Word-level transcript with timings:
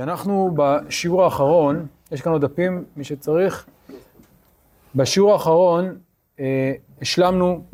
אנחנו 0.00 0.54
בשיעור 0.56 1.24
האחרון, 1.24 1.86
יש 2.12 2.20
כאן 2.20 2.32
עוד 2.32 2.44
דפים, 2.44 2.84
מי 2.96 3.04
שצריך. 3.04 3.66
בשיעור 4.94 5.32
האחרון 5.32 5.98
אה, 6.40 6.72
השלמנו 7.00 7.64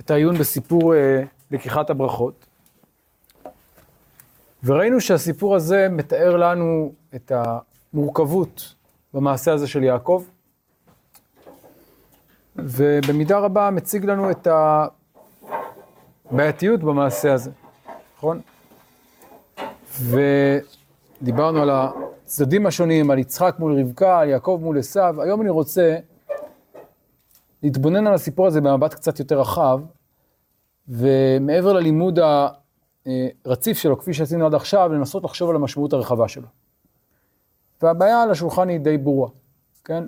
את 0.00 0.10
העיון 0.10 0.38
בסיפור 0.38 0.94
אה, 0.94 1.22
לקיחת 1.50 1.90
הברכות, 1.90 2.46
וראינו 4.64 5.00
שהסיפור 5.00 5.56
הזה 5.56 5.88
מתאר 5.90 6.36
לנו 6.36 6.92
את 7.14 7.32
המורכבות 7.34 8.74
במעשה 9.14 9.52
הזה 9.52 9.66
של 9.66 9.82
יעקב, 9.82 10.24
ובמידה 12.56 13.38
רבה 13.38 13.70
מציג 13.70 14.04
לנו 14.04 14.30
את 14.30 14.48
הבעייתיות 16.30 16.80
במעשה 16.80 17.34
הזה, 17.34 17.50
נכון? 18.16 18.40
ודיברנו 21.22 21.62
על 21.62 21.70
הצדדים 21.70 22.66
השונים, 22.66 23.10
על 23.10 23.18
יצחק 23.18 23.56
מול 23.58 23.80
רבקה, 23.80 24.20
על 24.20 24.28
יעקב 24.28 24.58
מול 24.62 24.78
עשיו. 24.78 25.22
היום 25.22 25.40
אני 25.40 25.50
רוצה 25.50 25.96
להתבונן 27.62 28.06
על 28.06 28.14
הסיפור 28.14 28.46
הזה 28.46 28.60
במבט 28.60 28.94
קצת 28.94 29.18
יותר 29.18 29.40
רחב, 29.40 29.80
ומעבר 30.88 31.72
ללימוד 31.72 32.18
הרציף 33.44 33.78
שלו, 33.78 33.98
כפי 33.98 34.14
שעשינו 34.14 34.46
עד 34.46 34.54
עכשיו, 34.54 34.92
לנסות 34.92 35.24
לחשוב 35.24 35.50
על 35.50 35.56
המשמעות 35.56 35.92
הרחבה 35.92 36.28
שלו. 36.28 36.46
והבעיה 37.82 38.22
על 38.22 38.30
השולחן 38.30 38.68
היא 38.68 38.80
די 38.80 38.98
ברורה, 38.98 39.28
כן? 39.84 40.04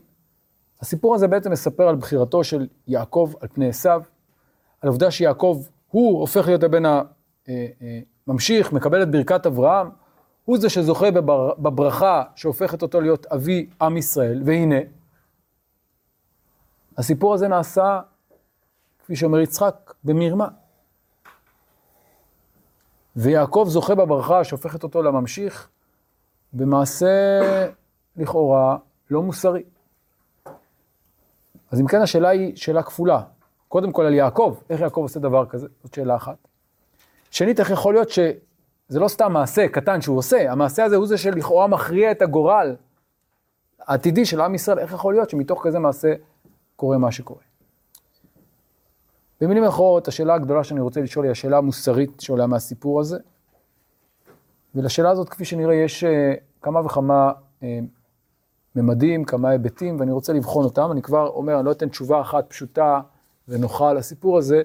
הסיפור 0.81 1.15
הזה 1.15 1.29
בעצם 1.29 1.53
מספר 1.53 1.89
על 1.89 1.97
בחירתו 1.97 2.45
של 2.45 2.67
יעקב 2.89 3.33
על 3.41 3.49
פני 3.49 3.69
עשיו, 3.69 4.03
על 4.81 4.89
העובדה 4.89 5.11
שיעקב, 5.11 5.63
הוא 5.91 6.21
הופך 6.21 6.47
להיות 6.47 6.63
הבן 6.63 6.83
הממשיך, 8.27 8.73
מקבל 8.73 9.03
את 9.03 9.11
ברכת 9.11 9.47
אברהם, 9.47 9.91
הוא 10.45 10.59
זה 10.59 10.71
שזוכה 10.71 11.11
בבר, 11.11 11.55
בברכה 11.55 12.23
שהופכת 12.37 12.83
אותו 12.83 13.01
להיות 13.01 13.27
אבי 13.27 13.71
עם 13.81 13.97
ישראל, 13.97 14.43
והנה, 14.45 14.77
הסיפור 16.99 17.35
הזה 17.35 17.49
נעשה, 17.49 18.01
כפי 18.99 19.17
שאומר 19.17 19.41
יצחק, 19.41 19.95
במרמה. 20.05 20.49
ויעקב 23.17 23.65
זוכה 23.69 23.95
בברכה 23.95 24.45
שהופכת 24.45 24.83
אותו 24.83 25.03
לממשיך, 25.03 25.69
במעשה 26.53 27.41
לכאורה 28.17 28.77
לא 29.11 29.23
מוסרי. 29.23 29.63
אז 31.71 31.81
אם 31.81 31.87
כן 31.87 32.03
השאלה 32.03 32.29
היא 32.29 32.57
שאלה 32.57 32.83
כפולה. 32.83 33.23
קודם 33.69 33.93
כל 33.93 34.05
על 34.05 34.15
יעקב, 34.15 34.57
איך 34.71 34.81
יעקב 34.81 35.01
עושה 35.01 35.21
דבר 35.21 35.47
כזה? 35.47 35.69
זאת 35.83 35.95
שאלה 35.95 36.17
אחת. 36.17 36.37
שנית, 37.31 37.61
איך 37.61 37.71
יכול 37.71 37.95
להיות 37.95 38.11
שזה 38.93 39.01
לא 39.01 39.09
סתם 39.09 39.33
מעשה 39.33 39.69
קטן 39.69 40.01
שהוא 40.01 40.19
עושה, 40.19 40.53
המעשה 40.53 40.85
הזה 40.85 40.97
הוא 40.97 41.07
זה 41.07 41.19
שלכאורה 41.19 41.67
מכריע 41.67 42.11
את 42.11 42.23
הגורל 42.23 42.77
העתידי 43.81 44.25
של 44.25 44.41
עם 44.41 44.55
ישראל, 44.55 44.79
איך 44.79 44.93
יכול 44.93 45.15
להיות 45.15 45.31
שמתוך 45.31 45.67
כזה 45.67 45.79
מעשה 45.79 46.15
קורה 46.77 46.99
מה 46.99 47.13
שקורה? 47.13 47.41
במילים 49.41 49.65
אחרות, 49.65 50.09
השאלה 50.09 50.35
הגדולה 50.35 50.65
שאני 50.65 50.81
רוצה 50.81 51.01
לשאול 51.01 51.25
היא 51.25 51.33
השאלה 51.33 51.59
המוסרית 51.59 52.21
שעולה 52.21 52.47
מהסיפור 52.47 53.01
הזה. 53.01 53.19
ולשאלה 54.75 55.11
הזאת, 55.11 55.29
כפי 55.29 55.45
שנראה, 55.45 55.75
יש 55.75 56.05
uh, 56.05 56.07
כמה 56.63 56.81
וכמה 56.87 57.33
uh, 57.61 57.65
ממדים, 58.77 59.25
כמה 59.25 59.49
היבטים, 59.49 60.01
ואני 60.01 60.13
רוצה 60.13 60.33
לבחון 60.33 60.65
אותם. 60.65 60.93
אני 60.93 61.03
כבר 61.03 61.29
אומר, 61.29 61.59
אני 61.59 61.67
לא 61.67 61.73
אתן 61.73 61.89
תשובה 61.89 62.21
אחת 62.21 62.45
פשוטה 62.49 63.01
ונוחה 63.49 63.93
לסיפור 63.93 64.39
הזה, 64.39 64.63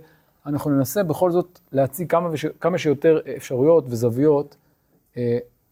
אנחנו 0.47 0.71
ננסה 0.71 1.03
בכל 1.03 1.31
זאת 1.31 1.59
להציג 1.71 2.11
כמה, 2.11 2.29
וש... 2.31 2.45
כמה 2.45 2.77
שיותר 2.77 3.19
אפשרויות 3.37 3.85
וזוויות 3.87 4.55
uh, 5.13 5.17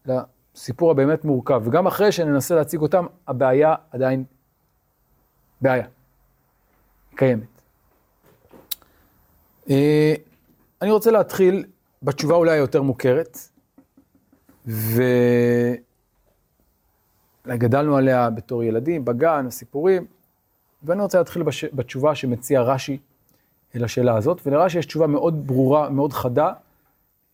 לסיפור 0.06 0.90
הבאמת 0.90 1.24
מורכב. 1.24 1.62
וגם 1.64 1.86
אחרי 1.86 2.12
שננסה 2.12 2.54
להציג 2.54 2.80
אותם, 2.80 3.06
הבעיה 3.28 3.74
עדיין 3.90 4.24
בעיה, 5.60 5.86
קיימת. 7.16 7.46
אה, 9.70 10.14
אני 10.82 10.90
רוצה 10.90 11.10
להתחיל 11.10 11.64
בתשובה 12.02 12.34
אולי 12.34 12.52
היותר 12.52 12.82
מוכרת, 12.82 13.38
ואולי 14.66 15.08
גדלנו 17.48 17.96
עליה 17.96 18.30
בתור 18.30 18.64
ילדים, 18.64 19.04
בגן, 19.04 19.46
הסיפורים, 19.46 20.06
ואני 20.82 21.02
רוצה 21.02 21.18
להתחיל 21.18 21.42
בש... 21.42 21.64
בתשובה 21.64 22.14
שמציע 22.14 22.62
רש"י 22.62 22.98
לשאלה 23.78 24.16
הזאת, 24.16 24.40
ולרש"י 24.46 24.78
יש 24.78 24.86
תשובה 24.86 25.06
מאוד 25.06 25.46
ברורה, 25.46 25.88
מאוד 25.90 26.12
חדה, 26.12 26.52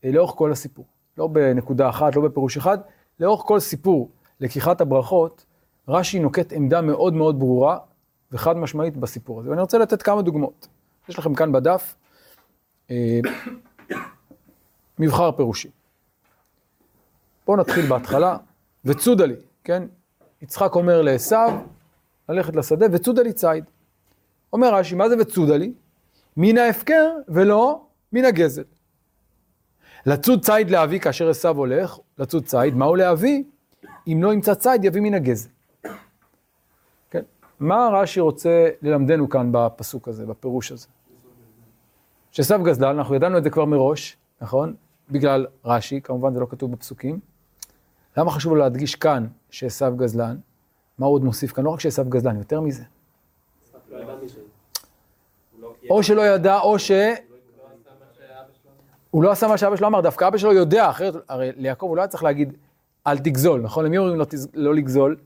אה, 0.05 0.11
לאורך 0.13 0.35
כל 0.37 0.53
הסיפור. 0.53 0.85
לא 1.19 1.27
בנקודה 1.27 1.89
אחת, 1.89 2.17
לא 2.17 2.23
בפירוש 2.23 2.57
אחד, 2.57 2.79
לאורך 3.21 3.43
כל 3.47 3.61
סיפור 3.61 4.11
לקיחת 4.41 4.81
הברכות, 4.81 5.45
רש"י 5.89 6.19
נוקט 6.19 6.53
עמדה 6.53 6.81
מאוד 6.81 7.15
מאוד 7.15 7.39
ברורה 7.39 7.79
וחד 8.33 8.57
משמעית 8.57 8.97
בסיפור 8.97 9.41
הזה. 9.41 9.51
ואני 9.51 9.61
רוצה 9.61 9.79
לתת 9.79 10.03
כמה 10.03 10.23
דוגמאות. 10.23 10.69
יש 11.09 11.19
לכם 11.19 11.35
כאן 11.35 11.53
בדף 11.53 11.95
אה, 12.91 13.21
מבחר 14.99 15.33
פירושים. 15.33 15.71
בואו 17.47 17.57
נתחיל 17.57 17.87
בהתחלה, 17.87 18.37
וצודה 18.85 19.27
לי, 19.27 19.35
כן? 19.65 19.83
יצחק 20.43 20.75
אומר 20.75 21.03
לעשו, 21.03 21.37
ללכת 22.29 22.57
לשדה, 22.57 22.87
וצודה 22.93 23.23
לי 23.23 23.33
ציד. 23.33 23.65
אומר 24.53 24.75
רש"י, 24.75 24.95
מה 24.95 25.09
זה 25.09 25.17
וצודה 25.19 25.57
לי? 25.57 25.73
מן 26.37 26.59
ההפקר 26.59 27.11
ולא 27.29 27.85
מן 28.13 28.25
הגזל. 28.25 28.63
לצוד 30.07 30.45
ציד 30.45 30.71
לאבי 30.71 31.01
כאשר 31.01 31.31
עשו 31.31 31.49
הולך, 31.49 31.99
לצוד 32.19 32.45
ציד, 32.45 32.75
מהו 32.75 32.97
לאבי? 32.97 33.45
אם 34.07 34.21
לא 34.23 34.33
ימצא 34.33 34.55
ציד, 34.55 34.85
יביא 34.85 35.01
מן 35.01 35.15
הגזל. 35.15 35.49
כן? 37.11 37.23
מה 37.61 37.89
רש"י 37.93 38.21
רוצה 38.21 38.69
ללמדנו 38.83 39.29
כאן 39.29 39.49
בפסוק 39.53 40.09
הזה, 40.09 40.27
בפירוש 40.27 40.73
הזה? 40.73 40.87
שעשו 42.33 42.63
גזלן, 42.63 42.99
אנחנו 42.99 43.15
ידענו 43.15 43.39
את 43.39 43.45
זה 43.45 43.51
כבר 43.51 43.65
מראש, 43.65 44.17
נכון? 44.41 44.75
בגלל 45.11 45.47
רש"י, 45.65 46.01
כמובן 46.01 46.35
זה 46.35 46.41
לא 46.41 46.47
כתוב 46.51 46.73
בפסוקים. 46.73 47.21
למה 48.17 48.31
חשוב 48.31 48.57
להדגיש 48.57 48.95
כאן 48.95 49.27
שעשו 49.51 49.97
גזלן? 49.97 50.37
מה 50.99 51.07
הוא 51.07 51.15
עוד 51.15 51.25
מוסיף 51.25 51.53
כאן? 51.53 51.65
לא 51.65 51.71
רק 51.71 51.81
שעשו 51.81 52.05
גזלן, 52.05 52.37
יותר 52.37 52.61
מזה. 52.61 52.83
או 55.91 56.03
שלא 56.03 56.27
ידע, 56.27 56.61
או 56.61 56.79
ש... 56.79 56.91
הוא 59.11 59.23
לא 59.23 59.31
עשה 59.31 59.49
מה 59.49 59.59
שאבא 59.59 59.77
שלו 59.77 59.87
אמר, 59.87 60.01
דווקא 60.01 60.29
אבא 60.29 60.39
שלו 60.39 60.53
יודע, 60.53 60.91
אחרת, 60.91 61.15
הרי 61.29 61.53
ליעקב 61.57 61.87
הוא 61.87 61.97
לא 61.97 62.03
היה 62.03 62.09
צריך 62.09 62.23
להגיד, 62.23 62.53
אל 63.07 63.19
תגזול, 63.19 63.61
נכון? 63.61 63.85
למי 63.85 63.99
אומרים 63.99 64.19
לא, 64.19 64.27
לא 64.55 64.75
לגזול? 64.75 65.17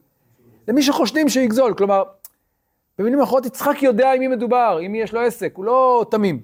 למי 0.69 0.83
שחושדים 0.83 1.29
שיגזול, 1.29 1.75
כלומר, 1.75 2.03
במילים 2.99 3.21
אחרות, 3.21 3.47
יצחק 3.47 3.83
יודע 3.83 4.13
עם 4.13 4.21
מי 4.21 4.29
מדובר, 4.29 4.79
עם 4.83 4.93
מי 4.93 4.99
יש 4.99 5.15
לו 5.15 5.21
עסק, 5.21 5.53
הוא 5.57 5.65
לא 5.65 6.07
תמים. 6.11 6.41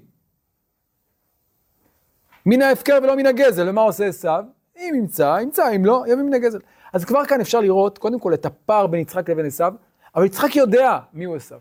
מן 2.45 2.61
ההפקר 2.61 2.99
ולא 3.03 3.15
מן 3.15 3.25
הגזל, 3.25 3.69
ומה 3.69 3.81
עושה 3.81 4.05
עשיו? 4.05 4.43
אם 4.77 4.93
ימצא, 4.95 5.37
ימצא, 5.41 5.75
אם 5.75 5.85
לא, 5.85 6.03
יביא 6.07 6.23
מן 6.23 6.33
הגזל. 6.33 6.59
אז 6.93 7.05
כבר 7.05 7.25
כאן 7.25 7.41
אפשר 7.41 7.59
לראות, 7.59 7.97
קודם 7.97 8.19
כל, 8.19 8.33
את 8.33 8.45
הפער 8.45 8.87
בין 8.87 8.99
יצחק 8.99 9.29
לבין 9.29 9.45
עשיו, 9.45 9.73
אבל 10.15 10.25
יצחק 10.25 10.55
יודע 10.55 10.99
מי 11.13 11.23
הוא 11.23 11.35
עשיו. 11.35 11.59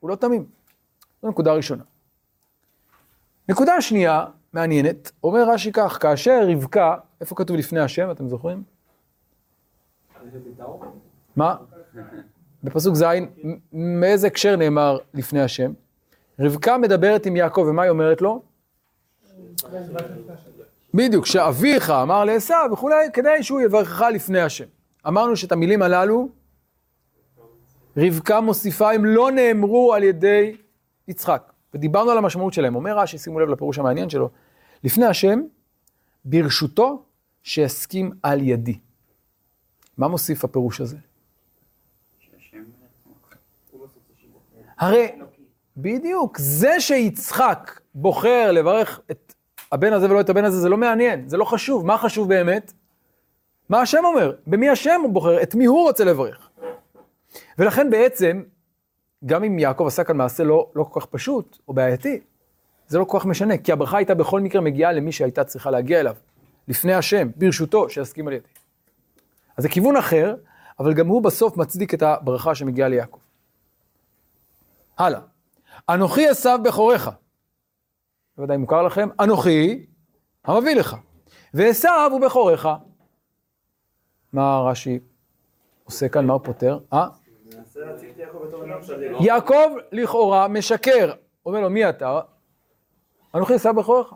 הוא 0.00 0.10
לא 0.10 0.14
תמים. 0.14 0.57
זו 1.22 1.28
נקודה 1.28 1.52
ראשונה. 1.52 1.82
נקודה 3.48 3.80
שנייה, 3.80 4.24
מעניינת, 4.52 5.10
אומר 5.24 5.50
רש"י 5.50 5.72
כך, 5.72 5.98
כאשר 6.00 6.40
רבקה, 6.48 6.96
איפה 7.20 7.34
כתוב 7.34 7.56
לפני 7.56 7.80
השם, 7.80 8.10
אתם 8.10 8.28
זוכרים? 8.28 8.62
מה? 11.36 11.56
בפסוק 12.64 12.94
ז', 12.94 13.04
מאיזה 13.72 14.26
הקשר 14.26 14.56
נאמר 14.56 14.98
לפני 15.14 15.40
השם? 15.40 15.72
רבקה 16.40 16.78
מדברת 16.78 17.26
עם 17.26 17.36
יעקב, 17.36 17.66
ומה 17.70 17.82
היא 17.82 17.90
אומרת 17.90 18.22
לו? 18.22 18.42
בדיוק, 20.94 21.26
שאביך 21.26 21.90
אמר 21.90 22.24
לעשו 22.24 22.54
וכולי, 22.72 22.96
כדי 23.12 23.42
שהוא 23.42 23.60
יברכך 23.60 24.04
לפני 24.14 24.40
השם. 24.40 24.64
אמרנו 25.08 25.36
שאת 25.36 25.52
המילים 25.52 25.82
הללו, 25.82 26.28
רבקה 27.96 28.40
מוסיפה, 28.40 28.92
הם 28.92 29.04
לא 29.04 29.30
נאמרו 29.30 29.94
על 29.94 30.02
ידי 30.02 30.56
יצחק. 31.08 31.52
ודיברנו 31.74 32.10
על 32.10 32.18
המשמעות 32.18 32.52
שלהם. 32.52 32.74
אומר 32.74 32.98
רש"י, 32.98 33.18
שימו 33.18 33.40
לב 33.40 33.48
לפירוש 33.48 33.78
המעניין 33.78 34.10
שלו, 34.10 34.30
לפני 34.84 35.06
השם, 35.06 35.40
ברשותו 36.24 37.02
שיסכים 37.42 38.10
על 38.22 38.42
ידי. 38.42 38.78
מה 39.98 40.08
מוסיף 40.08 40.44
הפירוש 40.44 40.80
הזה? 40.80 40.96
הרי, 44.78 45.08
בדיוק, 45.76 46.38
זה 46.38 46.80
שיצחק 46.80 47.80
בוחר 47.94 48.52
לברך 48.52 49.00
את 49.10 49.34
הבן 49.72 49.92
הזה 49.92 50.10
ולא 50.10 50.20
את 50.20 50.30
הבן 50.30 50.44
הזה, 50.44 50.60
זה 50.60 50.68
לא 50.68 50.76
מעניין, 50.76 51.28
זה 51.28 51.36
לא 51.36 51.44
חשוב. 51.44 51.86
מה 51.86 51.98
חשוב 51.98 52.28
באמת? 52.28 52.72
מה 53.68 53.80
השם 53.80 54.04
אומר? 54.04 54.32
במי 54.46 54.68
השם 54.68 55.00
הוא 55.02 55.12
בוחר? 55.12 55.42
את 55.42 55.54
מי 55.54 55.64
הוא 55.64 55.82
רוצה 55.82 56.04
לברך? 56.04 56.50
ולכן 57.58 57.90
בעצם, 57.90 58.42
גם 59.26 59.44
אם 59.44 59.58
יעקב 59.58 59.86
עשה 59.86 60.04
כאן 60.04 60.16
מעשה 60.16 60.44
לא, 60.44 60.70
לא 60.74 60.84
כל 60.84 61.00
כך 61.00 61.06
פשוט 61.06 61.58
או 61.68 61.72
בעייתי, 61.72 62.20
זה 62.88 62.98
לא 62.98 63.04
כל 63.04 63.18
כך 63.18 63.26
משנה, 63.26 63.58
כי 63.58 63.72
הברכה 63.72 63.96
הייתה 63.96 64.14
בכל 64.14 64.40
מקרה 64.40 64.60
מגיעה 64.60 64.92
למי 64.92 65.12
שהייתה 65.12 65.44
צריכה 65.44 65.70
להגיע 65.70 66.00
אליו, 66.00 66.16
לפני 66.68 66.94
השם, 66.94 67.28
ברשותו, 67.36 67.90
שיסכים 67.90 68.28
על 68.28 68.32
ידי. 68.32 68.48
אז 69.56 69.62
זה 69.62 69.68
כיוון 69.68 69.96
אחר, 69.96 70.34
אבל 70.78 70.94
גם 70.94 71.06
הוא 71.06 71.22
בסוף 71.22 71.56
מצדיק 71.56 71.94
את 71.94 72.02
הברכה 72.02 72.54
שמגיעה 72.54 72.88
ליעקב. 72.88 73.18
הלאה. 74.98 75.20
אנוכי 75.88 76.28
עשיו 76.28 76.58
בכורך. 76.64 77.08
בוודאי 78.36 78.56
מוכר 78.56 78.82
לכם, 78.82 79.08
אנוכי 79.20 79.86
המביא 80.44 80.74
לך. 80.74 80.96
ועשיו 81.54 82.10
הוא 82.12 82.20
בכורך. 82.20 82.66
מה 84.32 84.60
רש"י 84.70 84.98
עושה 85.84 86.08
כאן, 86.08 86.26
מה 86.26 86.32
הוא 86.32 86.40
פותר? 86.44 86.78
אה? 86.92 87.08
יעקב 89.20 89.70
לכאורה 89.92 90.48
משקר. 90.48 91.12
אומר 91.46 91.60
לו, 91.60 91.70
מי 91.70 91.88
אתה? 91.88 92.20
אנוכי 93.34 93.54
עשיו 93.54 93.74
בכורך. 93.74 94.12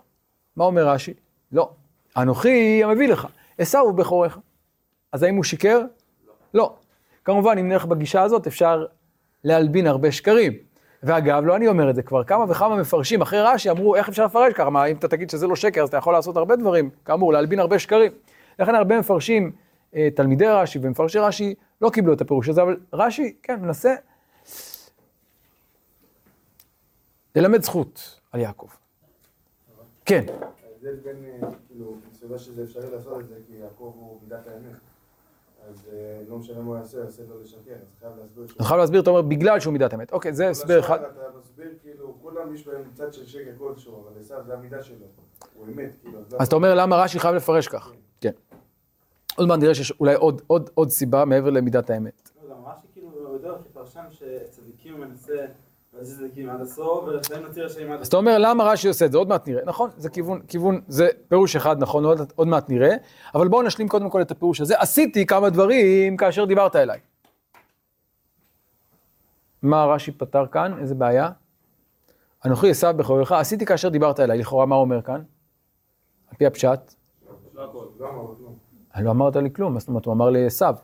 מה 0.56 0.64
אומר 0.64 0.88
רש"י? 0.88 1.14
לא. 1.52 1.70
אנוכי 2.16 2.84
המביא 2.84 3.08
לך. 3.08 3.26
עשיו 3.58 3.80
הוא 3.80 3.92
בכורך. 3.92 4.38
אז 5.12 5.22
האם 5.22 5.34
הוא 5.34 5.44
שיקר? 5.44 5.80
לא. 6.54 6.76
כמובן, 7.24 7.58
אם 7.58 7.68
נלך 7.68 7.84
בגישה 7.84 8.22
הזאת, 8.22 8.46
אפשר 8.46 8.86
להלבין 9.44 9.86
הרבה 9.86 10.12
שקרים. 10.12 10.52
ואגב, 11.02 11.44
לא 11.44 11.56
אני 11.56 11.68
אומר 11.68 11.90
את 11.90 11.94
זה, 11.94 12.02
כבר 12.02 12.24
כמה 12.24 12.44
וכמה 12.48 12.76
מפרשים 12.76 13.22
אחרי 13.22 13.42
רש"י 13.42 13.70
אמרו, 13.70 13.96
איך 13.96 14.08
אפשר 14.08 14.24
לפרש 14.24 14.52
ככה? 14.52 14.70
מה, 14.70 14.84
אם 14.84 14.96
אתה 14.96 15.08
תגיד 15.08 15.30
שזה 15.30 15.46
לא 15.46 15.56
שקר, 15.56 15.82
אז 15.82 15.88
אתה 15.88 15.96
יכול 15.96 16.12
לעשות 16.12 16.36
הרבה 16.36 16.56
דברים, 16.56 16.90
כאמור, 17.04 17.32
להלבין 17.32 17.58
הרבה 17.58 17.78
שקרים. 17.78 18.12
לכן 18.58 18.74
הרבה 18.74 18.98
מפרשים, 18.98 19.52
אה, 19.96 20.08
תלמידי 20.14 20.46
רש"י 20.46 20.78
ומפרשי 20.82 21.18
רש"י, 21.18 21.54
לא 21.80 21.90
קיבלו 21.90 22.12
את 22.12 22.20
הפירוש 22.20 22.48
הזה, 22.48 22.62
אבל 22.62 22.76
רש"י, 22.92 23.34
כן, 23.42 23.60
מנסה 23.60 23.94
ללמד 27.36 27.62
זכות 27.62 28.20
על 28.32 28.40
יעקב. 28.40 28.68
כן. 30.04 30.24
ההבדל 30.28 30.96
בין, 30.96 31.24
אה, 31.24 31.48
כאילו, 31.68 31.94
מסתבר 32.12 32.38
שזה 32.38 32.62
אפשרי 32.62 32.90
לעשות 32.90 33.20
את 33.20 33.28
זה, 33.28 33.34
כי 33.46 33.52
יעקב 33.52 33.92
הוא 33.96 34.18
מידת 34.22 34.46
האמת. 34.46 34.76
אז 35.68 35.88
אה, 35.92 36.22
לא 36.28 36.38
משנה 36.38 36.60
מה 36.60 36.70
הוא 36.70 36.76
יעשה, 36.76 36.98
יעשה 36.98 37.22
לו 37.28 37.40
לשקר, 37.42 37.72
אז 37.72 37.98
חייב 38.00 38.12
להסביר 38.18 38.44
אתה 38.56 38.64
חייב 38.64 38.80
להסביר, 38.80 39.00
אתה 39.00 39.10
אומר, 39.10 39.22
בגלל 39.22 39.60
שהוא 39.60 39.72
מידת 39.72 39.94
אמת. 39.94 40.12
אוקיי, 40.12 40.32
זה 40.32 40.48
הסבר 40.48 40.80
אחד. 40.80 41.02
אתה 41.02 41.20
מסביר, 41.38 41.68
כאילו, 41.82 42.14
כולם 42.22 42.54
יש 42.54 42.66
בהם 42.66 42.82
צד 42.94 43.12
של 43.12 43.26
שקר 43.26 43.50
כלשהו, 43.58 44.02
אבל 44.02 44.20
עשיו 44.20 44.42
זה 44.46 44.54
המידה 44.54 44.82
שלו. 44.82 45.06
הוא 45.54 45.66
אמת, 45.66 45.90
כאילו. 46.02 46.18
אז 46.38 46.46
אתה 46.46 46.56
אומר, 46.56 46.74
למה 46.74 46.96
רש"י 46.96 47.18
חייב 47.20 47.34
לפרש 47.34 47.68
כך? 47.68 47.92
כן. 48.20 48.32
עוד 49.36 49.48
מעט 49.48 49.58
נראה 49.58 49.74
שיש 49.74 49.92
אולי 50.00 50.14
עוד, 50.14 50.42
עוד, 50.46 50.70
עוד 50.74 50.88
סיבה 50.88 51.24
מעבר 51.24 51.50
למידת 51.50 51.90
האמת. 51.90 52.30
לא, 52.42 52.54
גם 52.54 52.64
רש"י 52.64 52.86
כאילו 52.92 53.32
יודע 53.32 53.50
כפרשן 53.64 54.04
שצדיקים 54.10 55.00
מנסה 55.00 55.46
עד 56.50 56.60
אז 58.00 58.06
אתה 58.08 58.16
אומר, 58.16 58.38
למה 58.38 58.64
רש"י 58.64 58.88
עושה 58.88 59.06
את 59.06 59.12
זה? 59.12 59.18
עוד 59.18 59.28
מעט 59.28 59.48
נראה. 59.48 59.64
נכון, 59.64 59.90
זה 59.96 60.10
כיוון, 60.10 60.40
כיוון, 60.48 60.80
זה 60.88 61.08
פירוש 61.28 61.56
אחד, 61.56 61.78
נכון, 61.78 62.04
עוד, 62.04 62.32
עוד 62.34 62.48
מעט 62.48 62.68
נראה. 62.68 62.96
אבל 63.34 63.48
בואו 63.48 63.62
נשלים 63.62 63.88
קודם 63.88 64.10
כל 64.10 64.22
את 64.22 64.30
הפירוש 64.30 64.60
הזה. 64.60 64.80
עשיתי 64.80 65.26
כמה 65.26 65.50
דברים 65.50 66.16
כאשר 66.16 66.44
דיברת 66.44 66.76
אליי. 66.76 67.00
מה 69.62 69.84
רש"י 69.84 70.12
פתר 70.12 70.46
כאן? 70.46 70.78
איזה 70.78 70.94
בעיה? 70.94 71.30
אנוכי 72.46 72.70
עשיו 72.70 72.94
בכורך, 72.96 73.32
עשיתי 73.32 73.66
כאשר 73.66 73.88
דיברת 73.88 74.20
אליי. 74.20 74.38
לכאורה, 74.38 74.66
מה 74.66 74.74
הוא 74.74 74.82
אומר 74.82 75.02
כאן? 75.02 75.22
על 76.30 76.36
פי 76.36 76.46
הפשט. 76.46 76.94
לא 79.00 79.10
אמרת 79.10 79.36
לי 79.36 79.52
כלום, 79.52 79.78
זאת 79.78 79.88
אומרת, 79.88 80.04
הוא 80.04 80.14
אמר 80.14 80.30
לי 80.30 80.46
עשיו. 80.46 80.74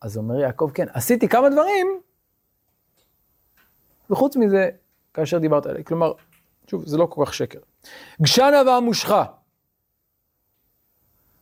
אז 0.00 0.16
אומר 0.16 0.40
יעקב, 0.40 0.70
כן, 0.74 0.86
עשיתי 0.92 1.28
כמה 1.28 1.48
דברים, 1.50 1.86
וחוץ 4.10 4.36
מזה, 4.36 4.68
כאשר 5.14 5.38
דיברת 5.38 5.66
עליי. 5.66 5.84
כלומר, 5.84 6.12
שוב, 6.66 6.86
זה 6.86 6.96
לא 6.96 7.06
כל 7.10 7.24
כך 7.26 7.34
שקר. 7.34 7.58
גשנה 8.22 8.62
והמושכה. 8.66 9.24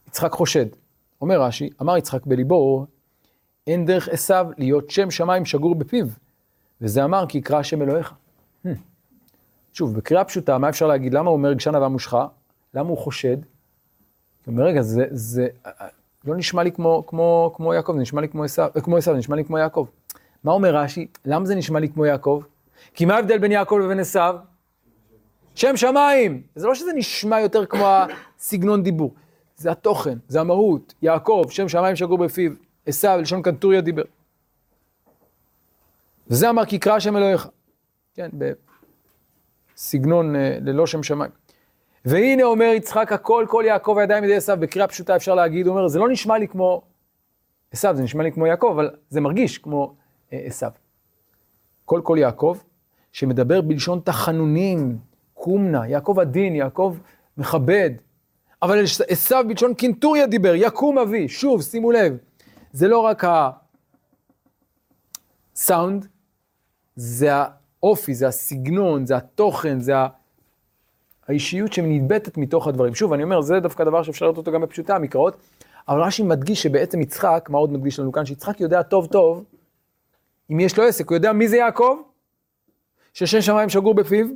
יצחק 0.09 0.33
חושד. 0.33 0.67
אומר 1.21 1.43
רש"י, 1.43 1.71
אמר 1.83 1.97
יצחק 1.97 2.27
בליבו, 2.27 2.87
אין 3.67 3.87
דרך 3.87 4.09
עשיו 4.09 4.47
להיות 4.59 4.91
שם 4.91 5.11
שמיים 5.11 5.45
שגור 5.45 5.75
בפיו. 5.75 6.07
וזה 6.81 7.05
אמר 7.05 7.25
כי 7.29 7.39
יקרא 7.39 7.59
השם 7.59 7.83
אלוהיך. 7.83 8.13
Hmm. 8.67 8.69
שוב, 9.73 9.97
בקריאה 9.97 10.25
פשוטה, 10.25 10.59
מה 10.59 10.69
אפשר 10.69 10.87
להגיד? 10.87 11.15
למה 11.15 11.31
הוא 11.31 11.37
אומר 11.37 11.53
גשנה 11.53 11.81
והמושכה? 11.81 12.27
למה 12.75 12.89
הוא 12.89 12.99
חושד? 12.99 13.37
הוא 13.37 14.53
אומר, 14.53 14.65
רגע, 14.65 14.83
זה, 14.83 15.07
זה 15.11 15.47
לא 16.25 16.37
נשמע 16.37 16.63
לי 16.63 16.73
כמו, 16.73 17.05
כמו, 17.07 17.53
כמו 17.57 17.75
יעקב, 17.75 17.93
זה 17.93 18.01
נשמע 18.01 18.21
לי 18.21 18.29
כמו 18.29 18.45
עשיו, 18.45 18.71
כמו 18.83 18.97
עשיו, 18.97 19.15
זה 19.15 19.19
נשמע 19.19 19.37
לי 19.37 19.45
כמו 19.45 19.59
יעקב. 19.59 19.87
מה 20.45 20.53
אומר 20.53 20.77
רש"י? 20.77 21.07
למה 21.25 21.47
זה 21.47 21.55
נשמע 21.55 21.81
לי 21.81 21.89
כמו 21.89 22.07
יעקב? 22.07 22.43
כי 22.95 23.05
מה 23.05 23.15
ההבדל 23.15 23.39
בין 23.39 23.53
יעקב 23.53 23.79
לבין 23.85 24.01
עשיו? 24.01 24.37
שם 25.55 25.77
שמיים. 25.77 26.43
זה 26.55 26.67
לא 26.67 26.75
שזה 26.75 26.93
נשמע 26.95 27.41
יותר 27.41 27.67
כמו 27.67 27.87
הסגנון 28.39 28.83
דיבור, 28.83 29.15
זה 29.57 29.71
התוכן, 29.71 30.19
זה 30.29 30.41
המהות. 30.41 30.95
יעקב, 31.03 31.45
שם 31.51 31.69
שמיים 31.69 31.97
שגור 31.97 32.19
בפיו, 32.19 32.53
עשיו, 32.87 33.19
לשון 33.23 33.43
קנטוריה 33.43 33.81
דיבר. 33.81 34.03
וזה 36.29 36.51
אמר 36.51 36.65
כי 36.65 36.79
קרא 36.79 36.95
השם 36.95 37.17
אלוהיך. 37.17 37.49
כן, 38.15 38.31
בסגנון 39.75 40.37
אה, 40.37 40.59
ללא 40.61 40.87
שם 40.87 41.03
שמיים. 41.03 41.31
והנה 42.05 42.43
אומר 42.43 42.65
יצחק 42.65 43.13
הכל 43.13 43.47
כל 43.49 43.65
יעקב 43.67 43.97
הידיים 43.99 44.25
ידי 44.25 44.37
עשיו, 44.37 44.57
בקריאה 44.61 44.89
פשוטה 44.89 45.17
אפשר 45.17 45.35
להגיד, 45.35 45.67
הוא 45.67 45.77
אומר, 45.77 45.89
זה 45.89 45.99
לא 45.99 46.09
נשמע 46.09 46.39
לי 46.39 46.49
כמו 46.49 46.83
עשיו, 47.71 47.97
זה 47.97 48.03
נשמע 48.03 48.23
לי 48.23 48.33
כמו 48.33 48.47
יעקב, 48.47 48.71
אבל 48.75 48.91
זה 49.09 49.21
מרגיש 49.21 49.59
כמו 49.59 49.95
אה, 50.33 50.43
עשיו. 50.47 50.71
כל 51.85 52.01
כל 52.05 52.17
יעקב, 52.21 52.59
שמדבר 53.13 53.61
בלשון 53.61 54.01
תחנונים, 54.05 54.99
קומנה, 55.35 55.89
יעקב 55.89 56.19
עדין, 56.21 56.55
יעקב 56.55 56.97
מכבד, 57.37 57.91
אבל 58.63 58.85
עשיו 59.09 59.45
בלשון 59.49 59.75
קינטוריה 59.75 60.27
דיבר, 60.27 60.55
יקום 60.55 60.99
אבי, 60.99 61.29
שוב, 61.29 61.63
שימו 61.63 61.93
לב, 61.93 62.17
זה 62.73 62.89
לא 62.89 62.99
רק 62.99 63.25
הסאונד, 65.55 66.07
זה 66.97 67.31
האופי, 67.33 68.15
זה 68.15 68.29
הסגנון, 68.29 69.07
זה 69.07 69.17
התוכן, 69.17 69.81
זה 69.81 69.97
ה... 69.97 70.07
האישיות 71.29 71.73
שנדבטת 71.73 72.37
מתוך 72.37 72.67
הדברים. 72.69 72.95
שוב, 72.95 73.13
אני 73.13 73.23
אומר, 73.23 73.41
זה 73.41 73.61
דווקא 73.61 73.85
דבר 73.85 74.03
שאפשר 74.03 74.25
לראות 74.25 74.37
אותו 74.37 74.53
גם 74.53 74.61
בפשוטי 74.61 74.93
המקראות, 74.93 75.37
אבל 75.89 76.01
רש"י 76.01 76.23
מדגיש 76.23 76.63
שבעצם 76.63 77.01
יצחק, 77.01 77.49
מה 77.51 77.59
עוד 77.59 77.73
מדגיש 77.73 77.99
לנו 77.99 78.13
כאן? 78.13 78.27
שיצחק 78.27 78.61
יודע 78.61 78.83
טוב 78.83 79.07
טוב, 79.07 79.45
אם 80.51 80.61
יש 80.61 80.79
לו 80.79 80.85
עסק, 80.85 81.09
הוא 81.09 81.17
יודע 81.17 81.33
מי 81.33 81.49
זה 81.49 81.57
יעקב, 81.57 82.03
ששם 83.15 83.41
שמיים 83.41 83.69
שגור 83.69 83.95
בפיו, 83.95 84.27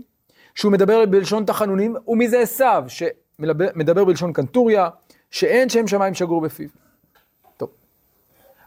שהוא 0.55 0.73
מדבר 0.73 1.07
בלשון 1.07 1.45
תחנונים, 1.45 1.97
ומי 2.07 2.29
זה 2.29 2.39
עשיו, 2.39 2.85
שמדבר 2.89 4.05
בלשון 4.05 4.33
קנטוריה, 4.33 4.89
שאין 5.31 5.69
שם 5.69 5.87
שמיים 5.87 6.15
שגור 6.15 6.41
בפיו. 6.41 6.69
טוב, 7.57 7.71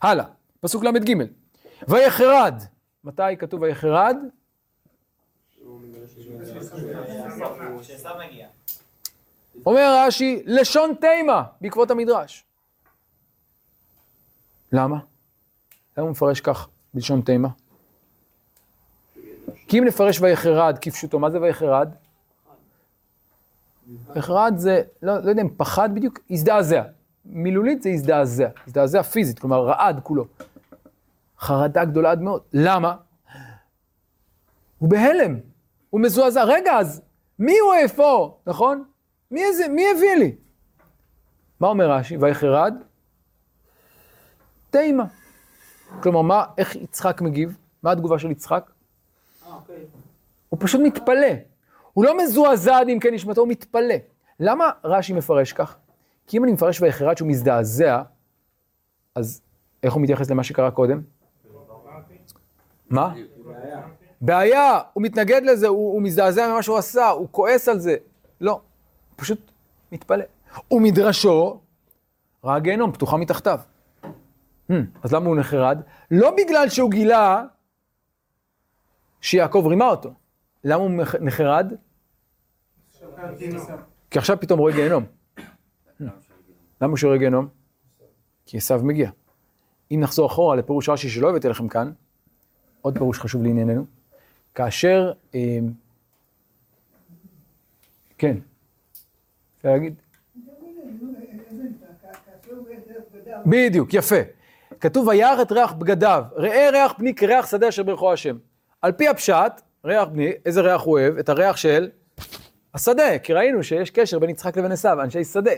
הלאה, 0.01 0.25
פסוק 0.59 0.83
ל"ג. 0.83 1.15
ויחרד, 1.87 2.61
מתי 3.03 3.37
כתוב 3.39 3.61
ויחרד? 3.61 4.17
אומר 9.65 10.05
רש"י, 10.07 10.43
לשון 10.45 10.93
תימה, 11.01 11.43
בעקבות 11.61 11.91
המדרש. 11.91 12.45
למה? 14.71 14.97
למה 15.97 16.05
הוא 16.05 16.11
מפרש 16.11 16.41
כך 16.41 16.67
בלשון 16.93 17.21
תימה? 17.21 17.47
כי 19.67 19.79
אם 19.79 19.85
נפרש 19.85 20.21
ויחרד 20.21 20.77
כפשוטו, 20.81 21.19
מה 21.19 21.29
זה 21.29 21.41
ויחרד? 21.41 21.89
ויחרד 24.13 24.53
זה, 24.57 24.81
לא, 25.01 25.17
לא 25.23 25.29
יודע 25.29 25.41
אם 25.41 25.49
פחד 25.57 25.95
בדיוק, 25.95 26.19
הזדעזע. 26.29 26.83
מילולית 27.25 27.81
זה 27.81 27.89
הזדעזע, 27.89 28.49
הזדעזע 28.67 29.03
פיזית, 29.03 29.39
כלומר 29.39 29.65
רעד 29.65 29.99
כולו. 30.03 30.25
חרדה 31.39 31.85
גדולה 31.85 32.11
עד 32.11 32.21
מאוד. 32.21 32.41
למה? 32.53 32.95
הוא 34.79 34.89
בהלם, 34.89 35.39
הוא 35.89 36.01
מזועזע. 36.01 36.43
רגע, 36.43 36.71
אז 36.77 37.01
מי 37.39 37.59
הוא 37.59 37.73
איפה, 37.73 38.37
נכון? 38.47 38.83
מי, 39.31 39.43
איזה, 39.43 39.67
מי 39.67 39.83
הביא 39.95 40.15
לי? 40.15 40.35
מה 41.59 41.67
אומר 41.67 41.91
רש"י? 41.91 42.17
ויחרד? 42.17 42.73
תימה. 44.69 45.05
כלומר, 45.99 46.21
מה, 46.21 46.45
איך 46.57 46.75
יצחק 46.75 47.21
מגיב? 47.21 47.57
מה 47.83 47.91
התגובה 47.91 48.19
של 48.19 48.31
יצחק? 48.31 48.71
הוא 50.49 50.59
פשוט 50.61 50.81
מתפלא. 50.83 51.33
הוא 51.93 52.05
לא 52.05 52.17
מזועזע 52.17 52.77
עד 52.77 52.89
אם 52.89 52.99
כן 52.99 53.13
נשמתו, 53.13 53.41
הוא 53.41 53.49
מתפלא. 53.49 53.95
למה 54.39 54.69
רש"י 54.83 55.13
מפרש 55.13 55.53
כך? 55.53 55.77
כי 56.27 56.37
אם 56.37 56.43
אני 56.43 56.51
מפרש 56.51 56.81
ויחרד 56.81 57.17
שהוא 57.17 57.27
מזדעזע, 57.27 58.01
אז 59.15 59.41
איך 59.83 59.93
הוא 59.93 60.01
מתייחס 60.01 60.29
למה 60.29 60.43
שקרה 60.43 60.71
קודם? 60.71 61.01
מה? 62.89 63.13
בעיה, 64.21 64.79
הוא 64.93 65.03
מתנגד 65.03 65.41
לזה, 65.43 65.67
הוא, 65.67 65.93
הוא 65.93 66.01
מזדעזע 66.01 66.47
ממה 66.47 66.63
שהוא 66.63 66.77
עשה, 66.77 67.09
הוא 67.09 67.27
כועס 67.31 67.67
על 67.67 67.79
זה. 67.79 67.95
לא, 68.41 68.61
פשוט 69.15 69.51
מתפלא. 69.91 70.23
ומדרשו, 70.71 71.59
ראה 72.43 72.59
גיהנום, 72.59 72.91
פתוחה 72.91 73.17
מתחתיו. 73.17 73.59
אז 75.03 75.13
למה 75.13 75.25
הוא 75.25 75.35
נחרד? 75.35 75.81
לא 76.11 76.35
בגלל 76.37 76.69
שהוא 76.69 76.91
גילה 76.91 77.43
שיעקב 79.21 79.65
רימה 79.69 79.87
אותו. 79.87 80.13
למה 80.63 80.83
הוא 80.83 80.91
נחרד? 81.21 81.73
כי 84.11 84.19
עכשיו 84.19 84.39
פתאום 84.39 84.59
רואה 84.59 84.73
גיהנום. 84.73 85.03
למה 86.81 86.97
שהוא 86.97 87.07
רואה 87.07 87.19
גיהנום? 87.19 87.47
כי 88.45 88.57
עשיו 88.57 88.81
מגיע. 88.83 89.11
אם 89.91 89.99
נחזור 89.99 90.27
אחורה 90.27 90.55
לפירוש 90.55 90.89
רש"י 90.89 91.09
שלא 91.09 91.29
הבאתי 91.29 91.47
לכם 91.47 91.67
כאן, 91.67 91.91
עוד 92.81 92.97
פירוש 92.97 93.19
חשוב 93.19 93.43
לענייננו, 93.43 93.85
כאשר, 94.55 95.11
אה, 95.35 95.59
כן, 98.17 98.37
אפשר 99.57 99.69
להגיד? 99.69 99.93
בדיוק, 103.45 103.93
יפה. 103.93 104.15
כתוב 104.81 105.07
וירא 105.07 105.41
את 105.41 105.51
ריח 105.51 105.73
בגדיו, 105.73 106.23
ראה 106.35 106.69
ריח 106.71 106.93
בני 106.99 107.15
כריח 107.15 107.51
שדה 107.51 107.69
אשר 107.69 107.83
ברכו 107.83 108.13
השם. 108.13 108.37
על 108.81 108.91
פי 108.91 109.07
הפשט, 109.07 109.61
ריח 109.85 110.07
בני, 110.07 110.31
איזה 110.45 110.61
ריח 110.61 110.81
הוא 110.81 110.99
אוהב? 110.99 111.17
את 111.17 111.29
הריח 111.29 111.57
של 111.57 111.89
השדה, 112.73 113.19
כי 113.19 113.33
ראינו 113.33 113.63
שיש 113.63 113.89
קשר 113.89 114.19
בין 114.19 114.29
יצחק 114.29 114.57
לבין 114.57 114.71
עשיו, 114.71 115.01
אנשי 115.01 115.23
שדה. 115.23 115.51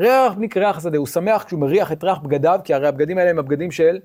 ריח 0.00 0.32
בני 0.32 0.48
כריח 0.48 0.76
השדה, 0.76 0.98
הוא 0.98 1.06
שמח 1.06 1.44
כשהוא 1.44 1.60
מריח 1.60 1.92
את 1.92 2.04
ריח 2.04 2.18
בגדיו, 2.18 2.60
כי 2.64 2.74
הרי 2.74 2.88
הבגדים 2.88 3.18
האלה 3.18 3.30
הם 3.30 3.38
הבגדים 3.38 3.70
של 3.70 3.98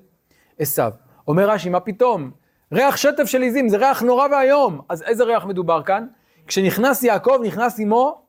עשיו. 0.58 0.92
אומר 1.28 1.50
רש"י, 1.50 1.68
מה 1.68 1.80
פתאום? 1.80 2.30
ריח 2.72 2.96
שטף 2.96 3.24
של 3.24 3.42
עיזים, 3.42 3.68
זה 3.68 3.76
ריח 3.76 4.02
נורא 4.02 4.28
ואיום. 4.28 4.80
אז 4.88 5.02
איזה 5.02 5.24
ריח 5.24 5.44
מדובר 5.44 5.82
כאן? 5.82 6.06
כשנכנס 6.46 7.02
יעקב, 7.02 7.38
נכנס 7.44 7.78
עמו 7.78 8.22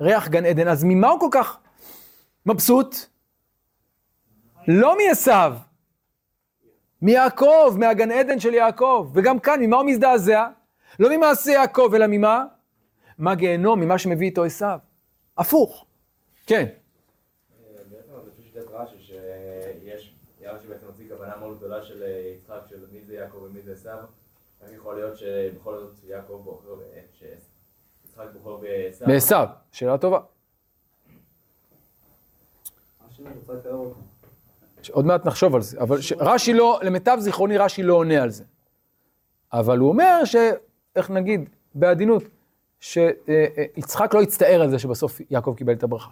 ריח 0.00 0.28
גן 0.28 0.44
עדן. 0.44 0.68
אז 0.68 0.84
ממה 0.84 1.08
הוא 1.08 1.20
כל 1.20 1.28
כך 1.30 1.58
מבסוט? 2.46 2.96
לא 4.68 4.96
מעשיו, 4.98 5.56
מיעקב, 7.02 7.76
מהגן 7.78 8.10
עדן 8.10 8.40
של 8.40 8.54
יעקב. 8.54 9.10
וגם 9.14 9.38
כאן, 9.38 9.60
ממה 9.60 9.76
הוא 9.76 9.86
מזדעזע? 9.86 10.48
לא 10.98 11.16
ממעשה 11.16 11.50
יעקב, 11.50 11.92
אלא 11.94 12.06
ממה? 12.08 12.44
מה 13.18 13.34
גיהנום, 13.34 13.80
ממה 13.80 13.98
שמביא 13.98 14.26
איתו 14.26 14.44
עשיו. 14.44 14.78
הפוך. 15.38 15.86
כן. 16.46 16.66
של 21.82 22.02
יצחק, 22.02 22.66
של 22.68 22.78
יעקב 23.08 23.46
יכול 24.74 24.94
להיות 24.94 25.16
שבכל 25.16 25.78
זאת 25.78 26.04
יעקב 26.04 26.40
בוחר, 26.44 26.78
שיצחק 27.18 28.26
בוחר 28.32 28.66
שאלה 29.72 29.98
טובה. 29.98 30.20
השם 33.08 33.24
רוצה 33.38 33.52
לתאר 33.52 33.72
אותו. 33.72 34.00
עוד 34.90 35.06
מעט 35.06 35.26
נחשוב 35.26 35.54
על 35.54 35.62
זה, 35.62 35.80
אבל 35.80 35.98
רש"י 36.18 36.52
לא, 36.52 36.80
למיטב 36.82 37.16
זיכרוני 37.20 37.58
רש"י 37.58 37.82
לא 37.82 37.94
עונה 37.94 38.22
על 38.22 38.30
זה. 38.30 38.44
אבל 39.52 39.78
הוא 39.78 39.88
אומר 39.88 40.24
ש... 40.24 40.36
איך 40.96 41.10
נגיד, 41.10 41.48
בעדינות, 41.74 42.22
שיצחק 42.80 44.14
לא 44.14 44.22
יצטער 44.22 44.62
על 44.62 44.70
זה 44.70 44.78
שבסוף 44.78 45.20
יעקב 45.30 45.54
קיבל 45.56 45.72
את 45.72 45.82
הברכה. 45.82 46.10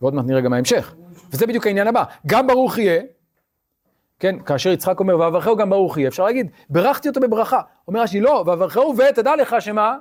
ועוד 0.00 0.14
מעט 0.14 0.24
נראה 0.24 0.40
גם 0.40 0.52
ההמשך. 0.52 0.94
וזה 1.32 1.46
בדיוק 1.46 1.66
העניין 1.66 1.86
הבא. 1.86 2.04
גם 2.26 2.46
ברוך 2.46 2.78
יהיה, 2.78 3.02
כן, 4.18 4.38
כאשר 4.38 4.70
יצחק 4.70 5.00
אומר, 5.00 5.18
ואברכהו 5.18 5.56
גם 5.56 5.70
ברוך 5.70 5.98
יהיה, 5.98 6.08
אפשר 6.08 6.24
להגיד, 6.24 6.50
ברכתי 6.70 7.08
אותו 7.08 7.20
בברכה. 7.20 7.60
אומר 7.88 8.00
רש"י, 8.00 8.20
לא, 8.20 8.44
ואברכהו 8.46 8.94
ותדע 8.96 9.36
לך 9.36 9.56
שמה? 9.60 9.96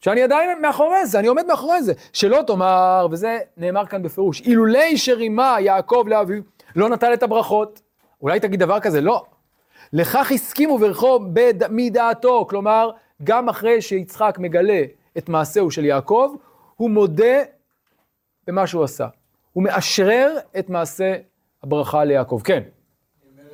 שאני 0.00 0.22
עדיין 0.22 0.62
מאחורי 0.62 1.06
זה, 1.06 1.18
אני 1.18 1.28
עומד 1.28 1.46
מאחורי 1.46 1.82
זה. 1.82 1.92
שלא 2.12 2.42
תאמר, 2.46 3.06
וזה 3.10 3.38
נאמר 3.56 3.86
כאן 3.86 4.02
בפירוש, 4.02 4.40
אילולי 4.40 4.96
שרימה 4.96 5.56
יעקב 5.60 6.04
לאביו, 6.06 6.42
לא 6.78 6.88
נטל 6.88 7.14
את 7.14 7.22
הברכות. 7.22 7.80
אולי 8.22 8.40
תגיד 8.40 8.60
דבר 8.60 8.80
כזה, 8.80 9.00
לא. 9.00 9.24
לכך 9.92 10.32
הסכימו 10.32 10.78
ברכו 10.78 11.20
בד... 11.32 11.54
מדעתו, 11.70 12.46
כלומר, 12.50 12.90
גם 13.24 13.48
אחרי 13.48 13.82
שיצחק 13.82 14.36
מגלה 14.38 14.82
את 15.18 15.28
מעשהו 15.28 15.70
של 15.70 15.84
יעקב, 15.84 16.34
הוא 16.76 16.90
מודה 16.90 17.42
במה 18.46 18.66
שהוא 18.66 18.84
עשה. 18.84 19.08
הוא 19.52 19.64
מאשרר 19.64 20.38
את 20.58 20.68
מעשה 20.68 21.14
הברכה 21.62 22.04
ליעקב. 22.04 22.40
כן. 22.44 22.62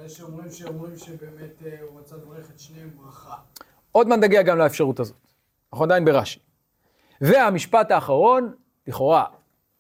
יש 0.07 0.23
אומרים 0.23 0.51
שאומרים 0.51 0.97
שבאמת 0.97 1.63
אה, 1.67 1.71
הוא 1.91 2.01
רצה 2.01 2.17
לברך 2.17 2.51
את 2.51 2.61
שניהם 2.61 2.91
ברכה. 2.97 3.35
עוד 3.93 4.09
מעט 4.09 4.19
נגיע 4.19 4.43
גם 4.43 4.59
לאפשרות 4.59 5.01
הזאת. 5.01 5.17
אנחנו 5.73 5.85
עדיין 5.85 6.05
ברש"י. 6.05 6.39
והמשפט 7.21 7.91
האחרון, 7.91 8.53
לכאורה, 8.87 9.25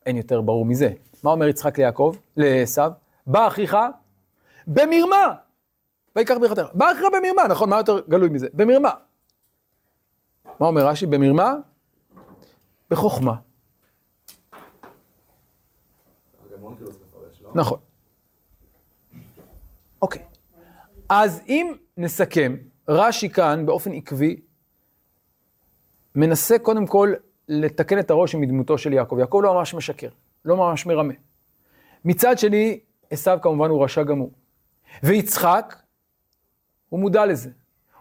אין 0.06 0.16
יותר 0.16 0.40
ברור 0.40 0.64
מזה. 0.64 0.90
מה 1.22 1.30
אומר 1.30 1.48
יצחק 1.48 1.78
ליעקב, 1.78 2.16
לעשו? 2.36 2.82
בא 3.26 3.46
אחיך 3.46 3.76
במרמה. 4.66 5.34
ויקח 6.16 6.34
ברכתך. 6.40 6.66
בא 6.74 6.92
אחיך 6.92 7.04
במרמה, 7.12 7.48
נכון? 7.48 7.70
מה 7.70 7.76
יותר 7.76 8.00
גלוי 8.08 8.28
מזה? 8.28 8.48
במרמה. 8.54 8.90
מה 10.60 10.66
אומר 10.66 10.86
רש"י? 10.86 11.06
במרמה? 11.06 11.54
בחוכמה. 12.90 13.34
נכון. 17.54 17.78
אוקיי. 20.02 20.22
אז 21.08 21.40
אם 21.48 21.74
נסכם, 21.96 22.56
רש"י 22.88 23.28
כאן 23.28 23.66
באופן 23.66 23.92
עקבי 23.92 24.40
מנסה 26.14 26.58
קודם 26.58 26.86
כל 26.86 27.12
לתקן 27.48 27.98
את 27.98 28.10
הרושם 28.10 28.40
מדמותו 28.40 28.78
של 28.78 28.92
יעקב. 28.92 29.18
יעקב 29.18 29.40
לא 29.42 29.54
ממש 29.54 29.74
משקר, 29.74 30.08
לא 30.44 30.56
ממש 30.56 30.86
מרמה. 30.86 31.14
מצד 32.04 32.38
שני, 32.38 32.80
עשיו 33.14 33.38
כמובן 33.42 33.70
הוא 33.70 33.84
רשע 33.84 34.02
גמור. 34.02 34.30
ויצחק, 35.02 35.76
הוא 36.88 37.00
מודע 37.00 37.26
לזה. 37.26 37.50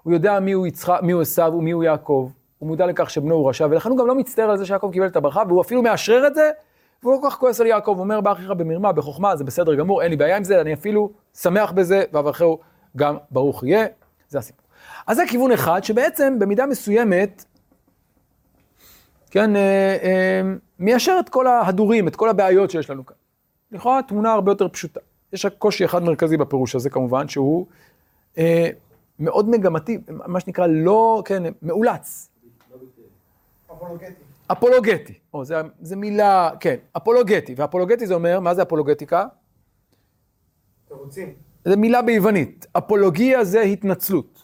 הוא 0.04 0.14
יודע 0.14 0.40
מי 0.40 0.52
הוא, 0.52 0.68
יצחק, 0.68 1.00
מי 1.04 1.12
הוא 1.12 1.22
עשיו 1.22 1.54
ומי 1.58 1.72
הוא 1.72 1.84
יעקב. 1.84 2.30
הוא 2.58 2.68
מודע 2.68 2.86
לכך 2.86 3.10
שבנו 3.10 3.36
הוא 3.36 3.50
רשע, 3.50 3.68
ולכן 3.72 3.90
הוא 3.90 3.98
גם 3.98 4.08
לא 4.08 4.16
מצטער 4.16 4.50
על 4.50 4.58
זה 4.58 4.66
שיעקב 4.66 4.90
קיבל 4.94 5.08
את 5.08 5.16
הברכה, 5.16 5.44
והוא 5.48 5.62
אפילו 5.62 5.82
מאשרר 5.82 6.28
את 6.28 6.36
זה, 6.36 6.52
והוא 7.04 7.14
לא 7.14 7.20
כל 7.22 7.30
כך 7.30 7.38
כועס 7.38 7.62
על 7.62 7.68
יעקב, 7.68 7.92
הוא 7.92 8.00
אומר 8.00 8.22
באחיך 8.22 8.52
במרמה, 8.52 8.92
בחוכמה, 8.92 9.36
זה 9.36 9.44
בסדר 9.44 9.76
גמור, 9.76 10.02
אין 10.02 10.12
לי 10.12 10.18
בעיה 10.18 10.38
עם 10.38 10.44
זה, 10.44 10.62
אני 10.62 10.74
אפילו 10.74 11.12
שמח 11.34 11.72
בזה, 11.72 12.04
ואברכהו 12.14 12.60
גם 12.98 13.18
ברוך 13.32 13.64
יהיה. 13.64 13.86
זה 14.30 14.38
הסיפור. 14.38 14.66
אז 15.08 15.18
זה 15.18 15.24
כיוון 15.28 15.52
אחד, 15.52 15.84
שבעצם 15.84 16.40
במידה 16.40 16.66
מסוימת, 16.66 17.46
כן, 19.32 19.56
אה, 19.56 19.98
אה, 20.04 20.42
מיישר 20.80 21.18
את 21.20 21.30
כל 21.30 21.48
ההדורים, 21.48 22.08
את 22.08 22.16
כל 22.16 22.30
הבעיות 22.30 22.72
שיש 22.72 22.90
לנו 22.90 23.06
כאן. 23.06 23.16
לכאורה 23.74 24.02
תמונה 24.08 24.34
הרבה 24.34 24.52
יותר 24.52 24.68
פשוטה. 24.68 25.00
יש 25.34 25.46
רק 25.46 25.54
קושי 25.58 25.86
אחד 25.86 26.04
מרכזי 26.04 26.38
בפירוש 26.38 26.76
הזה 26.76 26.90
כמובן, 26.90 27.28
שהוא 27.28 27.66
אה, 28.38 28.70
מאוד 29.20 29.50
מגמתי, 29.50 29.98
מה 30.08 30.40
שנקרא 30.40 30.68
לא, 30.68 31.22
כן, 31.26 31.44
מאולץ, 31.62 32.30
אפולוגטי. 33.72 34.14
אפולוגטי. 34.52 35.14
או, 35.34 35.46
זה, 35.46 35.62
זה 35.82 35.96
מילה, 35.96 36.50
כן, 36.60 36.76
אפולוגטי. 36.98 37.54
ואפולוגטי 37.58 38.08
זה 38.08 38.14
אומר, 38.14 38.40
מה 38.40 38.56
זה 38.56 38.62
אפולוגטיקה? 38.62 39.26
תירוצים. 40.88 41.34
זה 41.66 41.76
מילה 41.76 42.02
ביוונית. 42.02 42.68
אפולוגיה 42.78 43.44
זה 43.44 43.62
התנצלות. 43.62 44.42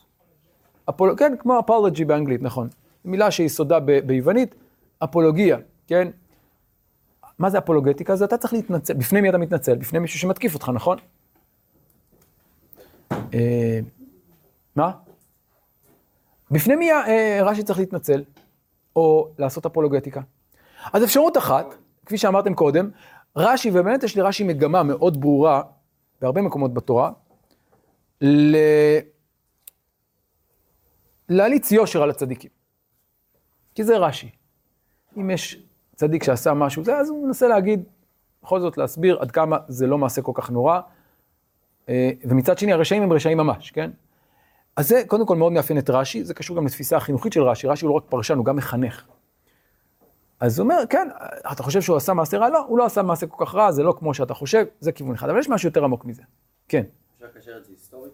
אפול... 0.89 1.15
כן, 1.17 1.33
כמו 1.39 1.59
אפולוגי 1.59 2.05
באנגלית, 2.05 2.41
נכון. 2.41 2.67
מילה 3.05 3.31
שיסודה 3.31 3.79
ב... 3.79 3.99
ביוונית, 3.99 4.55
אפולוגיה, 5.03 5.57
כן? 5.87 6.07
מה 7.39 7.49
זה 7.49 7.57
אפולוגטיקה? 7.57 8.15
זה 8.15 8.25
אתה 8.25 8.37
צריך 8.37 8.53
להתנצל. 8.53 8.93
בפני 8.93 9.21
מי 9.21 9.29
אתה 9.29 9.37
מתנצל? 9.37 9.75
בפני 9.75 9.99
מישהו 9.99 10.19
שמתקיף 10.19 10.53
אותך, 10.53 10.71
נכון? 10.73 10.97
אה, 13.11 13.79
מה? 14.75 14.91
בפני 16.51 16.75
מי 16.75 16.91
אה, 16.91 17.39
רש"י 17.43 17.63
צריך 17.63 17.79
להתנצל? 17.79 18.23
או 18.95 19.29
לעשות 19.39 19.65
אפולוגטיקה? 19.65 20.21
אז 20.93 21.03
אפשרות 21.03 21.37
אחת, 21.37 21.65
כפי 22.05 22.17
שאמרתם 22.17 22.53
קודם, 22.53 22.89
רש"י, 23.35 23.69
ובאמת 23.69 24.03
יש 24.03 24.17
לרש"י 24.17 24.43
מגמה 24.43 24.83
מאוד 24.83 25.21
ברורה 25.21 25.61
בהרבה 26.21 26.41
מקומות 26.41 26.73
בתורה, 26.73 27.11
ל... 28.21 28.57
להליץ 31.29 31.71
יושר 31.71 32.03
על 32.03 32.09
הצדיקים. 32.09 32.51
כי 33.75 33.83
זה 33.83 33.97
רש"י. 33.97 34.29
אם 35.17 35.29
יש 35.29 35.68
צדיק 35.99 36.23
שעשה 36.23 36.53
משהו 36.53 36.83
זה, 36.83 36.97
אז 36.97 37.09
הוא 37.09 37.27
מנסה 37.27 37.47
להגיד, 37.47 37.83
בכל 38.43 38.59
זאת 38.59 38.77
להסביר 38.77 39.17
עד 39.19 39.31
כמה 39.31 39.57
זה 39.67 39.87
לא 39.87 39.97
מעשה 39.97 40.21
כל 40.21 40.31
כך 40.35 40.49
נורא. 40.49 40.79
אה, 41.89 42.11
ומצד 42.23 42.57
שני, 42.57 42.73
הרשעים 42.73 43.03
הם 43.03 43.13
רשעים 43.13 43.37
ממש, 43.37 43.71
כן? 43.71 43.91
אז 44.75 44.87
זה 44.87 45.03
קודם 45.07 45.25
כל 45.25 45.35
מאוד 45.35 45.51
מאפיין 45.51 45.79
את 45.79 45.89
רש"י, 45.89 46.23
זה 46.23 46.33
קשור 46.33 46.57
גם 46.57 46.65
לתפיסה 46.65 46.97
החינוכית 46.97 47.33
של 47.33 47.43
רש"י, 47.43 47.67
רש"י 47.67 47.85
הוא 47.85 47.89
לא 47.91 47.97
רק 47.97 48.03
פרשן, 48.09 48.37
הוא 48.37 48.45
גם 48.45 48.55
מחנך. 48.55 49.05
אז 50.39 50.59
הוא 50.59 50.63
אומר, 50.63 50.83
כן, 50.89 51.07
אתה 51.51 51.63
חושב 51.63 51.81
שהוא 51.81 51.97
עשה 51.97 52.13
מעשה 52.13 52.37
רע? 52.37 52.49
לא, 52.49 52.65
הוא 52.65 52.77
לא 52.77 52.85
עשה 52.85 53.01
מעשה 53.01 53.27
כל 53.27 53.45
כך 53.45 53.55
רע, 53.55 53.71
זה 53.71 53.83
לא 53.83 53.93
כמו 53.99 54.13
שאתה 54.13 54.33
חושב, 54.33 54.65
זה 54.79 54.91
כיוון 54.91 55.15
אחד, 55.15 55.29
אבל 55.29 55.39
יש 55.39 55.49
משהו 55.49 55.69
יותר 55.69 55.83
עמוק 55.83 56.05
מזה. 56.05 56.23
כן, 56.67 56.83
אפשר 57.15 57.25
לקשר 57.25 57.57
את 57.57 57.65
זה 57.65 57.71
היסטורית? 57.71 58.13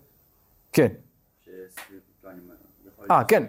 כן. 0.74 0.88
יכול 2.88 3.08
אה, 3.12 3.24
כן. 3.24 3.44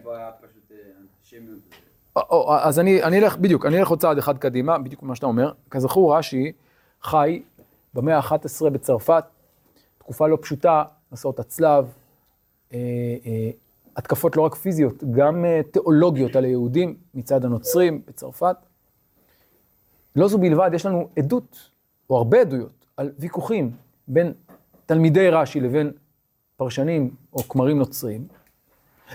אז 2.46 2.78
אני, 2.78 3.02
אני 3.02 3.18
אלך, 3.18 3.36
בדיוק, 3.36 3.66
אני 3.66 3.78
אלך 3.78 3.88
עוד 3.88 4.00
צעד 4.00 4.18
אחד 4.18 4.38
קדימה, 4.38 4.78
בדיוק 4.78 5.02
מה 5.02 5.14
שאתה 5.14 5.26
אומר. 5.26 5.52
כזכור, 5.70 6.16
רש"י 6.16 6.52
חי 7.02 7.42
במאה 7.94 8.16
ה-11 8.16 8.70
בצרפת, 8.70 9.24
תקופה 9.98 10.26
לא 10.26 10.38
פשוטה, 10.40 10.84
מסעות 11.12 11.38
הצלב, 11.38 11.92
אה, 12.72 12.78
אה, 13.26 13.50
התקפות 13.96 14.36
לא 14.36 14.42
רק 14.42 14.54
פיזיות, 14.54 15.04
גם 15.04 15.44
אה, 15.44 15.60
תיאולוגיות 15.70 16.36
על 16.36 16.44
היהודים 16.44 16.96
מצד 17.14 17.44
הנוצרים 17.44 18.02
בצרפת. 18.06 18.56
לא 20.16 20.28
זו 20.28 20.38
בלבד, 20.38 20.70
יש 20.74 20.86
לנו 20.86 21.08
עדות, 21.18 21.70
או 22.10 22.16
הרבה 22.16 22.40
עדויות, 22.40 22.86
על 22.96 23.12
ויכוחים 23.18 23.70
בין 24.08 24.32
תלמידי 24.86 25.30
רש"י 25.30 25.60
לבין 25.60 25.92
פרשנים 26.56 27.10
או 27.32 27.42
כמרים 27.42 27.78
נוצרים. 27.78 28.26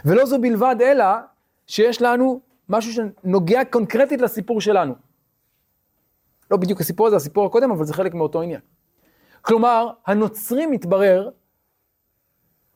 ולא 0.06 0.26
זו 0.26 0.42
בלבד, 0.42 0.76
אלא 0.82 1.06
שיש 1.68 2.02
לנו 2.02 2.40
משהו 2.70 2.94
שנוגע 2.94 3.66
קונקרטית 3.66 4.22
לסיפור 4.22 4.62
שלנו. 4.62 4.94
לא 6.52 6.58
בדיוק 6.58 6.82
הסיפור 6.82 7.08
הזה, 7.08 7.16
הסיפור 7.16 7.46
הקודם, 7.46 7.72
אבל 7.72 7.86
זה 7.86 7.94
חלק 7.94 8.14
מאותו 8.14 8.42
עניין. 8.42 8.62
כלומר, 9.42 9.90
הנוצרים, 10.08 10.72
מתברר, 10.72 11.30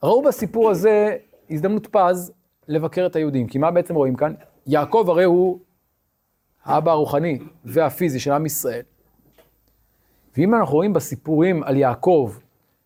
ראו 0.04 0.22
בסיפור 0.24 0.70
הזה 0.70 1.18
הזדמנות 1.50 1.88
פז 1.88 2.34
לבקר 2.68 3.06
את 3.06 3.16
היהודים. 3.16 3.48
כי 3.48 3.58
מה 3.58 3.72
בעצם 3.72 3.96
רואים 3.96 4.16
כאן? 4.16 4.34
יעקב 4.68 5.06
הרי 5.10 5.24
הוא 5.24 5.60
האבא 6.64 6.92
הרוחני 6.92 7.40
והפיזי 7.66 8.20
של 8.20 8.32
עם 8.32 8.46
ישראל. 8.46 8.84
ואם 10.38 10.56
אנחנו 10.56 10.76
רואים 10.76 10.94
בסיפורים 10.94 11.64
על 11.64 11.78
יעקב, 11.78 12.34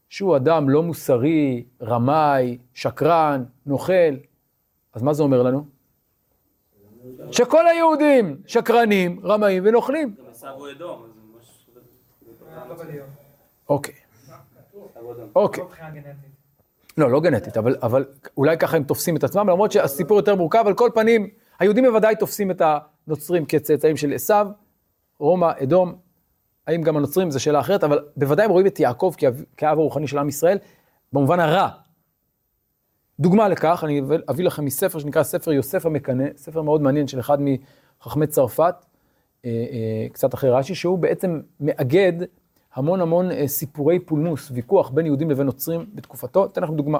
שהוא 0.10 0.36
אדם 0.36 0.70
לא 0.70 0.84
מוסרי, 0.84 1.65
רמאי, 1.82 2.58
שקרן, 2.74 3.44
נוכל, 3.65 4.15
אז 4.94 5.01
מה 5.01 5.13
זה 5.13 5.24
אומר 5.24 5.44
לנו? 5.44 5.78
שכל 7.32 7.68
היהודים 7.68 8.41
שקרנים, 8.46 9.20
רמאים 9.24 9.63
ונוכלים. 9.65 10.15
גם 10.20 10.25
עשיו 10.32 10.53
הוא 10.53 10.70
אדום, 10.72 11.03
אז 11.03 11.12
זה 11.13 11.22
ממש... 11.34 11.65
אוקיי. 13.70 13.94
אוקיי. 15.36 15.63
לא, 16.98 17.12
לא 17.12 17.22
גנטית, 17.22 17.58
אבל, 17.58 17.75
אבל 17.82 18.06
אולי 18.38 18.58
ככה 18.58 18.77
הם 18.77 18.84
תופסים 18.84 19.18
את 19.18 19.24
עצמם, 19.24 19.50
למרות 19.50 19.72
שהסיפור 19.72 20.18
יותר 20.18 20.36
מורכב, 20.36 20.63
על 20.68 20.74
כל 20.74 20.89
פנים, 20.94 21.29
היהודים 21.60 21.86
בוודאי 21.86 22.15
תופסים 22.15 22.51
את 22.51 22.62
הנוצרים 23.08 23.46
כצאצאים 23.46 23.98
של 23.98 24.13
עשיו, 24.13 24.48
רומא, 25.20 25.51
אדום, 25.63 25.96
האם 26.68 26.82
גם 26.82 26.98
הנוצרים 26.98 27.32
זו 27.32 27.39
שאלה 27.39 27.60
אחרת, 27.60 27.84
אבל 27.84 28.00
בוודאי 28.18 28.46
הם 28.46 28.51
רואים 28.51 28.68
את 28.68 28.79
יעקב 28.79 29.13
כאב, 29.18 29.44
כאב 29.58 29.79
הרוחני 29.79 30.08
של 30.08 30.18
עם 30.18 30.29
ישראל, 30.29 30.58
במובן 31.13 31.39
הרע. 31.39 31.70
דוגמה 33.19 33.47
לכך, 33.47 33.83
אני 33.83 34.01
אביא 34.29 34.45
לכם 34.45 34.65
מספר 34.65 34.99
שנקרא 34.99 35.23
ספר 35.23 35.51
יוסף 35.51 35.85
המקנא, 35.85 36.25
ספר 36.35 36.61
מאוד 36.61 36.81
מעניין 36.81 37.07
של 37.07 37.19
אחד 37.19 37.38
מחכמי 37.41 38.27
צרפת, 38.27 38.75
אה, 39.45 39.49
אה, 39.49 40.09
קצת 40.13 40.33
אחרי 40.33 40.49
רש"י, 40.49 40.75
שהוא 40.75 40.99
בעצם 40.99 41.41
מאגד 41.59 42.13
המון 42.73 43.01
המון 43.01 43.31
אה, 43.31 43.47
סיפורי 43.47 43.99
פולמוס, 43.99 44.51
ויכוח 44.51 44.89
בין 44.89 45.05
יהודים 45.05 45.31
לבין 45.31 45.45
נוצרים 45.45 45.85
בתקופתו. 45.93 46.45
אתן 46.45 46.63
לכם 46.63 46.75
דוגמה. 46.75 46.99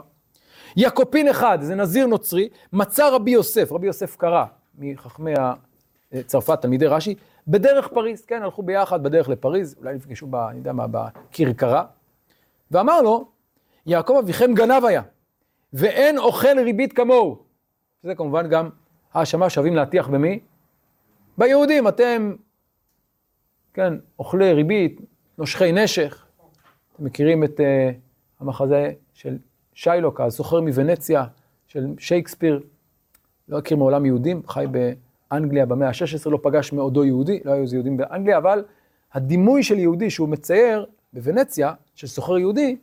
יעקופין 0.76 1.28
אחד, 1.28 1.58
זה 1.62 1.76
נזיר 1.76 2.08
נוצרי, 2.08 2.50
מצא 2.74 3.10
רבי 3.10 3.32
יוסף, 3.32 3.72
רבי 3.72 3.88
יוסף 3.88 4.16
קרא, 4.16 4.46
מחכמי 4.78 5.34
צרפת, 6.26 6.62
תלמידי 6.62 6.88
רש"י, 6.88 7.16
בדרך 7.48 7.88
פריז, 7.88 8.26
כן, 8.26 8.44
הלכו 8.44 8.64
ביחד 8.64 9.04
בדרך 9.04 9.30
לפריז, 9.30 9.76
אולי 9.80 9.96
נפגשו 9.96 10.28
ב... 10.28 10.36
אני 10.36 10.58
יודע 10.58 10.74
מה, 10.74 10.86
בכרכרה, 10.88 11.86
ואמר 12.72 13.02
לו, 13.02 13.26
יעקב 13.86 14.16
אביכם 14.20 14.54
גנב 14.54 14.86
היה, 14.86 15.02
ואין 15.74 16.18
אוכל 16.18 16.60
ריבית 16.64 16.94
כמוהו. 16.94 17.38
זה 18.04 18.16
כמובן 18.16 18.50
גם 18.50 18.70
האשמה 19.14 19.50
שווים 19.50 19.76
להטיח 19.76 20.08
במי? 20.08 20.40
ביהודים, 21.38 21.88
אתם, 21.88 22.36
כן, 23.74 23.94
אוכלי 24.20 24.54
ריבית, 24.54 25.02
נושכי 25.38 25.72
נשך. 25.72 26.26
אתם 26.96 27.06
מכירים 27.06 27.44
את 27.44 27.60
uh, 27.60 27.64
המחזה 28.40 28.92
של 29.14 29.38
שיילוק, 29.74 30.22
הסוחר 30.22 30.62
מוונציה, 30.62 31.26
של 31.68 31.88
שייקספיר, 31.98 32.62
לא 33.50 33.58
הכיר 33.58 33.78
מעולם 33.78 34.06
יהודים, 34.06 34.42
חי 34.48 34.66
באנגליה 34.72 35.66
במאה 35.66 35.88
ה-16, 35.88 36.30
לא 36.30 36.40
פגש 36.44 36.74
מעודו 36.74 37.06
יהודי, 37.06 37.40
לא 37.46 37.52
היו 37.52 37.62
איזה 37.62 37.76
יהודים 37.76 37.98
באנגליה, 37.98 38.38
אבל 38.38 38.64
הדימוי 39.14 39.64
של 39.64 39.80
יהודי 39.80 40.10
שהוא 40.10 40.30
מצייר 40.30 40.86
בוונציה, 41.14 41.74
של 41.96 42.08
סוחר 42.08 42.38
יהודי, 42.38 42.78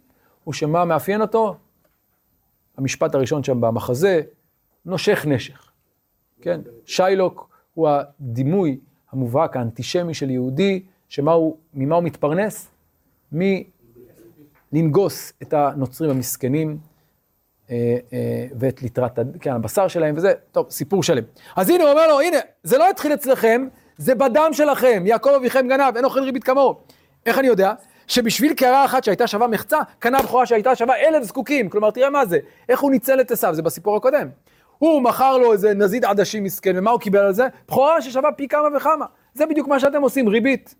הוא 0.44 0.54
שמה 0.54 0.84
מאפיין 0.84 1.20
אותו? 1.20 1.56
המשפט 2.76 3.14
הראשון 3.14 3.42
שם 3.42 3.60
במחזה, 3.60 4.22
נושך 4.84 5.26
נשך. 5.28 5.70
כן? 6.40 6.60
שיילוק 6.84 7.48
הוא 7.74 7.88
הדימוי 7.88 8.78
המובהק, 9.12 9.56
האנטישמי 9.56 10.14
של 10.14 10.30
יהודי, 10.30 10.82
שמה 11.08 11.32
הוא, 11.32 11.56
ממה 11.74 11.94
הוא 11.94 12.04
מתפרנס? 12.04 12.68
מלנגוס 14.72 15.32
את 15.42 15.52
הנוצרים 15.52 16.10
המסכנים 16.10 16.78
אה, 17.70 17.96
אה, 18.12 18.46
ואת 18.58 18.82
ליטרת, 18.82 19.18
כן, 19.40 19.52
הבשר 19.52 19.88
שלהם 19.88 20.14
וזה, 20.16 20.32
טוב, 20.52 20.70
סיפור 20.70 21.02
שלם. 21.02 21.24
אז 21.56 21.70
הנה, 21.70 21.84
הוא 21.84 21.92
אומר 21.92 22.08
לו, 22.08 22.20
הנה, 22.20 22.38
זה 22.62 22.78
לא 22.78 22.90
התחיל 22.90 23.14
אצלכם, 23.14 23.68
זה 23.96 24.14
בדם 24.14 24.50
שלכם, 24.52 25.02
יעקב 25.06 25.30
אביכם 25.36 25.68
גנב, 25.68 25.96
אין 25.96 26.04
אוכל 26.04 26.20
ריבית 26.20 26.44
כמוהו. 26.44 26.74
איך 27.26 27.38
אני 27.38 27.46
יודע? 27.46 27.74
שבשביל 28.06 28.54
קערה 28.54 28.84
אחת 28.84 29.04
שהייתה 29.04 29.26
שווה 29.26 29.46
מחצה, 29.46 29.78
קנה 29.98 30.22
בכורה 30.22 30.46
שהייתה 30.46 30.74
שווה 30.76 30.96
אלף 30.96 31.22
זקוקים. 31.22 31.68
כלומר, 31.68 31.90
תראה 31.90 32.10
מה 32.10 32.26
זה, 32.26 32.38
איך 32.68 32.80
הוא 32.80 32.90
ניצל 32.90 33.20
את 33.20 33.30
עשיו, 33.30 33.54
זה 33.54 33.62
בסיפור 33.62 33.96
הקודם. 33.96 34.28
הוא 34.78 35.02
מכר 35.02 35.38
לו 35.38 35.52
איזה 35.52 35.74
נזיד 35.74 36.04
עדשים 36.04 36.44
מסכן, 36.44 36.72
ומה 36.76 36.90
הוא 36.90 37.00
קיבל 37.00 37.18
על 37.18 37.32
זה? 37.32 37.46
בכורה 37.68 38.02
ששווה 38.02 38.32
פי 38.32 38.48
כמה 38.48 38.68
וכמה. 38.76 39.06
זה 39.34 39.46
בדיוק 39.46 39.68
מה 39.68 39.80
שאתם 39.80 40.02
עושים, 40.02 40.28
ריבית. 40.28 40.74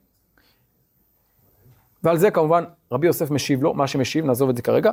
ועל 2.02 2.16
זה 2.16 2.30
כמובן 2.30 2.64
רבי 2.92 3.06
יוסף 3.06 3.30
משיב 3.30 3.62
לו, 3.62 3.74
מה 3.74 3.86
שמשיב, 3.86 4.24
נעזוב 4.24 4.48
את 4.48 4.56
זה 4.56 4.62
כרגע. 4.62 4.90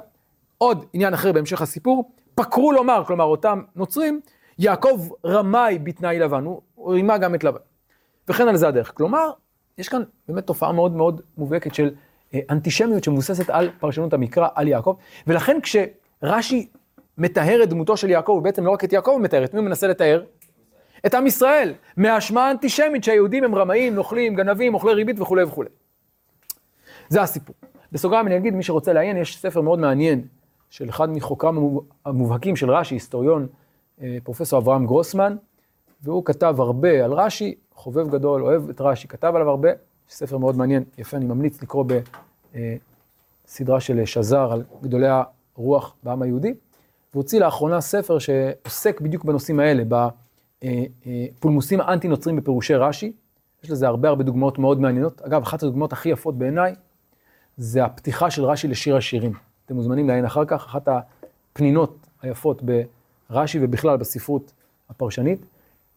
עוד 0.58 0.86
עניין 0.94 1.14
אחר 1.14 1.32
בהמשך 1.32 1.62
הסיפור, 1.62 2.12
פקרו 2.36 2.72
לומר, 2.72 3.04
כלומר 3.08 3.26
אותם 3.26 3.62
נוצרים, 3.76 4.22
יעקב 4.60 5.08
רמאי 5.26 5.80
בתנאי 5.80 6.20
לבן, 6.20 6.44
הוא 6.44 6.62
רימה 6.88 7.18
גם 7.18 7.36
את 7.36 7.44
לבן. 7.44 7.60
וכן 8.28 8.48
על 8.48 8.58
זה 8.58 8.68
הדרך. 8.68 8.94
כלומר, 8.98 9.32
יש 9.78 9.90
כאן 9.90 10.02
באמת 10.28 10.48
תופעה 10.48 10.72
מאוד 10.72 10.96
מאוד 10.96 11.22
מובהקת 11.38 11.74
של 11.74 11.96
אנטישמיות 12.50 13.04
שמבוססת 13.04 13.50
על 13.50 13.70
פרשנות 13.80 14.14
המקרא, 14.14 14.48
על 14.56 14.68
יעקב, 14.68 14.96
ולכן 15.28 15.58
כשרש"י 15.62 16.68
מטהר 17.18 17.64
את 17.64 17.70
דמותו 17.70 17.98
של 17.98 18.10
יעקב, 18.10 18.32
הוא 18.32 18.42
בעצם 18.42 18.66
לא 18.66 18.72
רק 18.72 18.84
את 18.84 18.94
יעקב 18.94 19.12
הוא 19.12 19.22
מטהר, 19.22 19.44
את 19.44 19.54
מי 19.54 19.60
הוא 19.60 19.66
מנסה 19.66 19.88
לטהר? 19.88 20.24
את 21.06 21.14
עם 21.14 21.28
ישראל, 21.28 21.74
מהאשמה 21.98 22.48
האנטישמית 22.48 23.04
שהיהודים 23.04 23.44
הם 23.44 23.56
רמאים, 23.56 23.96
נוכלים, 23.96 24.36
גנבים, 24.36 24.74
אוכלי 24.74 24.94
ריבית 24.94 25.20
וכולי 25.20 25.44
וכולי. 25.44 25.70
זה 27.10 27.22
הסיפור. 27.22 27.56
בסוגריים 27.92 28.28
אני 28.28 28.38
אגיד, 28.38 28.54
מי 28.54 28.64
שרוצה 28.64 28.94
לעיין, 28.94 29.18
יש 29.18 29.38
ספר 29.38 29.62
מאוד 29.62 29.80
מעניין 29.80 30.22
של 30.70 30.90
אחד 30.90 31.10
מחוקריו 31.10 31.54
המובהקים 32.06 32.56
של 32.56 32.72
רש"י, 32.72 32.96
היסטוריון, 32.96 33.48
אה, 34.02 34.18
פרופסור 34.24 34.60
אברהם 34.60 34.86
גרוסמן, 34.86 35.36
והוא 36.02 36.26
כתב 36.26 36.56
הרבה 36.60 37.06
על 37.06 37.14
רש"י, 37.14 37.56
חובב 37.76 38.10
גדול, 38.10 38.44
אוהב 38.44 38.70
את 38.70 38.82
רש"י, 38.82 39.08
כתב 39.08 39.32
עליו 39.36 39.50
הרבה, 39.50 39.70
ספר 40.10 40.38
מאוד 40.38 40.58
מעניין, 40.58 40.84
יפה, 40.98 41.18
אני 41.18 41.26
ממליץ 41.26 41.62
לקרוא 41.62 41.86
בסדרה 43.46 43.80
של 43.80 44.06
שזר 44.06 44.52
על 44.52 44.64
גדולי 44.82 45.08
הרוח 45.56 45.96
בעם 46.04 46.22
היהודי. 46.22 46.54
והוציא 47.14 47.40
לאחרונה 47.40 47.82
ספר 47.82 48.20
שעוסק 48.20 49.02
בדיוק 49.02 49.26
בנושאים 49.26 49.60
האלה, 49.60 49.84
בפולמוסים 50.62 51.82
האנטי-נוצרים 51.82 52.36
בפירושי 52.36 52.76
רש"י. 52.76 53.12
יש 53.64 53.72
לזה 53.72 53.88
הרבה 53.88 54.10
הרבה 54.10 54.24
דוגמאות 54.24 54.60
מאוד 54.60 54.80
מעניינות. 54.80 55.22
אגב, 55.22 55.42
אחת 55.42 55.64
הדוגמאות 55.64 55.94
הכי 55.94 56.10
יפות 56.10 56.38
בעיניי, 56.38 56.76
זה 57.58 57.86
הפתיחה 57.86 58.30
של 58.30 58.46
רש"י 58.46 58.68
לשיר 58.68 58.96
השירים. 58.96 59.34
אתם 59.66 59.76
מוזמנים 59.76 60.08
לעיין 60.08 60.26
אחר 60.26 60.46
כך, 60.46 60.66
אחת 60.66 60.88
הפנינות 60.88 62.08
היפות 62.22 62.62
ברש"י 63.30 63.60
ובכלל 63.62 63.98
בספרות 63.98 64.54
הפרשנית. 64.90 65.46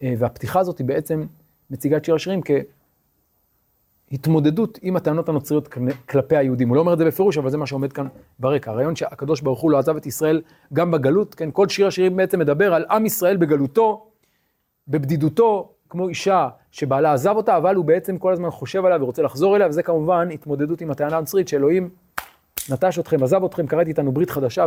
והפתיחה 0.02 0.60
הזאת 0.60 0.78
היא 0.78 0.86
בעצם 0.86 1.26
מציגה 1.70 1.96
את 1.96 2.04
שיר 2.04 2.14
השירים 2.14 2.40
כהתמודדות 4.10 4.78
עם 4.82 4.96
הטענות 4.96 5.28
הנוצריות 5.28 5.68
כלפי 6.08 6.36
היהודים. 6.36 6.68
הוא 6.68 6.76
לא 6.76 6.80
אומר 6.80 6.92
את 6.92 6.98
זה 6.98 7.04
בפירוש, 7.04 7.38
אבל 7.38 7.50
זה 7.50 7.58
מה 7.58 7.66
שעומד 7.66 7.92
כאן 7.92 8.06
ברקע. 8.38 8.70
הרעיון 8.70 8.96
שהקדוש 8.96 9.40
ברוך 9.40 9.60
הוא 9.60 9.70
לא 9.70 9.78
עזב 9.78 9.96
את 9.96 10.06
ישראל 10.06 10.42
גם 10.72 10.90
בגלות, 10.90 11.34
כן, 11.34 11.50
כל 11.52 11.68
שיר 11.68 11.86
השירים 11.86 12.16
בעצם 12.16 12.38
מדבר 12.38 12.74
על 12.74 12.84
עם 12.90 13.06
ישראל 13.06 13.36
בגלותו, 13.36 14.06
בבדידותו, 14.88 15.72
כמו 15.88 16.08
אישה 16.08 16.48
שבעלה 16.70 17.12
עזב 17.12 17.36
אותה, 17.36 17.56
אבל 17.56 17.74
הוא 17.74 17.84
בעצם 17.84 18.18
כל 18.18 18.32
הזמן 18.32 18.50
חושב 18.50 18.84
עליה 18.84 19.02
ורוצה 19.02 19.22
לחזור 19.22 19.56
אליה, 19.56 19.68
וזה 19.68 19.82
כמובן 19.82 20.28
התמודדות 20.30 20.80
עם 20.80 20.90
הטענה 20.90 21.16
הנוצרית 21.16 21.48
שאלוהים 21.48 21.88
נטש 22.70 22.98
אתכם, 22.98 23.22
עזב 23.22 23.44
אתכם, 23.44 23.66
קראתי 23.66 23.90
איתנו 23.90 24.12
ברית 24.12 24.30
חדשה 24.30 24.66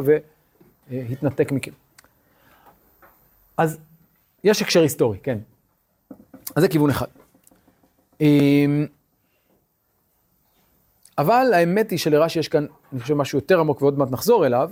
והתנתק 0.92 1.52
מכם. 1.52 1.72
אז 3.58 3.78
יש 4.44 4.62
הקשר 4.62 4.82
היסטורי, 4.82 5.18
כן. 5.24 5.38
אז 6.56 6.62
זה 6.64 6.68
כיוון 6.68 6.90
אחד. 6.90 7.08
אבל 11.20 11.52
האמת 11.54 11.92
היא 11.92 12.00
שלרש"י 12.00 12.40
יש 12.40 12.48
כאן, 12.48 12.66
אני 12.94 13.00
חושב, 13.00 13.14
משהו 13.14 13.38
יותר 13.38 13.60
עמוק 13.60 13.82
ועוד 13.82 13.98
מעט 13.98 14.12
נחזור 14.12 14.46
אליו, 14.46 14.72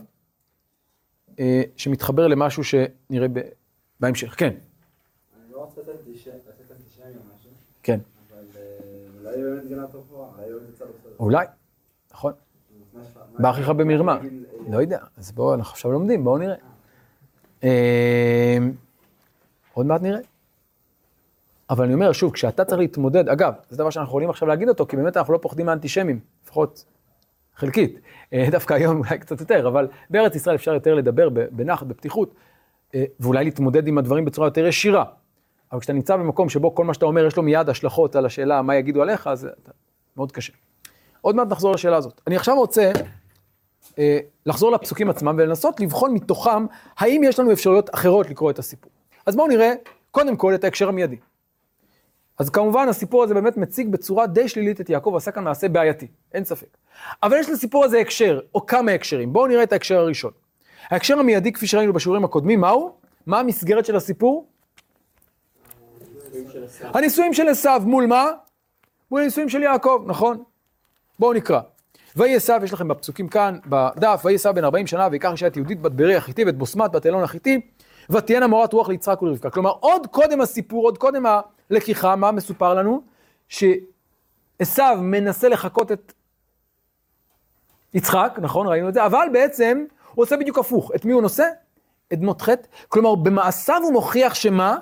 אה, 1.40 1.62
שמתחבר 1.78 2.28
למשהו 2.28 2.64
שנראה 2.64 3.28
בהמשך. 4.00 4.36
כן. 4.38 4.48
אני 4.48 5.52
לא 5.52 5.58
רוצה 5.58 5.82
לתת 5.82 6.72
אנטישמי 6.72 7.04
או 7.06 7.36
משהו, 7.36 7.50
כן. 7.84 8.00
אבל 8.30 8.46
אה, 8.56 8.62
אולי 9.20 9.44
באמת 9.44 9.70
גנב 9.70 9.86
תופעה, 9.92 10.28
אולי 11.20 11.46
נכון. 12.12 12.34
באחיך 13.40 13.70
במרמה. 13.70 14.20
לא 14.70 14.78
יודע, 14.78 15.00
אז 15.18 15.32
בואו, 15.32 15.54
אנחנו 15.54 15.72
עכשיו 15.72 15.92
לומדים, 15.92 16.24
בואו 16.24 16.38
נראה. 16.38 16.56
אמ, 17.64 17.70
עוד 19.74 19.86
מעט 19.86 20.02
נראה. 20.02 20.20
אבל 21.70 21.86
אני 21.86 21.94
אומר, 21.94 22.12
שוב, 22.12 22.34
כשאתה 22.34 22.66
צריך 22.66 22.80
להתמודד, 22.80 23.30
אגב, 23.30 23.54
זה 23.70 23.78
דבר 23.78 23.90
שאנחנו 23.90 24.10
יכולים 24.10 24.30
עכשיו 24.30 24.48
להגיד 24.48 24.70
אותו, 24.70 24.86
כי 24.86 24.98
באמת 24.98 25.18
אנחנו 25.18 25.34
לא 25.34 25.38
פוחדים 25.38 25.66
מאנטישמים, 25.66 26.20
לפחות 26.44 26.86
חלקית. 27.56 28.00
אה, 28.34 28.48
דווקא 28.52 28.74
היום 28.74 28.98
אולי 28.98 29.20
קצת 29.20 29.40
יותר, 29.40 29.68
אבל 29.68 29.88
בארץ 30.10 30.36
ישראל 30.36 30.56
אפשר 30.56 30.74
יותר 30.74 30.96
לדבר 30.96 31.30
בנחת, 31.52 31.88
בפתיחות, 31.88 32.34
אה, 32.96 33.04
ואולי 33.20 33.46
להתמודד 33.46 33.88
עם 33.88 33.98
הדברים 33.98 34.26
בצורה 34.26 34.48
יותר 34.48 34.66
ישירה. 34.66 35.04
אבל 35.72 35.80
כשאתה 35.80 35.94
נמצא 35.94 36.16
במקום 36.16 36.50
שבו 36.50 36.76
כל 36.76 36.84
מה 36.84 36.94
שאתה 36.94 37.06
אומר 37.06 37.26
יש 37.26 37.38
לו 37.38 37.44
מיד 37.44 37.70
השלכות 37.70 38.16
על 38.16 38.26
השאלה 38.26 38.62
מה 38.62 38.76
יגידו 38.76 39.02
עליך, 39.02 39.28
אז 39.28 39.48
מאוד 40.18 40.32
קשה. 40.32 40.54
עוד 41.22 41.36
מעט 41.36 41.48
נחזור 41.48 41.72
לשאלה 41.72 41.98
הזאת. 41.98 42.22
אני 42.28 42.36
עכשיו 42.36 42.56
רוצה 42.56 42.92
אה, 44.00 44.20
לחזור 44.46 44.72
לפסוקים 44.72 45.10
עצמם 45.10 45.36
ולנסות 45.38 45.80
לבחון 45.80 46.14
מתוכם 46.14 46.66
האם 46.98 47.22
יש 47.26 47.40
לנו 47.40 47.52
אפשרויות 47.52 47.96
אחרות 47.96 48.30
לקרוא 48.30 48.52
את 48.52 48.60
הסיפור. 48.60 48.92
אז 49.26 49.36
בואו 49.36 49.48
נראה 49.48 49.74
קודם 50.12 50.36
כל 50.36 50.56
את 50.56 50.64
ההקשר 50.64 50.90
המיידי. 50.90 51.18
אז 52.40 52.50
כמובן 52.50 52.90
הסיפור 52.90 53.24
הזה 53.24 53.34
באמת 53.34 53.58
מציג 53.58 53.88
בצורה 53.92 54.28
די 54.28 54.48
שלילית 54.48 54.82
את 54.82 54.90
יעקב, 54.90 55.14
עשה 55.16 55.32
כאן 55.32 55.44
מעשה 55.44 55.70
בעייתי, 55.70 56.08
אין 56.34 56.46
ספק. 56.46 56.78
אבל 57.24 57.38
יש 57.40 57.50
לסיפור 57.50 57.86
הזה 57.86 58.00
הקשר, 58.00 58.40
או 58.56 58.66
כמה 58.66 58.92
הקשרים. 58.92 59.34
בואו 59.34 59.48
נראה 59.48 59.64
את 59.64 59.74
ההקשר 59.74 60.00
הראשון. 60.00 60.32
ההקשר 60.90 61.20
המיידי, 61.20 61.52
כפי 61.52 61.68
שראינו 61.68 61.94
בשיעורים 61.94 62.26
הקודמים, 62.26 62.62
מהו? 62.62 62.96
מה 63.26 63.40
המסגרת 63.40 63.86
של 63.86 63.96
הסיפור? 63.96 64.48
הנישואים 66.82 67.34
של 67.34 67.48
עשיו 67.48 67.82
מול 67.86 68.06
מה? 68.06 68.26
מול 69.12 69.22
הנישואים 69.22 69.50
של 69.50 69.62
יעקב, 69.62 70.04
נכון? 70.06 70.44
בואו 71.20 71.34
נקרא. 71.34 71.60
ויהי 72.16 72.36
עשיו, 72.36 72.62
יש 72.64 72.74
לכם 72.74 72.88
בפסוקים 72.88 73.28
כאן, 73.28 73.58
בדף, 73.66 74.22
ויהי 74.26 74.36
עשיו 74.36 74.54
בן 74.54 74.64
40 74.64 74.88
שנה, 74.88 75.08
ויקח 75.12 75.32
אישה 75.32 75.48
את 75.48 75.56
יהודית 75.56 75.82
בת 75.82 75.92
ברי 75.92 76.16
החיתי 76.16 76.44
ואת 76.44 76.58
בוסמת 76.58 76.92
בת 76.92 77.06
אלון 77.06 77.24
החיתי, 77.24 77.62
ותהיינה 78.10 78.48
מורת 78.48 78.74
רוח 78.74 78.90
ליצחק 78.90 79.22
ולרבקה. 79.22 79.50
כלומר, 79.50 79.72
עוד 79.80 80.08
קודם 80.08 80.42
הסיפור, 80.42 80.84
עוד 80.84 80.98
קודם 80.98 81.26
הלקיחה, 81.72 82.16
מה 82.16 82.32
מסופר 82.32 82.74
לנו? 82.74 83.02
שעשיו 83.50 84.98
מנסה 85.02 85.50
לחקות 85.50 85.92
את 85.92 86.14
יצחק, 87.94 88.40
נכון, 88.42 88.68
ראינו 88.68 88.90
את 88.90 88.94
זה, 88.94 89.06
אבל 89.06 89.28
בעצם 89.34 89.86
הוא 90.14 90.24
עושה 90.24 90.38
בדיוק 90.38 90.58
הפוך. 90.58 90.92
את 90.96 91.06
מי 91.06 91.14
הוא 91.14 91.22
נושא? 91.22 91.48
את 92.14 92.20
בנות 92.20 92.42
חטא. 92.42 92.68
כלומר, 92.88 93.16
במעשיו 93.16 93.82
הוא 93.84 93.94
מוכיח 93.94 94.34
שמה? 94.34 94.78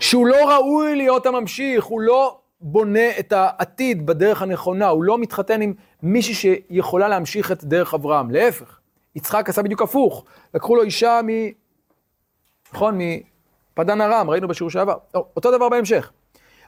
שהוא 0.00 0.26
לא 0.26 0.50
ראוי 0.50 0.96
להיות 0.96 1.26
הממשיך, 1.26 1.84
הוא 1.84 2.00
לא 2.00 2.38
בונה 2.60 3.18
את 3.18 3.32
העתיד 3.32 4.06
בדרך 4.06 4.42
הנכונה, 4.42 4.88
הוא 4.88 5.04
לא 5.04 5.18
מתחתן 5.18 5.60
עם 5.60 5.74
מישהי 6.02 6.34
שיכולה 6.34 7.08
להמשיך 7.08 7.52
את 7.52 7.64
דרך 7.64 7.94
אברהם, 7.94 8.30
להפך. 8.30 8.80
יצחק 9.16 9.48
עשה 9.48 9.62
בדיוק 9.62 9.82
הפוך, 9.82 10.24
לקחו 10.54 10.76
לו 10.76 10.82
אישה 10.82 11.20
מ... 11.24 11.28
נכון, 12.72 12.98
מפדן 13.78 14.00
ארם, 14.00 14.30
ראינו 14.30 14.48
בשיעור 14.48 14.70
שעבר. 14.70 14.94
אותו 15.14 15.50
דבר 15.50 15.68
בהמשך. 15.68 16.12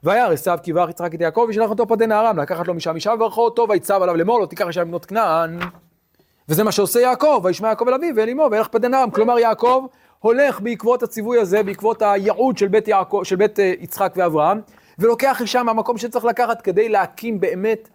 וירא 0.04 0.32
עשיו 0.32 0.58
כי 0.62 0.70
יברך 0.70 0.90
יצחק 0.90 1.14
את 1.14 1.20
יעקב 1.20 1.44
וישלח 1.48 1.70
אותו 1.70 1.88
פדן 1.88 2.12
ארם, 2.12 2.38
לקחת 2.38 2.68
לו 2.68 2.74
משם 2.74 2.94
אישה 2.94 3.12
וברכו 3.12 3.44
אותו 3.44 3.66
ויצב 3.68 4.02
עליו 4.02 4.16
לאמור 4.16 4.38
לו 4.38 4.46
תיקח 4.46 4.66
אישה 4.66 4.84
מבנות 4.84 5.06
כנען. 5.06 5.58
וזה 6.48 6.64
מה 6.64 6.72
שעושה 6.72 7.00
יעקב, 7.00 7.40
וישמע 7.44 7.68
יעקב 7.68 7.88
אל 7.88 7.94
אביו 7.94 8.16
ואל 8.16 8.28
אמו 8.28 8.48
וילך 8.50 8.68
פדן 8.68 8.94
ארם. 8.94 9.10
כלומר 9.10 9.38
יעקב 9.38 9.86
הולך 10.18 10.60
בעקבות 10.60 11.02
הציווי 11.02 11.40
הזה, 11.40 11.62
בעקבות 11.62 12.02
הייעוד 12.02 12.58
של 12.58 12.68
בית, 12.68 12.88
יעקב, 12.88 13.20
של 13.24 13.36
בית 13.36 13.60
אה, 13.60 13.72
יצחק 13.80 14.14
ואברהם, 14.16 14.60
ולוקח 14.98 15.40
אישה 15.40 15.62
מהמקום 15.62 15.98
שצריך 15.98 16.24
לקחת 16.24 16.62
כדי 16.62 16.88
להקים 16.88 17.40
באמת 17.40 17.88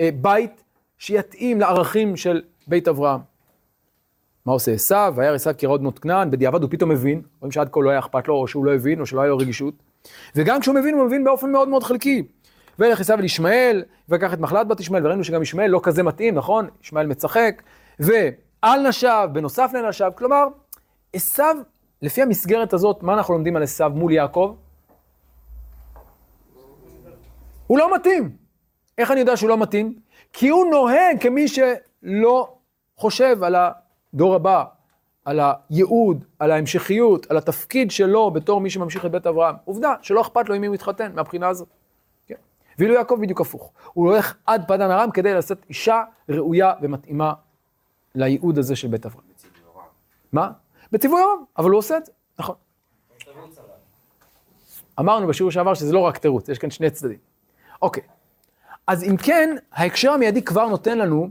אה, 0.00 0.10
בית 0.14 0.64
שיתאים 0.98 1.60
לערכים 1.60 2.16
של 2.16 2.42
בית 2.66 2.88
אברהם. 2.88 3.20
מה 4.48 4.52
עושה 4.52 4.72
עשיו? 4.72 5.14
וירא 5.16 5.34
עשיו 5.34 5.54
כי 5.58 5.66
ראות 5.66 5.80
בנות 5.80 5.98
כנען, 5.98 6.30
בדיעבד 6.30 6.62
הוא 6.62 6.70
פתאום 6.70 6.90
מבין, 6.90 7.22
רואים 7.40 7.52
שעד 7.52 7.68
כה 7.72 7.80
לא 7.80 7.90
היה 7.90 7.98
אכפת 7.98 8.28
לו, 8.28 8.34
או 8.34 8.48
שהוא 8.48 8.64
לא 8.64 8.74
הבין, 8.74 9.00
או 9.00 9.06
שלא 9.06 9.20
היה 9.20 9.30
לו 9.30 9.38
רגישות. 9.38 9.74
וגם 10.36 10.60
כשהוא 10.60 10.74
מבין, 10.74 10.94
הוא 10.94 11.06
מבין 11.06 11.24
באופן 11.24 11.52
מאוד 11.52 11.68
מאוד 11.68 11.82
חלקי. 11.82 12.22
וילך 12.78 13.00
עשיו 13.00 13.18
אל 13.18 13.24
ישמעאל, 13.24 13.84
ולקח 14.08 14.34
את 14.34 14.38
מחלת 14.38 14.68
בת 14.68 14.80
ישמעאל, 14.80 15.06
וראינו 15.06 15.24
שגם 15.24 15.42
ישמעאל 15.42 15.70
לא 15.70 15.80
כזה 15.82 16.02
מתאים, 16.02 16.34
נכון? 16.34 16.68
ישמעאל 16.82 17.06
מצחק, 17.06 17.62
ועל 18.00 18.88
נשיו, 18.88 19.30
בנוסף 19.32 19.70
לנשיו, 19.74 20.12
כלומר, 20.14 20.44
עשיו, 21.12 21.56
לפי 22.02 22.22
המסגרת 22.22 22.72
הזאת, 22.72 23.02
מה 23.02 23.14
אנחנו 23.14 23.34
לומדים 23.34 23.56
על 23.56 23.62
עשיו 23.62 23.92
מול 23.94 24.12
יעקב? 24.12 24.54
הוא 27.66 27.78
לא 27.78 27.94
מתאים. 27.94 28.30
איך 28.98 29.10
אני 29.10 29.20
יודע 29.20 29.36
שהוא 29.36 29.48
לא 29.48 29.58
מתאים? 29.58 29.94
כי 30.32 30.48
הוא 30.48 30.70
נוהג 30.70 31.20
כמי 31.20 31.48
שלא 31.48 32.54
חושב 32.96 33.42
על 33.42 33.54
הדור 34.14 34.34
הבא, 34.34 34.64
על 35.24 35.40
הייעוד, 35.40 36.24
על 36.38 36.50
ההמשכיות, 36.50 37.30
על 37.30 37.36
התפקיד 37.36 37.90
שלו 37.90 38.30
בתור 38.30 38.60
מי 38.60 38.70
שממשיך 38.70 39.06
את 39.06 39.10
בית 39.10 39.26
אברהם. 39.26 39.54
עובדה 39.64 39.94
שלא 40.02 40.20
אכפת 40.20 40.48
לו 40.48 40.54
עם 40.54 40.60
מי 40.60 40.66
הוא 40.66 40.74
מתחתן 40.74 41.12
מהבחינה 41.14 41.48
הזאת. 41.48 41.68
כן. 42.26 42.34
ואילו 42.78 42.94
יעקב 42.94 43.18
בדיוק 43.20 43.40
הפוך. 43.40 43.72
הוא 43.92 44.10
הולך 44.10 44.34
עד 44.46 44.64
פדן 44.68 44.90
ארם 44.90 45.10
כדי 45.10 45.34
לשאת 45.34 45.66
אישה 45.68 46.02
ראויה 46.28 46.72
ומתאימה 46.82 47.32
לייעוד 48.14 48.58
הזה 48.58 48.76
של 48.76 48.88
בית 48.88 49.06
אברהם. 49.06 49.24
מה? 50.32 50.50
בציווי 50.92 51.20
הרב, 51.20 51.38
אבל 51.58 51.70
הוא 51.70 51.78
עושה 51.78 51.96
את 51.96 52.06
זה, 52.06 52.12
נכון. 52.38 52.54
אמרנו 55.00 55.26
בשיעור 55.26 55.50
שעבר 55.50 55.74
שזה 55.74 55.92
לא 55.92 56.00
רק 56.00 56.18
תירוץ, 56.18 56.48
יש 56.48 56.58
כאן 56.58 56.70
שני 56.70 56.90
צדדים. 56.90 57.18
אוקיי, 57.82 58.02
אז 58.86 59.04
אם 59.04 59.16
כן, 59.16 59.56
ההקשר 59.72 60.12
המיידי 60.12 60.42
כבר 60.42 60.68
נותן 60.68 60.98
לנו 60.98 61.28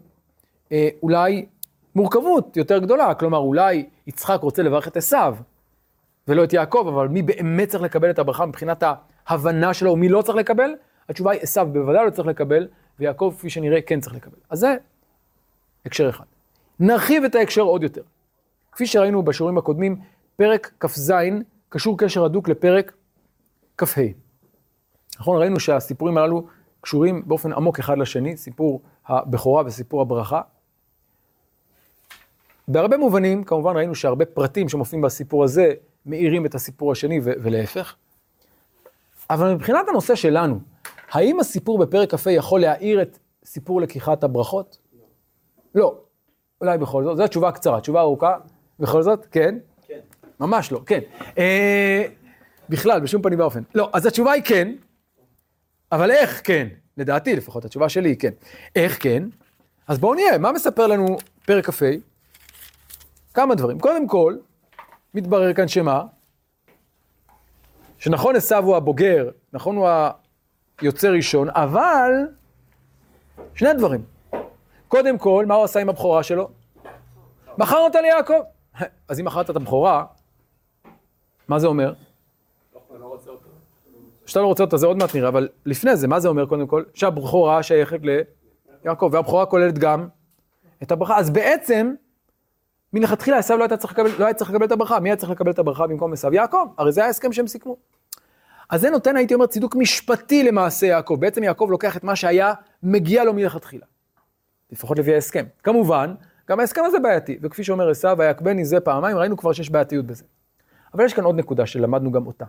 אה, 0.71 0.89
אולי 1.03 1.45
מורכבות 1.95 2.57
יותר 2.57 2.77
גדולה, 2.77 3.13
כלומר 3.13 3.37
אולי 3.37 3.89
יצחק 4.07 4.39
רוצה 4.41 4.63
לברך 4.63 4.87
את 4.87 4.97
עשיו 4.97 5.35
ולא 6.27 6.43
את 6.43 6.53
יעקב, 6.53 6.85
אבל 6.93 7.07
מי 7.07 7.21
באמת 7.21 7.69
צריך 7.69 7.83
לקבל 7.83 8.09
את 8.09 8.19
הברכה 8.19 8.45
מבחינת 8.45 8.83
ההבנה 9.27 9.73
שלו, 9.73 9.91
ומי 9.91 10.09
לא 10.09 10.21
צריך 10.21 10.37
לקבל? 10.37 10.71
התשובה 11.09 11.31
היא 11.31 11.41
עשיו 11.41 11.67
בוודאי 11.71 12.05
לא 12.05 12.09
צריך 12.09 12.27
לקבל, 12.27 12.67
ויעקב 12.99 13.33
כפי 13.37 13.49
שנראה 13.49 13.81
כן 13.81 13.99
צריך 13.99 14.15
לקבל. 14.15 14.37
אז 14.49 14.59
זה 14.59 14.75
הקשר 15.85 16.09
אחד. 16.09 16.25
נרחיב 16.79 17.23
את 17.23 17.35
ההקשר 17.35 17.61
עוד 17.61 17.83
יותר. 17.83 18.01
כפי 18.71 18.87
שראינו 18.87 19.23
בשיעורים 19.23 19.57
הקודמים, 19.57 20.01
פרק 20.35 20.71
כ"ז 20.79 21.13
קשור 21.69 21.97
קשר 21.97 22.25
הדוק 22.25 22.49
לפרק 22.49 22.93
כ"ה. 23.77 24.01
נכון, 25.19 25.41
ראינו 25.41 25.59
שהסיפורים 25.59 26.17
הללו 26.17 26.47
קשורים 26.81 27.23
באופן 27.25 27.53
עמוק 27.53 27.79
אחד 27.79 27.97
לשני, 27.97 28.37
סיפור 28.37 28.81
הבכורה 29.07 29.63
וסיפור 29.65 30.01
הברכה. 30.01 30.41
בהרבה 32.67 32.97
מובנים, 32.97 33.43
כמובן 33.43 33.75
ראינו 33.75 33.95
שהרבה 33.95 34.25
פרטים 34.25 34.69
שמופיעים 34.69 35.01
בסיפור 35.01 35.43
הזה 35.43 35.73
מאירים 36.05 36.45
את 36.45 36.55
הסיפור 36.55 36.91
השני 36.91 37.19
ו- 37.19 37.31
ולהפך. 37.43 37.95
אבל 39.29 39.53
מבחינת 39.53 39.87
הנושא 39.89 40.15
שלנו, 40.15 40.59
האם 41.11 41.39
הסיפור 41.39 41.77
בפרק 41.77 42.15
כ"ה 42.15 42.31
יכול 42.31 42.61
להאיר 42.61 43.01
את 43.01 43.19
סיפור 43.45 43.81
לקיחת 43.81 44.23
הברכות? 44.23 44.77
לא. 45.75 45.95
אולי 46.61 46.77
בכל 46.77 47.03
זאת, 47.03 47.17
זו 47.17 47.23
התשובה 47.23 47.47
הקצרה, 47.47 47.81
תשובה 47.81 48.01
ארוכה, 48.01 48.37
בכל 48.79 49.03
זאת, 49.03 49.25
כן? 49.31 49.55
כן. 49.87 49.99
ממש 50.39 50.71
לא, 50.71 50.81
כן. 50.85 50.99
אה, 51.37 52.05
בכלל, 52.69 52.99
בשום 52.99 53.21
פנים 53.21 53.39
ואופן. 53.39 53.61
לא, 53.75 53.89
אז 53.93 54.05
התשובה 54.05 54.31
היא 54.31 54.43
כן, 54.45 54.75
אבל 55.91 56.11
איך 56.11 56.41
כן? 56.43 56.67
לדעתי 56.97 57.35
לפחות, 57.35 57.65
התשובה 57.65 57.89
שלי 57.89 58.09
היא 58.09 58.19
כן. 58.19 58.31
איך 58.75 59.03
כן? 59.03 59.23
אז 59.87 59.99
בואו 59.99 60.13
נראה, 60.13 60.37
מה 60.37 60.51
מספר 60.51 60.87
לנו 60.87 61.17
פרק 61.45 61.69
כ"ה? 61.69 61.85
כמה 63.37 63.55
דברים. 63.55 63.79
קודם 63.79 64.07
כל, 64.07 64.37
מתברר 65.13 65.53
כאן 65.53 65.67
שמה? 65.67 66.03
שנכון 67.97 68.35
עשיו 68.35 68.63
הוא 68.63 68.75
הבוגר, 68.75 69.29
נכון 69.53 69.75
הוא 69.75 69.87
היוצא 70.81 71.07
ראשון, 71.09 71.47
אבל 71.49 72.11
שני 73.55 73.73
דברים. 73.73 74.03
קודם 74.87 75.17
כל, 75.17 75.45
מה 75.47 75.55
הוא 75.55 75.63
עשה 75.63 75.79
עם 75.79 75.89
הבכורה 75.89 76.23
שלו? 76.23 76.49
מכר 77.57 77.77
אותה 77.77 78.01
ליעקב. 78.01 78.41
אז 79.09 79.19
אם 79.19 79.25
מכרת 79.25 79.49
את 79.49 79.55
הבכורה, 79.55 80.05
מה 81.47 81.59
זה 81.59 81.67
אומר? 81.67 81.93
שאתה 84.25 84.39
לא 84.39 84.45
רוצה 84.45 84.63
אותה, 84.63 84.77
זה 84.77 84.85
עוד 84.85 84.97
מעט 84.97 85.15
נראה, 85.15 85.29
אבל 85.29 85.49
לפני 85.65 85.95
זה, 85.95 86.07
מה 86.07 86.19
זה 86.19 86.27
אומר 86.27 86.45
קודם 86.45 86.67
כל? 86.67 86.83
שהבכורה 86.93 87.63
שייכת 87.63 87.99
ליעקב, 88.83 89.09
והבכורה 89.11 89.45
כוללת 89.45 89.77
גם 89.77 90.07
את 90.83 90.91
הברכה. 90.91 91.17
אז 91.17 91.29
בעצם, 91.29 91.93
מלכתחילה 92.99 93.37
עשיו 93.37 93.57
לא, 93.57 93.65
היה 93.69 93.77
צריך 93.77 93.99
לא 94.19 94.33
צריך 94.33 94.49
לקבל 94.49 94.65
את 94.65 94.71
הברכה, 94.71 94.99
מי 94.99 95.09
היה 95.09 95.15
צריך 95.15 95.31
לקבל 95.31 95.51
את 95.51 95.59
הברכה 95.59 95.87
במקום 95.87 96.13
עשיו? 96.13 96.33
יעקב, 96.33 96.67
הרי 96.77 96.91
זה 96.91 97.01
היה 97.01 97.07
ההסכם 97.07 97.33
שהם 97.33 97.47
סיכמו. 97.47 97.77
אז 98.69 98.81
זה 98.81 98.89
נותן, 98.89 99.15
הייתי 99.15 99.33
אומר, 99.33 99.45
צידוק 99.45 99.75
משפטי 99.75 100.43
למעשה 100.43 100.85
יעקב. 100.85 101.17
בעצם 101.19 101.43
יעקב 101.43 101.67
לוקח 101.71 101.97
את 101.97 102.03
מה 102.03 102.15
שהיה 102.15 102.53
מגיע 102.83 103.23
לו 103.23 103.33
מלכתחילה. 103.33 103.85
לפחות 104.71 104.99
לפי 104.99 105.13
ההסכם. 105.13 105.45
כמובן, 105.63 106.15
גם 106.49 106.59
ההסכם 106.59 106.81
הזה 106.85 106.99
בעייתי, 106.99 107.37
וכפי 107.41 107.63
שאומר 107.63 107.89
עשיו, 107.89 108.15
ויעקבני 108.19 108.65
זה 108.65 108.79
פעמיים, 108.79 109.17
ראינו 109.17 109.37
כבר 109.37 109.53
שיש 109.53 109.69
בעייתיות 109.69 110.05
בזה. 110.05 110.23
אבל 110.93 111.05
יש 111.05 111.13
כאן 111.13 111.23
עוד 111.23 111.35
נקודה 111.35 111.65
שלמדנו 111.65 112.11
גם 112.11 112.27
אותה. 112.27 112.45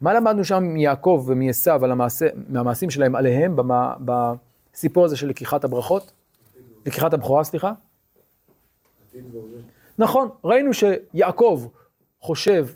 מה 0.00 0.14
למדנו 0.14 0.44
שם 0.44 0.62
מיעקב 0.62 1.24
ומעשיו 1.26 1.84
על 1.84 1.92
המעשה, 1.92 2.26
מהמעשים 2.48 2.90
שלהם 2.90 3.16
עליהם 3.16 3.56
בסיפור 4.04 5.04
הזה 5.04 5.16
של 5.16 5.28
לקיחת 5.28 5.64
הברכות? 5.64 6.12
לקיחת 6.86 7.12
הבכורה, 7.12 7.44
סליחה? 7.44 7.72
נכון, 9.98 10.28
ראינו 10.44 10.70
שיעקב 10.74 11.66
חושב 12.20 12.66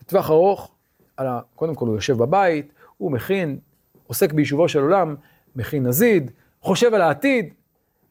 לטווח 0.00 0.30
ארוך, 0.30 0.72
על 1.16 1.26
ה... 1.26 1.40
קודם 1.54 1.74
כל 1.74 1.86
הוא 1.86 1.94
יושב 1.94 2.16
בבית, 2.16 2.72
הוא 2.96 3.12
מכין, 3.12 3.58
עוסק 4.06 4.32
ביישובו 4.32 4.68
של 4.68 4.78
עולם, 4.80 5.16
מכין 5.56 5.86
נזיד, 5.86 6.30
חושב 6.60 6.94
על 6.94 7.00
העתיד, 7.00 7.54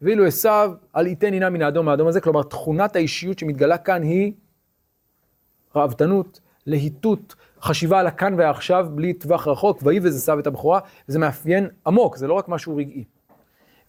ואילו 0.01 0.25
עשיו 0.25 0.71
על 0.93 1.07
ייתן 1.07 1.34
עינה 1.34 1.49
מן 1.49 1.62
האדום 1.62 1.89
האדום 1.89 2.07
הזה, 2.07 2.21
כלומר 2.21 2.43
תכונת 2.43 2.95
האישיות 2.95 3.39
שמתגלה 3.39 3.77
כאן 3.77 4.03
היא 4.03 4.34
ראוותנות, 5.75 6.39
להיטות, 6.65 7.36
חשיבה 7.62 7.99
על 7.99 8.07
הכאן 8.07 8.34
והעכשיו 8.38 8.88
בלי 8.95 9.13
טווח 9.13 9.47
רחוק, 9.47 9.79
ויבז 9.84 10.15
עשיו 10.17 10.39
את 10.39 10.47
הבכורה, 10.47 10.79
וזה 11.10 11.19
מאפיין 11.19 11.67
עמוק, 11.88 12.17
זה 12.17 12.27
לא 12.27 12.34
רק 12.34 12.47
משהו 12.47 12.75
רגעי. 12.75 13.03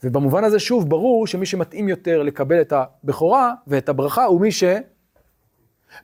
ובמובן 0.05 0.45
הזה 0.45 0.59
שוב, 0.59 0.91
ברור 0.91 1.27
שמי 1.27 1.47
שמתאים 1.47 1.89
יותר 1.89 2.23
לקבל 2.23 2.61
את 2.61 2.73
הבכורה 2.73 3.55
ואת 3.67 3.89
הברכה 3.89 4.25
הוא 4.25 4.41
מי 4.41 4.49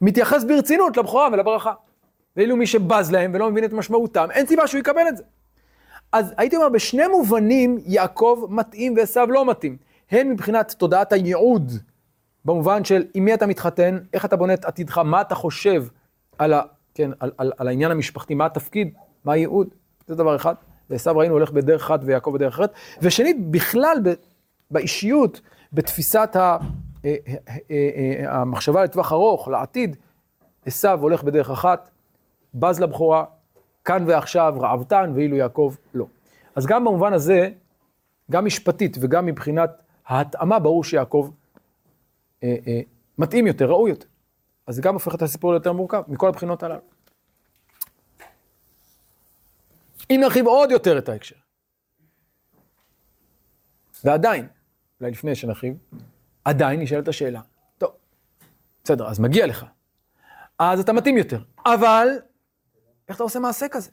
שמתייחס 0.01 0.45
ברצינות 0.45 0.97
לבכורה 0.97 1.29
ולברכה. 1.33 1.73
ואילו 2.37 2.57
מי 2.57 2.67
שבז 2.67 3.13
להם 3.13 3.31
ולא 3.35 3.51
מבין 3.51 3.65
את 3.65 3.73
משמעותם, 3.73 4.29
אין 4.31 4.47
סיבה 4.47 4.67
שהוא 4.67 4.79
יקבל 4.79 5.09
את 5.09 5.17
זה. 5.17 5.23
אז 6.13 6.35
הייתי 6.37 6.57
אומר, 6.57 6.69
בשני 6.69 7.07
מובנים 7.07 7.79
יעקב 7.87 8.47
מתאים 8.51 8.95
ועשו 8.97 9.27
לא 9.27 9.45
מתאים. 9.45 9.77
הן 10.11 10.29
מבחינת 10.29 10.75
תודעת 10.79 11.13
הייעוד, 11.13 11.73
במובן 12.45 12.85
של 12.85 13.05
עם 13.15 13.25
מי 13.25 13.35
אתה 13.35 13.47
מתחתן, 13.47 13.99
איך 14.13 14.25
אתה 14.25 14.37
בונה 14.37 14.55
את 14.55 14.65
עתידך, 14.65 14.99
מה 14.99 15.21
אתה 15.21 15.35
חושב 15.35 15.85
על, 16.39 16.53
ה, 16.53 16.63
כן, 16.95 17.11
על, 17.21 17.31
על, 17.39 17.53
על 17.59 17.69
העניין 17.69 17.91
המשפחתי, 17.91 18.35
מה 18.35 18.47
התפקיד, 18.47 18.95
מה 19.25 19.33
הייעוד, 19.33 19.75
זה 20.07 20.15
דבר 20.15 20.37
אחד. 20.37 20.55
ועשו 20.91 21.17
ראינו 21.17 21.35
הולך 21.35 21.51
בדרך 21.51 21.85
אחת 21.85 22.01
ויעקב 22.05 22.31
בדרך 22.35 22.55
אחרת. 22.55 22.73
ושנית, 23.03 23.51
בכלל 23.51 23.99
ב, 24.05 24.13
באישיות, 24.71 25.41
בתפיסת 25.73 26.37
ה, 26.37 26.57
אה, 27.05 27.17
אה, 27.27 27.35
אה, 27.71 28.41
המחשבה 28.41 28.85
לטווח 28.85 29.13
ארוך, 29.13 29.49
לעתיד, 29.49 29.97
עשו 30.67 30.89
הולך 30.89 31.23
בדרך 31.23 31.51
אחת, 31.51 31.91
בז 32.55 32.81
לבכורה, 32.81 33.25
כאן 33.85 34.05
ועכשיו, 34.07 34.55
רעבתן, 34.61 35.13
ואילו 35.15 35.37
יעקב 35.37 35.75
לא. 35.95 36.07
אז 36.57 36.67
גם 36.67 36.85
במובן 36.85 37.13
הזה, 37.13 37.51
גם 38.31 38.45
משפטית 38.45 38.97
וגם 39.01 39.27
מבחינת 39.27 39.71
ההתאמה, 40.07 40.59
ברור 40.59 40.85
שיעקב 40.85 41.31
אה, 42.43 42.57
אה, 42.67 42.81
מתאים 43.19 43.47
יותר, 43.47 43.67
ראוי 43.67 43.91
יותר. 43.91 44.07
אז 44.67 44.75
זה 44.75 44.83
גם 44.83 44.95
הופך 44.95 45.15
את 45.15 45.23
הסיפור 45.23 45.53
ליותר 45.53 45.73
מורכב, 45.73 46.03
מכל 46.09 46.29
הבחינות 46.29 46.63
הללו. 46.63 46.81
אם 50.11 50.21
נרחיב 50.21 50.47
עוד 50.47 50.71
יותר 50.71 50.99
את 50.99 51.09
ההקשר, 51.09 51.37
ועדיין, 54.05 54.49
אולי 55.01 55.13
לפני 55.13 55.35
שנרחיב, 55.35 55.75
עדיין 56.45 56.81
נשאלת 56.81 57.09
השאלה, 57.09 57.41
טוב, 57.79 57.91
בסדר, 58.85 59.09
אז 59.09 59.19
מגיע 59.19 59.47
לך, 59.47 59.65
אז 60.59 60.81
אתה 60.81 60.93
מתאים 60.93 61.17
יותר, 61.17 61.43
אבל 61.67 62.09
איך 63.09 63.17
אתה 63.17 63.25
עושה 63.25 63.39
מעשה 63.39 63.69
כזה? 63.69 63.91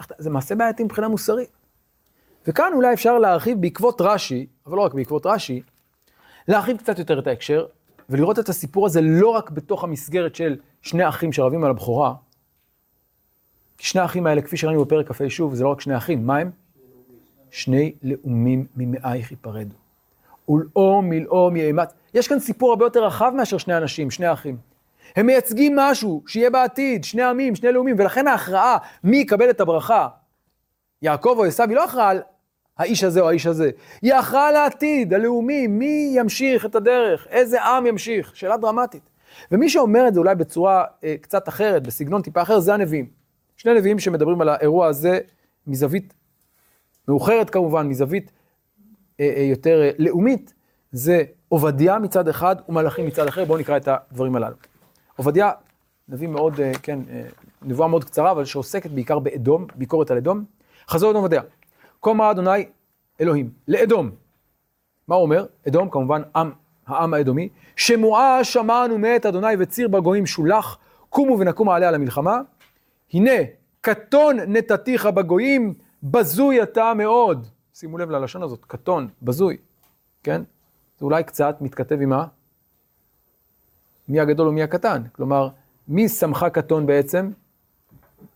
אתה, 0.00 0.14
זה 0.18 0.30
מעשה 0.30 0.54
בעייתי 0.54 0.84
מבחינה 0.84 1.08
מוסרית. 1.08 1.50
וכאן 2.46 2.72
אולי 2.72 2.94
אפשר 2.94 3.18
להרחיב 3.18 3.60
בעקבות 3.60 4.00
רש"י, 4.00 4.46
אבל 4.66 4.76
לא 4.76 4.82
רק 4.82 4.94
בעקבות 4.94 5.26
רש"י, 5.26 5.62
להרחיב 6.48 6.76
קצת 6.76 6.98
יותר 6.98 7.18
את 7.18 7.26
ההקשר, 7.26 7.66
ולראות 8.08 8.38
את 8.38 8.48
הסיפור 8.48 8.86
הזה 8.86 9.00
לא 9.00 9.28
רק 9.28 9.50
בתוך 9.50 9.84
המסגרת 9.84 10.34
של 10.34 10.56
שני 10.82 11.08
אחים 11.08 11.32
שרבים 11.32 11.64
על 11.64 11.70
הבכורה, 11.70 12.14
כי 13.78 13.86
שני 13.86 14.00
האחים 14.00 14.26
האלה, 14.26 14.42
כפי 14.42 14.56
שראינו 14.56 14.84
בפרק 14.84 15.12
כ"ה 15.12 15.30
שוב, 15.30 15.54
זה 15.54 15.64
לא 15.64 15.68
רק 15.68 15.80
שני 15.80 15.96
אחים, 15.96 16.26
מה 16.26 16.38
הם? 16.38 16.50
שני 17.50 17.92
לאומים 18.02 18.66
ממאייך 18.76 19.30
ייפרדו. 19.30 19.74
ולאום 20.48 21.10
מלאום 21.10 21.56
יאמץ. 21.56 21.92
יש 22.14 22.28
כאן 22.28 22.38
סיפור 22.38 22.70
הרבה 22.70 22.84
יותר 22.84 23.04
רחב 23.04 23.32
מאשר 23.36 23.58
שני 23.58 23.76
אנשים, 23.76 24.10
שני 24.10 24.32
אחים. 24.32 24.56
הם 25.16 25.26
מייצגים 25.26 25.76
משהו 25.76 26.22
שיהיה 26.26 26.50
בעתיד, 26.50 27.04
שני 27.04 27.22
עמים, 27.22 27.54
שני 27.54 27.72
לאומים, 27.72 27.96
ולכן 27.98 28.26
ההכרעה 28.26 28.76
מי 29.04 29.16
יקבל 29.16 29.50
את 29.50 29.60
הברכה, 29.60 30.08
יעקב 31.02 31.34
או 31.38 31.44
עשיו, 31.44 31.68
היא 31.68 31.76
לא 31.76 31.84
הכרעה 31.84 32.10
על 32.10 32.22
האיש 32.78 33.04
הזה 33.04 33.20
או 33.20 33.28
האיש 33.28 33.46
הזה, 33.46 33.70
היא 34.02 34.14
הכרעה 34.14 34.48
על 34.48 34.56
העתיד, 34.56 35.14
הלאומי, 35.14 35.66
מי 35.66 36.12
ימשיך 36.14 36.66
את 36.66 36.74
הדרך, 36.74 37.26
איזה 37.30 37.62
עם 37.62 37.86
ימשיך, 37.86 38.36
שאלה 38.36 38.56
דרמטית. 38.56 39.02
ומי 39.52 39.68
שאומר 39.68 40.08
את 40.08 40.14
זה 40.14 40.20
אולי 40.20 40.34
בצורה 40.34 40.84
אה, 41.04 41.14
קצת 41.20 41.48
אחרת, 41.48 41.86
בסגנון 41.86 42.22
טיפה 42.22 42.42
אחר, 42.42 42.60
זה 42.60 42.74
הנביאים. 42.74 43.15
שני 43.56 43.74
נביאים 43.74 43.98
שמדברים 43.98 44.40
על 44.40 44.48
האירוע 44.48 44.86
הזה 44.86 45.18
מזווית 45.66 46.14
מאוחרת 47.08 47.50
כמובן, 47.50 47.88
מזווית 47.88 48.32
אה, 49.20 49.32
אה, 49.36 49.42
יותר 49.42 49.82
אה, 49.82 49.90
לאומית, 49.98 50.54
זה 50.92 51.22
עובדיה 51.48 51.98
מצד 51.98 52.28
אחד 52.28 52.56
ומלאכים 52.68 53.06
מצד 53.06 53.26
אחר, 53.26 53.44
בואו 53.44 53.58
נקרא 53.58 53.76
את 53.76 53.88
הדברים 53.88 54.36
הללו. 54.36 54.56
עובדיה, 55.16 55.50
נביא 56.08 56.28
מאוד, 56.28 56.60
אה, 56.60 56.72
כן, 56.82 56.98
אה, 57.10 57.22
נבואה 57.62 57.88
מאוד 57.88 58.04
קצרה, 58.04 58.30
אבל 58.30 58.44
שעוסקת 58.44 58.90
בעיקר 58.90 59.18
באדום, 59.18 59.66
ביקורת 59.74 60.10
על 60.10 60.16
אדום. 60.16 60.44
חזור 60.88 61.10
אדום 61.10 61.22
עובדיה. 61.22 61.42
כה 62.02 62.10
אמר 62.10 62.30
אדוני 62.30 62.66
אלוהים, 63.20 63.50
לאדום. 63.68 64.10
מה 65.08 65.14
הוא 65.14 65.22
אומר? 65.22 65.46
אדום, 65.68 65.90
כמובן, 65.90 66.22
עם, 66.36 66.50
העם 66.86 67.14
האדומי. 67.14 67.48
שמועה 67.76 68.44
שמענו 68.44 68.98
מאת 68.98 69.26
אדוני 69.26 69.54
וציר 69.58 69.88
בגויים 69.88 70.26
שולח, 70.26 70.78
קומו 71.10 71.38
ונקומה 71.38 71.76
עליה 71.76 71.90
למלחמה. 71.90 72.40
הנה, 73.12 73.30
קטון 73.80 74.36
נתתיך 74.46 75.06
בגויים, 75.06 75.74
בזוי 76.02 76.62
אתה 76.62 76.94
מאוד. 76.94 77.46
שימו 77.74 77.98
לב 77.98 78.10
ללשון 78.10 78.42
הזאת, 78.42 78.64
קטון, 78.64 79.08
בזוי, 79.22 79.56
כן? 80.22 80.42
זה 80.98 81.04
אולי 81.04 81.24
קצת 81.24 81.56
מתכתב 81.60 82.00
עם 82.00 82.12
ה... 82.12 82.26
מי 84.08 84.20
הגדול 84.20 84.48
ומי 84.48 84.62
הקטן. 84.62 85.02
כלומר, 85.12 85.48
מי 85.88 86.08
שמך 86.08 86.46
קטון 86.52 86.86
בעצם? 86.86 87.30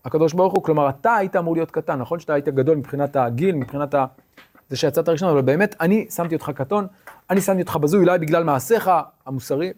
הקדוש 0.05 0.33
ברוך 0.33 0.55
הוא. 0.55 0.63
כלומר, 0.63 0.89
אתה 0.89 1.15
היית 1.15 1.37
אמור 1.37 1.55
להיות 1.55 1.71
קטן, 1.71 1.99
נכון 1.99 2.21
שאתה 2.21 2.35
היית 2.35 2.49
גדול 2.49 2.77
מבחינת 2.77 3.17
הגיל, 3.17 3.55
מבחינת 3.55 3.95
ה... 3.95 4.07
זה 4.69 4.77
שיצאת 4.77 5.09
ראשון, 5.09 5.31
אבל 5.31 5.43
באמת, 5.43 5.75
אני 5.81 6.07
שמתי 6.11 6.35
אותך 6.35 6.51
קטון, 6.55 6.87
אני 7.31 7.41
שמתי 7.41 7.61
אותך 7.61 7.77
בזוי, 7.77 8.01
אולי 8.01 8.19
בגלל 8.19 8.45
מעשיך 8.45 8.91
המוסרי. 9.27 9.73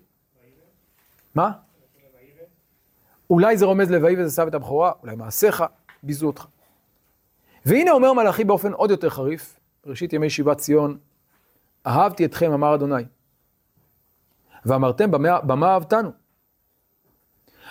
מה? 1.35 1.51
אולי 3.31 3.57
זה 3.57 3.65
רומז 3.65 3.91
ל"ואי 3.91 4.17
וזה 4.19 4.37
שם 4.37 4.49
את 4.49 4.55
הבכורה", 4.55 4.93
אולי 5.03 5.17
מעשיך 5.17 5.65
ביזו 6.03 6.27
אותך. 6.27 6.47
והנה 7.67 7.91
אומר 7.91 8.13
מלאכי 8.13 8.45
באופן 8.45 8.73
עוד 8.73 8.91
יותר 8.91 9.11
חריף, 9.11 9.61
ראשית 9.87 10.13
ימי 10.13 10.31
שיבת 10.31 10.59
ציון, 10.59 10.99
אהבתי 11.87 12.25
אתכם, 12.25 12.53
אמר 12.53 12.75
אדוני. 12.75 13.03
ואמרתם, 14.65 15.11
במה, 15.11 15.41
במה 15.41 15.73
אהבתנו? 15.73 16.11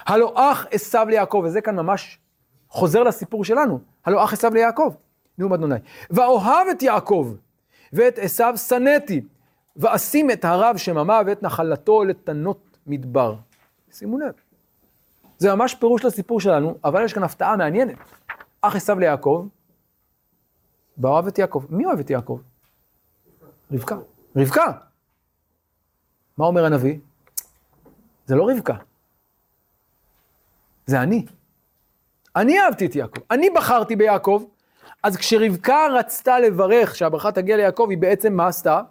הלא 0.05 0.33
אח 0.35 0.65
עשו 0.71 1.05
ליעקב, 1.07 1.41
וזה 1.45 1.61
כאן 1.61 1.75
ממש 1.75 2.19
חוזר 2.69 3.03
לסיפור 3.03 3.45
שלנו, 3.45 3.79
הלא 4.05 4.23
אח 4.23 4.33
עשו 4.33 4.49
ליעקב, 4.49 4.93
נאום 5.37 5.53
אדוני. 5.53 5.75
ואוהב 6.09 6.67
את 6.71 6.83
יעקב, 6.83 7.33
ואת 7.93 8.19
עשו 8.19 8.57
שנאתי, 8.57 9.21
ואשים 9.75 10.31
את 10.31 10.45
הרב 10.45 10.77
שממה 10.77 11.21
ואת 11.25 11.43
נחלתו 11.43 12.03
לתנות 12.03 12.77
מדבר. 12.87 13.35
שימו 13.91 14.17
לב. 14.17 14.33
זה 15.41 15.55
ממש 15.55 15.75
פירוש 15.75 16.05
לסיפור 16.05 16.39
שלנו, 16.39 16.77
אבל 16.83 17.05
יש 17.05 17.13
כאן 17.13 17.23
הפתעה 17.23 17.55
מעניינת. 17.57 17.97
אח 18.61 18.75
עשו 18.75 18.95
ליעקב, 18.95 19.47
ואוהב 20.97 21.27
את 21.27 21.37
יעקב. 21.37 21.65
מי 21.69 21.85
אוהב 21.85 21.99
את 21.99 22.09
יעקב? 22.09 22.39
רבקה. 23.71 23.97
רבקה. 24.35 24.71
מה 26.37 26.45
אומר 26.45 26.65
הנביא? 26.65 26.99
זה 28.25 28.35
לא 28.35 28.49
רבקה. 28.49 28.73
זה 30.85 31.01
אני. 31.01 31.25
אני 32.35 32.59
אהבתי 32.59 32.85
את 32.85 32.95
יעקב, 32.95 33.21
אני 33.31 33.49
בחרתי 33.49 33.95
ביעקב, 33.95 34.43
אז 35.03 35.17
כשרבקה 35.17 35.87
רצתה 35.93 36.39
לברך 36.39 36.95
שהברכה 36.95 37.31
תגיע 37.31 37.57
ליעקב, 37.57 37.87
היא 37.89 37.97
בעצם 37.97 38.33
מה 38.33 38.47
עשתה? 38.47 38.81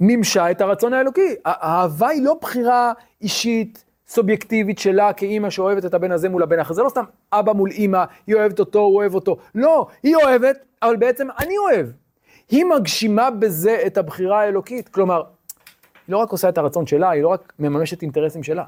מימשה 0.00 0.50
את 0.50 0.60
הרצון 0.60 0.92
האלוקי. 0.92 1.34
האהבה 1.44 2.08
היא 2.08 2.22
לא 2.22 2.38
בחירה 2.40 2.92
אישית, 3.20 3.84
סובייקטיבית 4.08 4.78
שלה 4.78 5.12
כאימא 5.12 5.50
שאוהבת 5.50 5.84
את 5.84 5.94
הבן 5.94 6.12
הזה 6.12 6.28
מול 6.28 6.42
הבן 6.42 6.58
האחר. 6.58 6.74
זה 6.74 6.82
לא 6.82 6.88
סתם 6.88 7.04
אבא 7.32 7.52
מול 7.52 7.70
אימא, 7.70 8.04
היא 8.26 8.34
אוהבת 8.34 8.60
אותו, 8.60 8.78
הוא 8.78 8.96
אוהב 8.96 9.14
אותו. 9.14 9.36
לא, 9.54 9.86
היא 10.02 10.16
אוהבת, 10.16 10.58
אבל 10.82 10.96
בעצם 10.96 11.28
אני 11.38 11.58
אוהב. 11.58 11.86
היא 12.50 12.64
מגשימה 12.64 13.30
בזה 13.30 13.82
את 13.86 13.98
הבחירה 13.98 14.40
האלוקית. 14.40 14.88
כלומר, 14.88 15.22
היא 16.06 16.12
לא 16.12 16.18
רק 16.18 16.30
עושה 16.30 16.48
את 16.48 16.58
הרצון 16.58 16.86
שלה, 16.86 17.10
היא 17.10 17.22
לא 17.22 17.28
רק 17.28 17.52
מממשת 17.58 18.02
אינטרסים 18.02 18.42
שלה. 18.42 18.64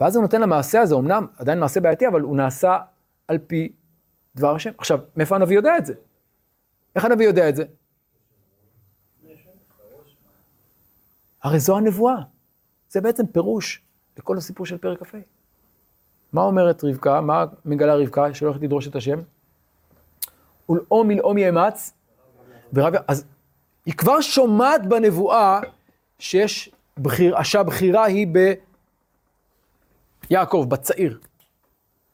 ואז 0.00 0.16
הוא 0.16 0.22
נותן 0.22 0.40
למעשה 0.40 0.80
הזה, 0.80 0.94
אמנם 0.94 1.26
עדיין 1.38 1.60
מעשה 1.60 1.80
בעייתי, 1.80 2.08
אבל 2.08 2.20
הוא 2.20 2.36
נעשה 2.36 2.78
על 3.28 3.38
פי 3.38 3.72
דבר 4.36 4.54
השם. 4.54 4.70
עכשיו, 4.78 4.98
מאיפה 5.16 5.36
הנביא 5.36 5.56
יודע 5.56 5.78
את 5.78 5.86
זה? 5.86 5.94
איך 6.96 7.04
הנביא 7.04 7.26
יודע 7.26 7.48
את 7.48 7.56
זה? 7.56 7.64
הרי 11.42 11.60
זו 11.60 11.76
הנבואה. 11.76 12.16
זה 12.96 13.00
בעצם 13.00 13.26
פירוש 13.26 13.82
לכל 14.18 14.36
הסיפור 14.36 14.66
של 14.66 14.78
פרק 14.78 15.02
כ"ה. 15.02 15.18
מה 16.32 16.42
אומרת 16.42 16.84
רבקה? 16.84 17.20
מה 17.20 17.44
מגלה 17.64 17.94
רבקה 17.94 18.34
שהולכת 18.34 18.62
לדרוש 18.62 18.88
את 18.88 18.96
השם? 18.96 19.18
ולאום 20.68 21.08
מלאום 21.08 21.38
יאמץ. 21.38 21.92
ורב... 22.72 22.94
אז 23.08 23.24
היא 23.86 23.94
כבר 23.94 24.20
שומעת 24.20 24.86
בנבואה 24.86 25.60
שיש 26.18 26.70
בחיר, 26.98 27.42
שהבחירה 27.42 28.04
היא 28.04 28.26
ביעקב, 30.28 30.66
בצעיר. 30.68 31.20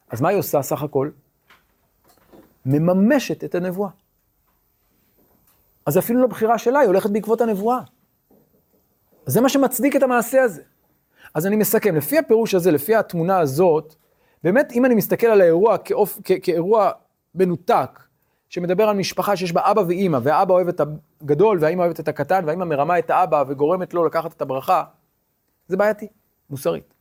אז 0.09 0.21
מה 0.21 0.29
היא 0.29 0.37
עושה 0.37 0.61
סך 0.61 0.83
הכל? 0.83 1.09
מממשת 2.65 3.43
את 3.43 3.55
הנבואה. 3.55 3.89
אז 5.85 5.97
אפילו 5.97 6.21
לא 6.21 6.27
בחירה 6.27 6.57
שלה, 6.57 6.79
היא 6.79 6.87
הולכת 6.87 7.09
בעקבות 7.09 7.41
הנבואה. 7.41 7.79
אז 9.25 9.33
זה 9.33 9.41
מה 9.41 9.49
שמצדיק 9.49 9.95
את 9.95 10.03
המעשה 10.03 10.41
הזה. 10.43 10.72
אז 11.33 11.47
אני 11.47 11.55
מסכם, 11.55 11.95
לפי 11.95 12.17
הפירוש 12.17 12.55
הזה, 12.55 12.71
לפי 12.71 12.95
התמונה 12.95 13.39
הזאת, 13.39 13.95
באמת, 14.43 14.71
אם 14.71 14.85
אני 14.85 14.95
מסתכל 14.95 15.27
על 15.27 15.41
האירוע 15.41 15.77
כאופ, 15.77 16.19
כ, 16.23 16.31
כאירוע 16.43 16.91
מנותק, 17.35 17.99
שמדבר 18.49 18.89
על 18.89 18.95
משפחה 18.95 19.35
שיש 19.35 19.51
בה 19.51 19.61
אבא 19.71 19.81
ואימא, 19.87 20.19
והאבא 20.23 20.53
אוהב 20.53 20.67
את 20.67 20.81
הגדול, 21.21 21.57
והאימא 21.61 21.81
אוהבת 21.81 21.99
את 21.99 22.07
הקטן, 22.07 22.43
והאימא 22.45 22.65
מרמה 22.65 22.99
את 22.99 23.09
האבא 23.09 23.43
וגורמת 23.47 23.93
לו 23.93 24.05
לקחת 24.05 24.33
את 24.33 24.41
הברכה, 24.41 24.83
זה 25.67 25.77
בעייתי, 25.77 26.07
מוסרית. 26.49 26.93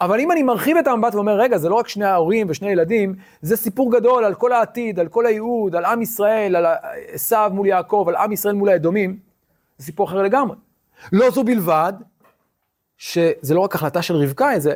אבל 0.00 0.20
אם 0.20 0.32
אני 0.32 0.42
מרחיב 0.42 0.76
את 0.76 0.86
המבט 0.86 1.14
ואומר, 1.14 1.40
רגע, 1.40 1.58
זה 1.58 1.68
לא 1.68 1.74
רק 1.74 1.88
שני 1.88 2.04
ההורים 2.04 2.46
ושני 2.50 2.68
ילדים, 2.68 3.14
זה 3.42 3.56
סיפור 3.56 3.92
גדול 3.92 4.24
על 4.24 4.34
כל 4.34 4.52
העתיד, 4.52 5.00
על 5.00 5.08
כל 5.08 5.26
הייעוד, 5.26 5.74
על 5.74 5.84
עם 5.84 6.02
ישראל, 6.02 6.56
על 6.56 6.66
עשיו 7.12 7.50
מול 7.54 7.66
יעקב, 7.66 8.04
על 8.08 8.16
עם 8.16 8.32
ישראל 8.32 8.54
מול 8.54 8.68
האדומים, 8.68 9.18
זה 9.78 9.84
סיפור 9.86 10.06
אחר 10.06 10.22
לגמרי. 10.22 10.56
לא 11.12 11.30
זו 11.30 11.44
בלבד, 11.44 11.92
שזה 13.02 13.54
לא 13.54 13.60
רק 13.60 13.74
החלטה 13.74 14.02
של 14.02 14.14
רבקה, 14.16 14.50
זה 14.58 14.74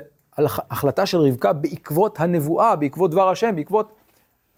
החלטה 0.70 1.06
של 1.06 1.18
רבקה 1.18 1.52
בעקבות 1.52 2.20
הנבואה, 2.20 2.76
בעקבות 2.76 3.10
דבר 3.10 3.28
השם, 3.28 3.56
בעקבות 3.56 3.92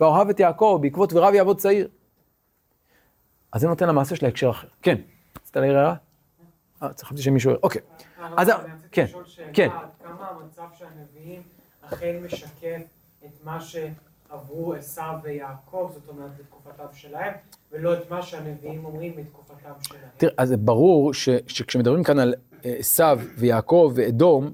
ואוהב 0.00 0.28
את 0.28 0.40
יעקב, 0.40 0.78
בעקבות 0.82 1.12
ורב 1.12 1.34
יעבוד 1.34 1.58
צעיר. 1.58 1.88
אז 3.52 3.60
זה 3.60 3.68
נותן 3.68 3.88
למעשה 3.88 4.16
של 4.16 4.26
ההקשר 4.26 4.50
אחר. 4.50 4.68
כן, 4.82 4.96
רצית 5.36 5.56
להעיר 5.56 5.78
הערה? 5.78 5.94
אה, 6.82 6.88
חשבתי 7.02 7.22
שמישהו... 7.22 7.52
אוקיי. 7.62 7.82
אז... 8.36 8.50
כן, 8.92 9.06
כן. 9.52 9.68
כמה 10.04 10.28
המצב 10.28 10.66
של 10.78 10.84
הנביאים 10.84 11.42
אכן 11.80 12.16
משקף 12.24 12.82
את 13.24 13.44
מה 13.44 13.58
שעברו 14.28 14.74
עשיו 14.74 15.14
ויעקב, 15.22 15.90
זאת 15.94 16.08
אומרת, 16.08 16.30
בתקופתם 16.38 16.84
שלהם, 16.92 17.32
ולא 17.72 17.94
את 17.94 18.10
מה 18.10 18.22
שהנביאים 18.22 18.84
אומרים 18.84 19.16
בתקופתם 19.16 19.70
שלהם. 19.82 20.00
תראה, 20.16 20.32
אז 20.36 20.52
ברור 20.52 21.14
ש, 21.14 21.28
שכשמדברים 21.46 22.02
כאן 22.02 22.18
על 22.18 22.34
אה, 22.64 22.74
עשיו 22.78 23.18
ויעקב 23.38 23.92
ואדום, 23.94 24.52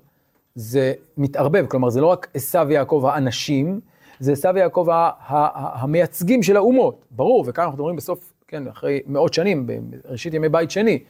זה 0.55 0.93
מתערבב, 1.17 1.67
כלומר 1.67 1.91
זה 1.91 2.01
לא 2.01 2.07
רק 2.07 2.29
עשיו 2.35 2.67
ויעקב 2.69 3.05
האנשים, 3.09 3.81
זה 4.21 4.33
עשיו 4.33 4.53
ויעקב 4.55 4.87
המייצגים 5.29 6.43
של 6.43 6.57
האומות, 6.57 7.05
ברור, 7.11 7.45
וכאן 7.47 7.65
אנחנו 7.65 7.77
מדברים 7.77 7.97
בסוף, 7.97 8.33
כן, 8.49 8.69
אחרי 8.69 9.01
מאות 9.07 9.35
שנים, 9.35 9.67
בראשית 9.67 10.35
ימי 10.35 10.49
בית 10.49 10.71
שני, 10.71 11.03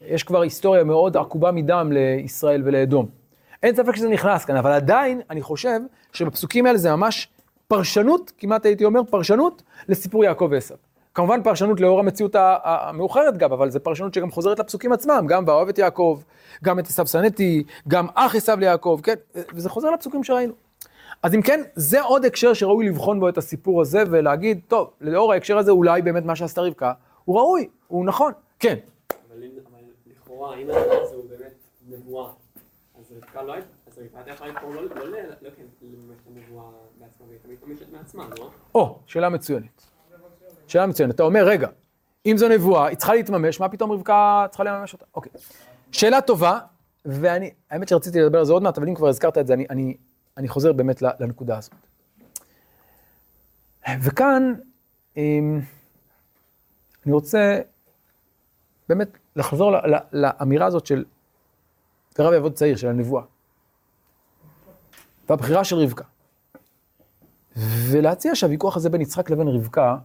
יש 0.00 0.24
כבר 0.24 0.40
היסטוריה 0.40 0.84
מאוד 0.84 1.16
עקובה 1.16 1.52
מדם 1.52 1.92
לישראל 1.92 2.62
ולאדום. 2.64 3.06
אין 3.62 3.74
ספק 3.74 3.96
שזה 3.96 4.08
נכנס 4.08 4.44
כאן, 4.44 4.56
אבל 4.56 4.72
עדיין 4.72 5.20
אני 5.30 5.42
חושב 5.42 5.80
שבפסוקים 6.12 6.66
האלה 6.66 6.78
זה 6.78 6.96
ממש 6.96 7.28
פרשנות, 7.72 8.32
כמעט 8.38 8.66
הייתי 8.66 8.84
אומר 8.84 9.00
פרשנות, 9.10 9.62
לסיפור 9.88 10.24
יעקב 10.24 10.48
ועשו. 10.50 10.74
כמובן 11.14 11.42
פרשנות 11.42 11.80
לאור 11.80 12.00
המציאות 12.00 12.36
המאוחרת 12.64 13.36
גם, 13.36 13.52
אבל 13.52 13.70
זו 13.70 13.80
פרשנות 13.82 14.14
שגם 14.14 14.30
חוזרת 14.30 14.58
לפסוקים 14.58 14.92
עצמם, 14.92 15.24
גם 15.28 15.44
ואוהב 15.46 15.68
את 15.68 15.78
יעקב, 15.78 16.20
גם 16.64 16.78
את 16.78 16.86
עשו 16.86 17.06
שנאתי, 17.06 17.64
גם 17.88 18.06
אח 18.14 18.34
עשו 18.34 18.52
ליעקב, 18.58 19.00
כן, 19.02 19.14
וזה 19.54 19.68
חוזר 19.68 19.90
לפסוקים 19.90 20.24
שראינו. 20.24 20.52
אז 21.22 21.34
אם 21.34 21.42
כן, 21.42 21.60
זה 21.74 22.02
עוד 22.02 22.24
הקשר 22.24 22.54
שראוי 22.54 22.88
לבחון 22.88 23.20
בו 23.20 23.28
את 23.28 23.38
הסיפור 23.38 23.80
הזה 23.80 24.02
ולהגיד, 24.10 24.60
טוב, 24.68 24.90
לאור 25.00 25.32
ההקשר 25.32 25.58
הזה 25.58 25.70
אולי 25.70 26.02
באמת 26.02 26.24
מה 26.24 26.36
שעשתה 26.36 26.60
רבקה, 26.60 26.92
הוא 27.24 27.38
ראוי, 27.38 27.68
הוא 27.88 28.06
נכון, 28.06 28.32
כן. 28.58 28.76
אבל 29.10 29.42
לכאורה, 30.06 30.56
אם 30.56 30.70
הדבר 30.70 31.02
הזה 31.02 31.14
הוא 31.14 31.24
באמת 31.30 31.54
נבואה, 31.88 32.30
אז 32.98 33.12
רבקה 33.16 33.42
לא 33.42 33.52
הייתה, 33.52 33.68
אז 33.86 33.98
רבקה 33.98 34.18
הייתה 34.18 34.30
יכולה 34.30 34.50
לבחור 34.50 34.74
לא 34.74 34.82
לממש 34.82 36.22
לא? 38.38 38.50
או, 38.74 38.98
שאלה 39.06 39.28
מצוינת. 39.28 39.86
שאלה 40.66 40.86
מצוינת. 40.86 41.14
אתה 41.14 41.22
אומר, 41.22 41.44
רגע, 41.44 41.68
אם 42.26 42.36
זו 42.36 42.48
נבואה, 42.48 42.86
היא 42.86 42.96
צריכה 42.96 43.14
להתממש, 43.14 43.60
מה 43.60 43.68
פתאום 43.68 43.92
רבקה 43.92 44.46
צריכה 44.50 44.64
לממש 44.64 44.92
אותה? 44.92 45.04
אוקיי. 45.14 45.32
שאלה 45.92 46.20
טובה, 46.20 46.58
ואני, 47.04 47.50
האמת 47.70 47.88
שרציתי 47.88 48.20
לדבר 48.20 48.38
על 48.38 48.44
זה 48.44 48.52
עוד 48.52 48.62
מעט, 48.62 48.78
אבל 48.78 48.88
אם 48.88 48.94
כבר 48.94 49.08
הזכרת 49.08 49.38
את 49.38 49.46
זה, 49.46 49.54
אני, 49.54 49.66
אני, 49.70 49.96
אני 50.36 50.48
חוזר 50.48 50.72
באמת 50.72 51.02
לנקודה 51.02 51.58
הזאת. 51.58 51.74
וכאן, 54.00 54.54
אמ, 55.16 55.60
אני 57.06 57.12
רוצה 57.12 57.60
באמת 58.88 59.18
לחזור 59.36 59.72
לאמירה 60.12 60.66
הזאת 60.66 60.86
של 60.86 61.04
רב 62.18 62.32
יעבוד 62.32 62.54
צעיר, 62.54 62.76
של 62.76 62.88
הנבואה. 62.88 63.22
והבחירה 65.28 65.64
של 65.64 65.76
רבקה. 65.76 66.04
ולהציע 67.56 68.34
שהוויכוח 68.34 68.76
הזה 68.76 68.90
בין 68.90 69.00
יצחק 69.00 69.30
לבין 69.30 69.48
רבקה 69.48 69.96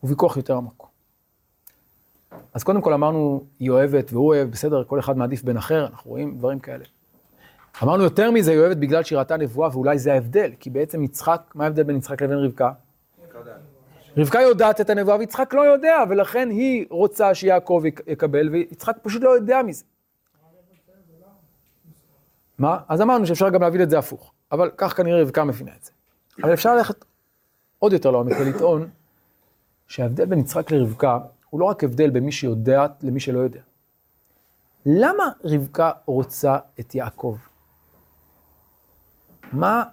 הוא 0.00 0.10
ויכוח 0.10 0.36
יותר 0.36 0.56
עמוק. 0.56 0.88
אז 2.54 2.64
קודם 2.64 2.80
כל 2.80 2.92
אמרנו, 2.92 3.44
היא 3.58 3.70
אוהבת 3.70 4.12
והוא 4.12 4.26
אוהב, 4.26 4.50
בסדר, 4.50 4.84
כל 4.84 4.98
אחד 4.98 5.16
מעדיף 5.16 5.42
בין 5.42 5.56
אחר, 5.56 5.86
אנחנו 5.86 6.10
רואים 6.10 6.38
דברים 6.38 6.58
כאלה. 6.58 6.84
אמרנו 7.82 8.04
יותר 8.04 8.30
מזה, 8.30 8.50
היא 8.50 8.60
אוהבת 8.60 8.76
בגלל 8.76 9.02
שהיא 9.02 9.18
ראתה 9.18 9.36
נבואה, 9.36 9.68
ואולי 9.72 9.98
זה 9.98 10.12
ההבדל, 10.12 10.52
כי 10.60 10.70
בעצם 10.70 11.02
יצחק, 11.02 11.52
מה 11.54 11.64
ההבדל 11.64 11.82
בין 11.82 11.96
יצחק 11.96 12.22
לבין 12.22 12.38
רבקה? 12.38 12.70
רבקה 14.16 14.40
יודעת 14.40 14.80
את 14.80 14.90
הנבואה 14.90 15.16
ויצחק 15.16 15.54
לא 15.54 15.60
יודע, 15.60 15.96
ולכן 16.08 16.50
היא 16.50 16.86
רוצה 16.90 17.34
שיעקב 17.34 17.82
יקבל, 18.06 18.48
ויצחק 18.48 18.96
פשוט 19.02 19.22
לא 19.22 19.30
יודע 19.30 19.62
מזה. 19.62 19.84
מה? 22.58 22.78
אז 22.88 23.00
אמרנו 23.00 23.26
שאפשר 23.26 23.48
גם 23.48 23.62
להבין 23.62 23.82
את 23.82 23.90
זה 23.90 23.98
הפוך, 23.98 24.32
אבל 24.52 24.70
כך 24.76 24.96
כנראה 24.96 25.22
רבקה 25.22 25.44
מבינה 25.44 25.72
את 25.76 25.84
זה. 25.84 25.90
אבל 26.42 26.52
אפשר 26.52 26.74
ללכת 26.74 27.04
עוד 27.78 27.92
יותר 27.92 28.10
לעומק 28.10 28.32
ולטעון 28.40 28.88
שההבדל 29.86 30.24
בין 30.24 30.38
יצחק 30.38 30.70
לרבקה 30.70 31.18
הוא 31.50 31.60
לא 31.60 31.64
רק 31.64 31.84
הבדל 31.84 32.10
בין 32.10 32.24
מי 32.24 32.32
שיודע 32.32 32.86
למי 33.02 33.20
שלא 33.20 33.38
יודע. 33.38 33.60
למה 34.86 35.24
רבקה 35.44 35.90
רוצה 36.04 36.58
את 36.80 36.94
יעקב? 36.94 37.36
מה 39.52 39.84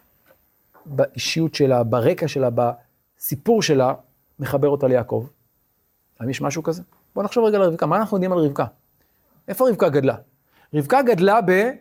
באישיות 0.86 1.56
שלה, 1.56 1.84
ברקע 1.84 2.28
שלה, 2.28 2.50
בסיפור 2.50 3.62
שלה, 3.62 3.94
מחבר 4.40 4.68
אותה 4.68 4.88
ליעקב? 4.88 5.28
האם 6.20 6.30
יש 6.30 6.42
משהו 6.42 6.64
כזה? 6.64 6.84
בואו 7.16 7.26
נחשוב 7.26 7.46
רגע 7.46 7.58
על 7.58 7.64
רבקה, 7.64 7.86
מה 7.86 7.98
אנחנו 7.98 8.18
יודעים 8.18 8.32
על 8.32 8.38
רבקה? 8.38 8.66
איפה 9.48 9.70
רבקה 9.70 9.90
גדלה? 9.90 10.16
רבקה 10.74 11.02
גדלה 11.02 11.40
ב... 11.42 11.72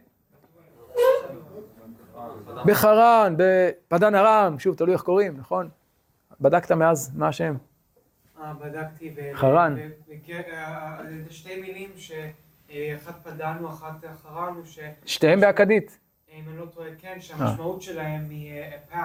בחרן, 2.66 3.35
בפדן 3.38 4.14
ארם, 4.14 4.59
שוב, 4.59 4.77
תלוי 4.77 4.92
איך 4.92 5.03
קוראים, 5.03 5.37
נכון? 5.37 5.68
בדקת 6.40 6.72
מאז 6.72 7.11
מה 7.14 7.29
השם? 7.29 7.55
אה, 8.40 8.53
בדקתי. 8.55 9.14
חרן. 9.35 9.77
אה, 10.53 10.96
זה 11.27 11.33
שתי 11.33 11.61
מילים 11.61 11.90
שאחת 11.96 13.14
פדן 13.22 13.57
הוא, 13.61 13.68
אחת 13.68 14.05
חרן 14.22 14.55
ש... 14.64 14.79
שתיהם 15.07 15.40
באכדית. 15.40 15.98
אם 16.33 16.42
אני 16.48 16.59
לא 16.59 16.64
טועה, 16.66 16.88
כן, 16.98 17.16
שהמשמעות 17.20 17.83
שלהם 17.83 18.27
היא 18.31 18.62
path. 18.92 18.96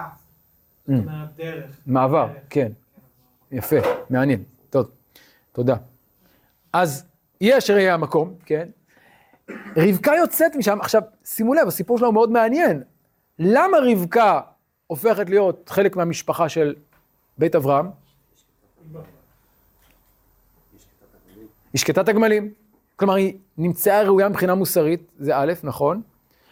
זאת 0.86 1.06
אומרת, 1.06 1.36
דרך. 1.36 1.80
מעבר, 1.86 2.28
כן. 2.50 2.72
יפה, 3.52 3.76
מעניין. 4.10 4.42
טוב, 4.70 4.90
תודה. 5.52 5.76
אז 6.72 7.06
אשר 7.58 7.78
יהיה 7.78 7.94
המקום, 7.94 8.34
כן? 8.44 8.68
רבקה 9.76 10.12
יוצאת 10.18 10.56
משם, 10.56 10.80
עכשיו, 10.80 11.02
שימו 11.24 11.54
לב, 11.54 11.68
הסיפור 11.68 11.98
שלה 11.98 12.06
הוא 12.06 12.14
מאוד 12.14 12.30
מעניין. 12.30 12.82
למה 13.42 13.76
רבקה 13.92 14.40
הופכת 14.86 15.30
להיות 15.30 15.68
חלק 15.68 15.96
מהמשפחה 15.96 16.48
של 16.48 16.74
בית 17.38 17.54
אברהם? 17.54 17.90
היא 21.72 21.80
שקטת 21.80 22.08
הגמלים. 22.08 22.52
כלומר, 22.96 23.14
היא 23.14 23.38
נמצאה 23.58 24.02
ראויה 24.02 24.28
מבחינה 24.28 24.54
מוסרית, 24.54 25.12
זה 25.18 25.36
א', 25.36 25.52
נכון. 25.62 26.02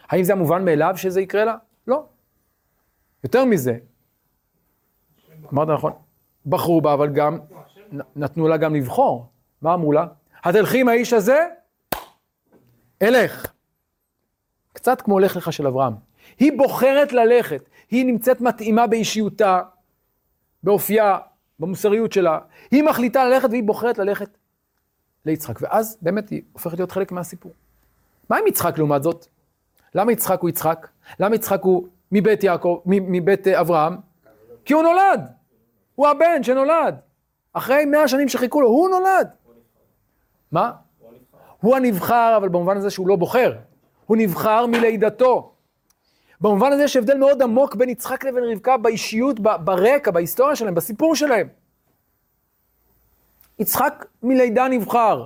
האם 0.09 0.23
זה 0.23 0.33
המובן 0.33 0.65
מאליו 0.65 0.93
שזה 0.97 1.21
יקרה 1.21 1.45
לה? 1.45 1.55
לא. 1.87 2.03
יותר 3.23 3.45
מזה, 3.45 3.77
אמרת 5.53 5.67
נכון, 5.67 5.93
בחרו 6.45 6.81
בה, 6.81 6.93
אבל 6.93 7.09
גם 7.13 7.39
נתנו 8.15 8.47
לה 8.47 8.57
גם 8.57 8.75
לבחור. 8.75 9.29
מה 9.61 9.73
אמרו 9.73 9.93
לה? 9.93 10.07
התלכי 10.43 10.81
עם 10.81 10.87
האיש 10.87 11.13
הזה? 11.13 11.47
אלך. 13.01 13.51
קצת 14.73 15.01
כמו 15.01 15.19
לך 15.19 15.35
לך 15.35 15.53
של 15.53 15.67
אברהם. 15.67 16.08
היא 16.39 16.51
בוחרת 16.57 17.13
ללכת, 17.13 17.69
היא 17.91 18.05
נמצאת 18.05 18.41
מתאימה 18.41 18.87
באישיותה, 18.87 19.61
באופייה, 20.63 21.17
במוסריות 21.59 22.13
שלה. 22.13 22.39
היא 22.71 22.83
מחליטה 22.83 23.25
ללכת 23.25 23.49
והיא 23.49 23.63
בוחרת 23.63 23.97
ללכת 23.97 24.29
ליצחק. 25.25 25.59
ואז 25.61 25.97
באמת 26.01 26.29
היא 26.29 26.41
הופכת 26.53 26.77
להיות 26.77 26.91
חלק 26.91 27.11
מהסיפור. 27.11 27.51
מה 28.29 28.37
עם 28.37 28.47
יצחק 28.47 28.77
לעומת 28.77 29.03
זאת? 29.03 29.25
למה 29.95 30.11
יצחק 30.11 30.39
הוא 30.39 30.49
יצחק? 30.49 30.87
למה 31.19 31.35
יצחק 31.35 31.61
הוא 31.63 31.87
מבית 32.11 32.43
יעקב, 32.43 32.81
מבית 32.85 33.47
אברהם? 33.47 33.97
כי 34.65 34.73
הוא 34.73 34.83
נולד. 34.83 35.29
הוא 35.95 36.07
הבן 36.07 36.43
שנולד. 36.43 36.95
אחרי 37.53 37.85
מאה 37.85 38.07
שנים 38.07 38.29
שחיכו 38.29 38.61
לו, 38.61 38.67
הוא 38.67 38.89
נולד. 38.89 39.29
מה? 40.51 40.71
הוא 41.61 41.75
הנבחר, 41.75 42.33
אבל 42.37 42.49
במובן 42.49 42.77
הזה 42.77 42.89
שהוא 42.89 43.07
לא 43.07 43.15
בוחר. 43.15 43.55
הוא 44.05 44.17
נבחר 44.17 44.65
מלידתו. 44.65 45.51
במובן 46.41 46.71
הזה 46.71 46.83
יש 46.83 46.95
הבדל 46.95 47.17
מאוד 47.17 47.41
עמוק 47.41 47.75
בין 47.75 47.89
יצחק 47.89 48.25
לבין 48.25 48.43
רבקה 48.43 48.77
באישיות, 48.77 49.39
ברקע, 49.39 50.11
בהיסטוריה 50.11 50.55
שלהם, 50.55 50.75
בסיפור 50.75 51.15
שלהם. 51.15 51.47
יצחק 53.59 54.05
מלידה 54.23 54.67
נבחר. 54.67 55.25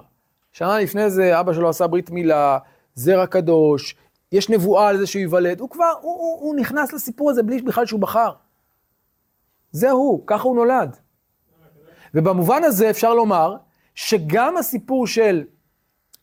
שנה 0.51 0.79
לפני 0.79 1.09
זה 1.09 1.39
אבא 1.39 1.53
שלו 1.53 1.69
עשה 1.69 1.87
ברית 1.87 2.09
מילה, 2.09 2.57
זרע 2.95 3.27
קדוש, 3.27 3.95
יש 4.31 4.49
נבואה 4.49 4.87
על 4.87 4.97
זה 4.97 5.07
שהוא 5.07 5.19
ייוולד, 5.19 5.59
הוא 5.59 5.69
כבר, 5.69 5.93
הוא, 6.01 6.19
הוא, 6.19 6.39
הוא 6.41 6.55
נכנס 6.55 6.93
לסיפור 6.93 7.29
הזה 7.29 7.43
בלי 7.43 7.61
בכלל 7.61 7.85
שהוא 7.85 7.99
בחר. 7.99 8.31
זה 9.71 9.91
הוא, 9.91 10.23
ככה 10.27 10.43
הוא 10.43 10.55
נולד. 10.55 10.97
ובמובן 12.13 12.63
הזה 12.63 12.89
אפשר 12.89 13.13
לומר 13.13 13.55
שגם 13.95 14.57
הסיפור 14.57 15.07
של 15.07 15.43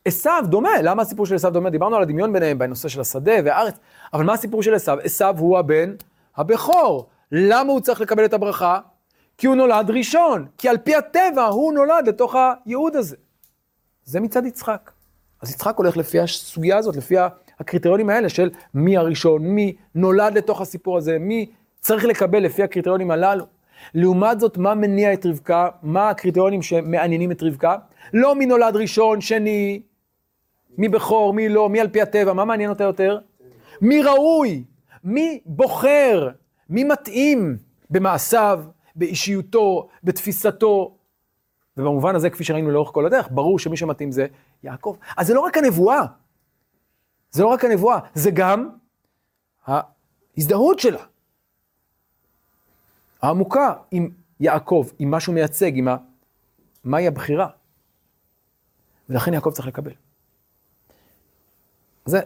עשיו 0.05 0.43
דומה, 0.47 0.69
למה 0.83 1.01
הסיפור 1.01 1.25
של 1.25 1.35
עשיו 1.35 1.53
דומה? 1.53 1.69
דיברנו 1.69 1.95
על 1.95 2.01
הדמיון 2.01 2.33
ביניהם 2.33 2.57
בנושא 2.59 2.89
של 2.89 3.01
השדה 3.01 3.33
והארץ, 3.45 3.75
אבל 4.13 4.23
מה 4.23 4.33
הסיפור 4.33 4.63
של 4.63 4.73
עשיו? 4.73 4.97
עשיו 5.03 5.35
הוא 5.39 5.57
הבן 5.57 5.93
הבכור. 6.37 7.09
למה 7.31 7.71
הוא 7.71 7.81
צריך 7.81 8.01
לקבל 8.01 8.25
את 8.25 8.33
הברכה? 8.33 8.79
כי 9.37 9.47
הוא 9.47 9.55
נולד 9.55 9.91
ראשון, 9.91 10.45
כי 10.57 10.69
על 10.69 10.77
פי 10.77 10.95
הטבע 10.95 11.43
הוא 11.43 11.73
נולד 11.73 12.07
לתוך 12.07 12.35
הייעוד 12.65 12.95
הזה. 12.95 13.15
זה 14.03 14.19
מצד 14.19 14.45
יצחק. 14.45 14.91
אז 15.41 15.51
יצחק 15.51 15.77
הולך 15.77 15.97
לפי 15.97 16.19
הסוגיה 16.19 16.77
הזאת, 16.77 16.95
לפי 16.95 17.15
הקריטריונים 17.59 18.09
האלה 18.09 18.29
של 18.29 18.49
מי 18.73 18.97
הראשון, 18.97 19.41
מי 19.41 19.75
נולד 19.95 20.37
לתוך 20.37 20.61
הסיפור 20.61 20.97
הזה, 20.97 21.17
מי 21.19 21.51
צריך 21.79 22.05
לקבל 22.05 22.39
לפי 22.39 22.63
הקריטריונים 22.63 23.11
הללו. 23.11 23.45
לעומת 23.93 24.39
זאת, 24.39 24.57
מה 24.57 24.73
מניע 24.73 25.13
את 25.13 25.25
רבקה? 25.25 25.69
מה 25.83 26.09
הקריטריונים 26.09 26.61
שמעניינים 26.61 27.31
את 27.31 27.43
רבקה? 27.43 27.77
לא 28.13 28.35
מי 28.35 28.45
נולד 28.45 28.75
ראשון, 28.75 29.21
שני, 29.21 29.81
מי 30.77 30.89
בכור, 30.89 31.33
מי 31.33 31.49
לא, 31.49 31.69
מי 31.69 31.79
על 31.79 31.87
פי 31.87 32.01
הטבע, 32.01 32.33
מה 32.33 32.45
מעניין 32.45 32.69
אותה 32.69 32.83
יותר? 32.83 33.19
מי 33.81 34.03
ראוי, 34.03 34.63
מי 35.03 35.41
בוחר, 35.45 36.29
מי 36.69 36.83
מתאים 36.83 37.57
במעשיו, 37.89 38.63
באישיותו, 38.95 39.89
בתפיסתו. 40.03 40.97
ובמובן 41.77 42.15
הזה, 42.15 42.29
כפי 42.29 42.43
שראינו 42.43 42.71
לאורך 42.71 42.89
כל 42.93 43.05
הדרך, 43.05 43.27
ברור 43.31 43.59
שמי 43.59 43.77
שמתאים 43.77 44.11
זה 44.11 44.27
יעקב. 44.63 44.95
אז 45.17 45.27
זה 45.27 45.33
לא 45.33 45.39
רק 45.39 45.57
הנבואה, 45.57 46.01
זה 47.31 47.43
לא 47.43 47.47
רק 47.47 47.65
הנבואה, 47.65 47.99
זה 48.13 48.31
גם 48.31 48.69
ההזדהות 49.65 50.79
שלה. 50.79 51.03
העמוקה 53.21 53.73
עם 53.91 54.09
יעקב, 54.39 54.87
עם 54.99 55.11
מה 55.11 55.19
שהוא 55.19 55.35
מייצג, 55.35 55.71
עם 55.77 55.87
ה... 55.87 55.97
מהי 56.83 57.07
הבחירה. 57.07 57.47
ולכן 59.09 59.33
יעקב 59.33 59.51
צריך 59.51 59.67
לקבל. 59.67 59.91
זה, 62.05 62.19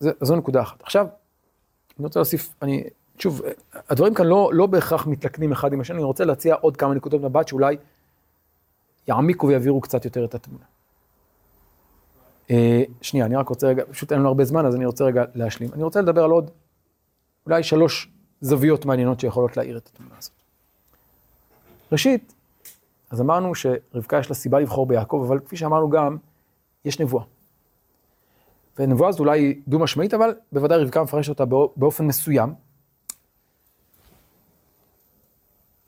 זה, 0.00 0.10
זו 0.20 0.36
נקודה 0.36 0.62
אחת. 0.62 0.82
עכשיו, 0.82 1.06
אני 1.98 2.04
רוצה 2.06 2.18
להוסיף, 2.18 2.54
אני, 2.62 2.84
שוב, 3.18 3.42
הדברים 3.88 4.14
כאן 4.14 4.26
לא, 4.26 4.50
לא 4.52 4.66
בהכרח 4.66 5.06
מתלכדים 5.06 5.52
אחד 5.52 5.72
עם 5.72 5.80
השני, 5.80 5.96
אני 5.96 6.04
רוצה 6.04 6.24
להציע 6.24 6.54
עוד 6.54 6.76
כמה 6.76 6.94
נקודות 6.94 7.22
מבט 7.22 7.48
שאולי 7.48 7.76
יעמיקו 9.08 9.46
ויעבירו 9.46 9.80
קצת 9.80 10.04
יותר 10.04 10.24
את 10.24 10.34
התמונה. 10.34 10.64
אה, 12.50 12.82
שנייה, 13.02 13.26
אני 13.26 13.36
רק 13.36 13.48
רוצה 13.48 13.66
רגע, 13.66 13.84
פשוט 13.90 14.12
אין 14.12 14.20
לנו 14.20 14.28
הרבה 14.28 14.44
זמן, 14.44 14.66
אז 14.66 14.74
אני 14.74 14.86
רוצה 14.86 15.04
רגע 15.04 15.24
להשלים. 15.34 15.72
אני 15.72 15.82
רוצה 15.82 16.00
לדבר 16.00 16.24
על 16.24 16.30
עוד, 16.30 16.50
אולי 17.46 17.62
שלוש 17.62 18.10
זוויות 18.40 18.84
מעניינות 18.84 19.20
שיכולות 19.20 19.56
להאיר 19.56 19.76
את 19.76 19.90
התמונה 19.94 20.14
הזאת. 20.18 20.32
ראשית, 21.92 22.34
אז 23.10 23.20
אמרנו 23.20 23.54
שרבקה 23.54 24.18
יש 24.18 24.28
לה 24.28 24.34
סיבה 24.34 24.60
לבחור 24.60 24.86
ביעקב, 24.86 25.24
אבל 25.26 25.38
כפי 25.40 25.56
שאמרנו 25.56 25.90
גם, 25.90 26.16
יש 26.84 27.00
נבואה. 27.00 27.24
ונבואה 28.78 29.12
זו 29.12 29.18
אולי 29.18 29.60
דו-משמעית, 29.68 30.14
אבל 30.14 30.34
בוודאי 30.52 30.78
רבקה 30.78 31.02
מפרשת 31.02 31.28
אותה 31.28 31.44
באופן 31.76 32.06
מסוים. 32.06 32.54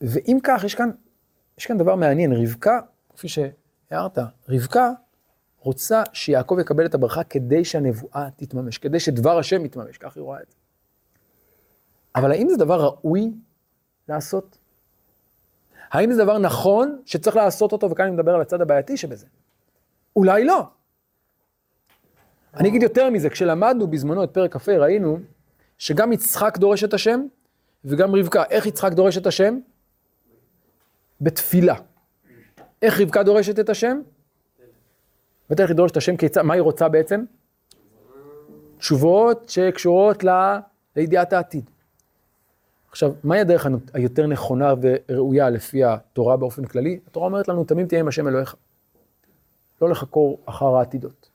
ואם 0.00 0.38
כך, 0.42 0.64
יש 0.64 0.74
כאן, 0.74 0.90
יש 1.58 1.66
כאן 1.66 1.78
דבר 1.78 1.94
מעניין, 1.94 2.32
רבקה, 2.32 2.80
כפי 3.16 3.28
שהערת, 3.28 4.18
רבקה 4.48 4.90
רוצה 5.58 6.02
שיעקב 6.12 6.58
יקבל 6.60 6.86
את 6.86 6.94
הברכה 6.94 7.24
כדי 7.24 7.64
שהנבואה 7.64 8.28
תתממש, 8.36 8.78
כדי 8.78 9.00
שדבר 9.00 9.38
השם 9.38 9.64
יתממש, 9.64 9.98
כך 9.98 10.16
היא 10.16 10.22
רואה 10.22 10.40
את 10.42 10.50
זה. 10.50 10.56
אבל 12.16 12.32
האם 12.32 12.48
זה 12.48 12.56
דבר 12.56 12.84
ראוי 12.84 13.32
לעשות? 14.08 14.58
האם 15.90 16.12
זה 16.12 16.24
דבר 16.24 16.38
נכון 16.38 17.02
שצריך 17.06 17.36
לעשות 17.36 17.72
אותו, 17.72 17.90
וכאן 17.90 18.04
אני 18.04 18.14
מדבר 18.14 18.34
על 18.34 18.40
הצד 18.40 18.60
הבעייתי 18.60 18.96
שבזה? 18.96 19.26
אולי 20.16 20.44
לא. 20.44 20.66
אני 22.54 22.68
אגיד 22.68 22.82
יותר 22.82 23.10
מזה, 23.10 23.30
כשלמדנו 23.30 23.86
בזמנו 23.86 24.24
את 24.24 24.30
פרק 24.30 24.56
כ"ה, 24.56 24.78
ראינו 24.78 25.18
שגם 25.78 26.12
יצחק 26.12 26.58
דורש 26.58 26.84
את 26.84 26.94
השם, 26.94 27.20
וגם 27.84 28.14
רבקה. 28.14 28.44
איך 28.50 28.66
יצחק 28.66 28.92
דורש 28.92 29.18
את 29.18 29.26
השם? 29.26 29.58
בתפילה. 31.20 31.74
איך 32.82 33.00
רבקה 33.00 33.22
דורשת 33.22 33.58
את 33.58 33.68
השם? 33.68 34.00
בטח 35.50 35.68
היא 35.68 35.76
דורשת 35.76 35.92
את 35.92 35.96
השם 35.96 36.16
כיצד, 36.16 36.42
מה 36.42 36.54
היא 36.54 36.62
רוצה 36.62 36.88
בעצם? 36.88 37.24
תשובות 38.78 39.48
שקשורות 39.48 40.24
ל... 40.24 40.28
לידיעת 40.96 41.32
העתיד. 41.32 41.70
עכשיו, 42.90 43.12
מהי 43.24 43.40
הדרך 43.40 43.66
היותר 43.94 44.26
נכונה 44.26 44.74
וראויה 44.80 45.50
לפי 45.50 45.84
התורה 45.84 46.36
באופן 46.36 46.64
כללי? 46.64 47.00
התורה 47.06 47.26
אומרת 47.26 47.48
לנו, 47.48 47.64
תמים 47.64 47.86
תהיה 47.86 48.00
עם 48.00 48.08
השם 48.08 48.28
אלוהיך. 48.28 48.54
לא 49.82 49.88
לחקור 49.88 50.38
אחר 50.44 50.76
העתידות. 50.76 51.29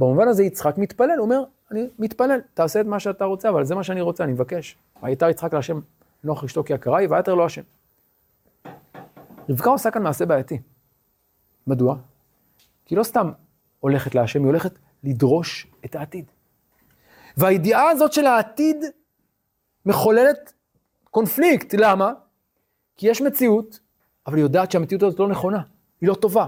במובן 0.00 0.28
הזה 0.28 0.44
יצחק 0.44 0.78
מתפלל, 0.78 1.10
הוא 1.10 1.24
אומר, 1.24 1.42
אני 1.70 1.88
מתפלל, 1.98 2.40
תעשה 2.54 2.80
את 2.80 2.86
מה 2.86 3.00
שאתה 3.00 3.24
רוצה, 3.24 3.48
אבל 3.48 3.64
זה 3.64 3.74
מה 3.74 3.84
שאני 3.84 4.00
רוצה, 4.00 4.24
אני 4.24 4.32
מבקש. 4.32 4.76
ויתר 5.02 5.28
יצחק 5.28 5.54
להשם 5.54 5.80
נוח 6.24 6.44
אשתו 6.44 6.64
כי 6.64 6.72
יקרה 6.72 6.98
היא, 6.98 7.08
ויתר 7.10 7.34
לא 7.34 7.46
השם. 7.46 7.62
רבקה 9.48 9.70
עושה 9.70 9.90
כאן 9.90 10.02
מעשה 10.02 10.26
בעייתי. 10.26 10.58
מדוע? 11.66 11.96
כי 12.86 12.96
לא 12.96 13.02
סתם 13.02 13.32
הולכת 13.80 14.14
להשם, 14.14 14.38
היא 14.38 14.46
הולכת 14.46 14.72
לדרוש 15.04 15.66
את 15.84 15.94
העתיד. 15.94 16.24
והידיעה 17.36 17.90
הזאת 17.90 18.12
של 18.12 18.26
העתיד 18.26 18.84
מחוללת 19.86 20.52
קונפליקט, 21.10 21.74
למה? 21.74 22.12
כי 22.96 23.08
יש 23.08 23.22
מציאות, 23.22 23.80
אבל 24.26 24.36
היא 24.36 24.42
יודעת 24.42 24.70
שהמציאות 24.70 25.02
הזאת 25.02 25.18
לא 25.18 25.28
נכונה, 25.28 25.62
היא 26.00 26.08
לא 26.08 26.14
טובה, 26.14 26.46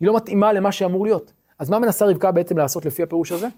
היא 0.00 0.06
לא 0.06 0.16
מתאימה 0.16 0.52
למה 0.52 0.72
שאמור 0.72 1.04
להיות. 1.04 1.32
אז 1.58 1.70
מה 1.70 1.78
מנסה 1.78 2.06
רבקה 2.06 2.32
בעצם 2.32 2.58
לעשות 2.58 2.86
לפי 2.86 3.02
הפירוש 3.02 3.32
הזה? 3.32 3.48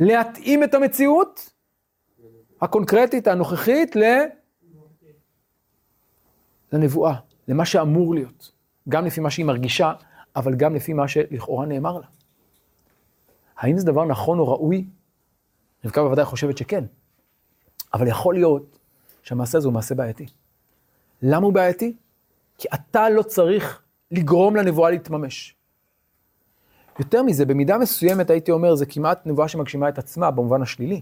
להתאים 0.00 0.64
את 0.64 0.74
המציאות 0.74 1.50
הקונקרטית, 2.60 3.28
הנוכחית, 3.28 3.96
ל... 3.96 4.02
לנבואה, 6.72 7.14
למה 7.48 7.64
שאמור 7.64 8.14
להיות. 8.14 8.52
גם 8.88 9.06
לפי 9.06 9.20
מה 9.20 9.30
שהיא 9.30 9.46
מרגישה, 9.46 9.92
אבל 10.36 10.54
גם 10.54 10.74
לפי 10.74 10.92
מה 10.92 11.08
שלכאורה 11.08 11.66
נאמר 11.66 11.98
לה. 11.98 12.06
האם 13.56 13.78
זה 13.78 13.86
דבר 13.86 14.04
נכון 14.04 14.38
או 14.38 14.48
ראוי? 14.48 14.84
רבקה 15.84 16.02
בוודאי 16.02 16.24
חושבת 16.24 16.58
שכן. 16.58 16.84
אבל 17.94 18.06
יכול 18.06 18.34
להיות 18.34 18.78
שהמעשה 19.22 19.58
הזה 19.58 19.68
הוא 19.68 19.74
מעשה 19.74 19.94
בעייתי. 19.94 20.26
למה 21.22 21.46
הוא 21.46 21.52
בעייתי? 21.52 21.96
כי 22.58 22.68
אתה 22.74 23.10
לא 23.10 23.22
צריך 23.22 23.82
לגרום 24.10 24.56
לנבואה 24.56 24.90
להתממש. 24.90 25.54
יותר 27.00 27.22
מזה, 27.22 27.44
במידה 27.44 27.78
מסוימת 27.78 28.30
הייתי 28.30 28.50
אומר, 28.50 28.74
זה 28.74 28.86
כמעט 28.86 29.26
נבואה 29.26 29.48
שמגשימה 29.48 29.88
את 29.88 29.98
עצמה 29.98 30.30
במובן 30.30 30.62
השלילי. 30.62 31.00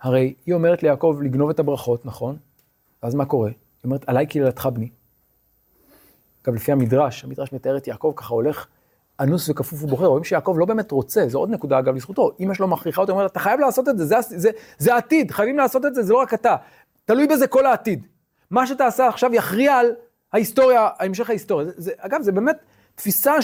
הרי 0.00 0.34
היא 0.46 0.54
אומרת 0.54 0.82
ליעקב 0.82 1.18
לגנוב 1.22 1.50
את 1.50 1.58
הברכות, 1.58 2.06
נכון? 2.06 2.36
ואז 3.02 3.14
מה 3.14 3.24
קורה? 3.24 3.48
היא 3.48 3.56
אומרת, 3.84 4.08
עליי 4.08 4.26
קללתך 4.26 4.66
בני. 4.66 4.88
גם 6.46 6.54
לפי 6.54 6.72
המדרש, 6.72 7.24
המדרש 7.24 7.52
מתאר 7.52 7.76
את 7.76 7.86
יעקב 7.86 8.12
ככה 8.16 8.34
הולך 8.34 8.66
אנוס 9.20 9.48
וכפוף 9.48 9.84
ובוחר, 9.84 10.06
רואים 10.06 10.24
שיעקב 10.24 10.54
לא 10.58 10.64
באמת 10.66 10.90
רוצה, 10.90 11.28
זו 11.28 11.38
עוד 11.38 11.50
נקודה 11.50 11.78
אגב 11.78 11.94
לזכותו, 11.94 12.30
אמא 12.40 12.54
שלו 12.54 12.68
מכריחה 12.68 13.00
אותו, 13.00 13.12
אומרת, 13.12 13.30
אתה 13.30 13.40
חייב 13.40 13.60
לעשות 13.60 13.88
את 13.88 13.98
זה, 13.98 14.06
זה, 14.06 14.16
זה, 14.20 14.50
זה 14.78 14.94
העתיד, 14.94 15.30
חייבים 15.30 15.56
לעשות 15.56 15.86
את 15.86 15.94
זה, 15.94 16.02
זה 16.02 16.12
לא 16.12 16.18
רק 16.18 16.34
אתה, 16.34 16.56
תלוי 17.04 17.26
בזה 17.26 17.46
כל 17.46 17.66
העתיד. 17.66 18.06
מה 18.50 18.66
שתעשה 18.66 19.08
עכשיו 19.08 19.34
יכריע 19.34 19.74
על 19.74 19.86
ההיסטוריה, 20.32 20.88
המשך 20.98 21.30
ההיסטוריה. 21.30 21.66
זה, 21.66 21.72
זה, 21.76 21.92
אגב, 21.98 22.22
זה 22.22 22.32
באמת 22.32 22.56
תפיסה 22.94 23.42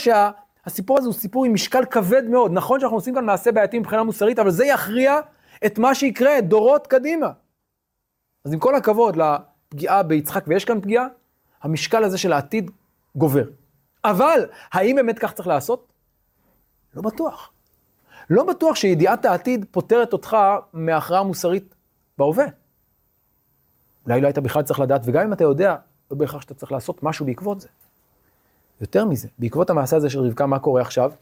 שהסיפור 0.67 0.99
הזה 0.99 1.07
הוא 1.07 1.15
סיפור 1.15 1.45
עם 1.45 1.55
משקל 1.55 1.85
כבד 1.85 2.25
מאוד. 2.25 2.53
נכון 2.53 2.81
שאנחנו 2.81 2.97
עושים 2.97 3.15
כאן 3.15 3.25
מעשה 3.25 3.53
בעייתי 3.53 3.79
מבחינה 3.79 4.03
מוסרית, 4.03 4.39
אבל 4.39 4.51
זה 4.51 4.67
יכריע 4.67 5.21
את 5.67 5.79
מה 5.79 5.95
שיקרה 5.95 6.41
דורות 6.41 6.87
קדימה. 6.87 7.31
אז 8.45 8.53
עם 8.53 8.59
כל 8.59 8.75
הכבוד 8.75 9.17
לפגיעה 9.17 10.03
ביצחק, 10.03 10.45
ויש 10.47 10.65
כאן 10.65 10.81
פגיעה, 10.81 11.07
המשקל 11.63 12.05
הזה 12.05 12.19
של 12.19 12.33
העתיד 12.33 12.71
גובר. 13.17 13.45
אבל, 14.05 14.47
האם 14.73 14.97
באמת 14.97 15.19
כך 15.19 15.33
צריך 15.33 15.49
לעשות? 15.49 15.93
לא 16.95 17.03
בטוח. 17.03 17.53
לא 18.31 18.45
בטוח 18.45 18.77
שידיעת 18.77 19.25
העתיד 19.25 19.67
פותרת 19.71 20.13
אותך 20.13 20.37
מהכרעה 20.73 21.23
מוסרית 21.23 21.75
בהווה. 22.19 22.47
אולי 24.07 24.21
לא 24.21 24.27
היית 24.27 24.39
בכלל 24.39 24.63
צריך 24.63 24.81
לדעת, 24.81 25.01
וגם 25.05 25.23
אם 25.23 25.33
אתה 25.33 25.45
יודע, 25.45 25.77
לא 26.11 26.17
בהכרח 26.17 26.41
שאתה 26.41 26.55
צריך 26.55 26.73
לעשות 26.73 27.03
משהו 27.03 27.27
בעקבות 27.27 27.61
זה. 27.61 27.69
יותר 28.81 29.05
מזה, 29.05 29.29
בעקבות 29.39 29.71
המעשה 29.71 29.97
הזה 29.97 30.11
של 30.11 30.21
רבקה, 30.21 30.47
מה 30.47 30.59
קורה 30.59 30.81
עכשיו? 30.81 31.13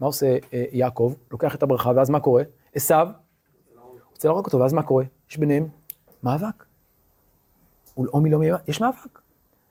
מה 0.00 0.06
עושה 0.06 0.36
אה, 0.52 0.64
יעקב? 0.72 1.14
לוקח 1.30 1.54
את 1.54 1.62
הברכה, 1.62 1.92
ואז 1.96 2.10
מה 2.10 2.20
קורה? 2.20 2.42
עשיו, 2.74 3.08
רוצה 4.10 4.28
להרוג 4.28 4.46
אותו, 4.46 4.58
ואז 4.58 4.72
מה 4.72 4.82
קורה? 4.82 5.04
יש 5.30 5.38
ביניהם 5.38 5.68
מאבק. 6.22 6.64
ולאומי 7.98 8.30
לא 8.30 8.38
מאבק, 8.38 8.68
יש 8.68 8.80
מאבק. 8.80 9.20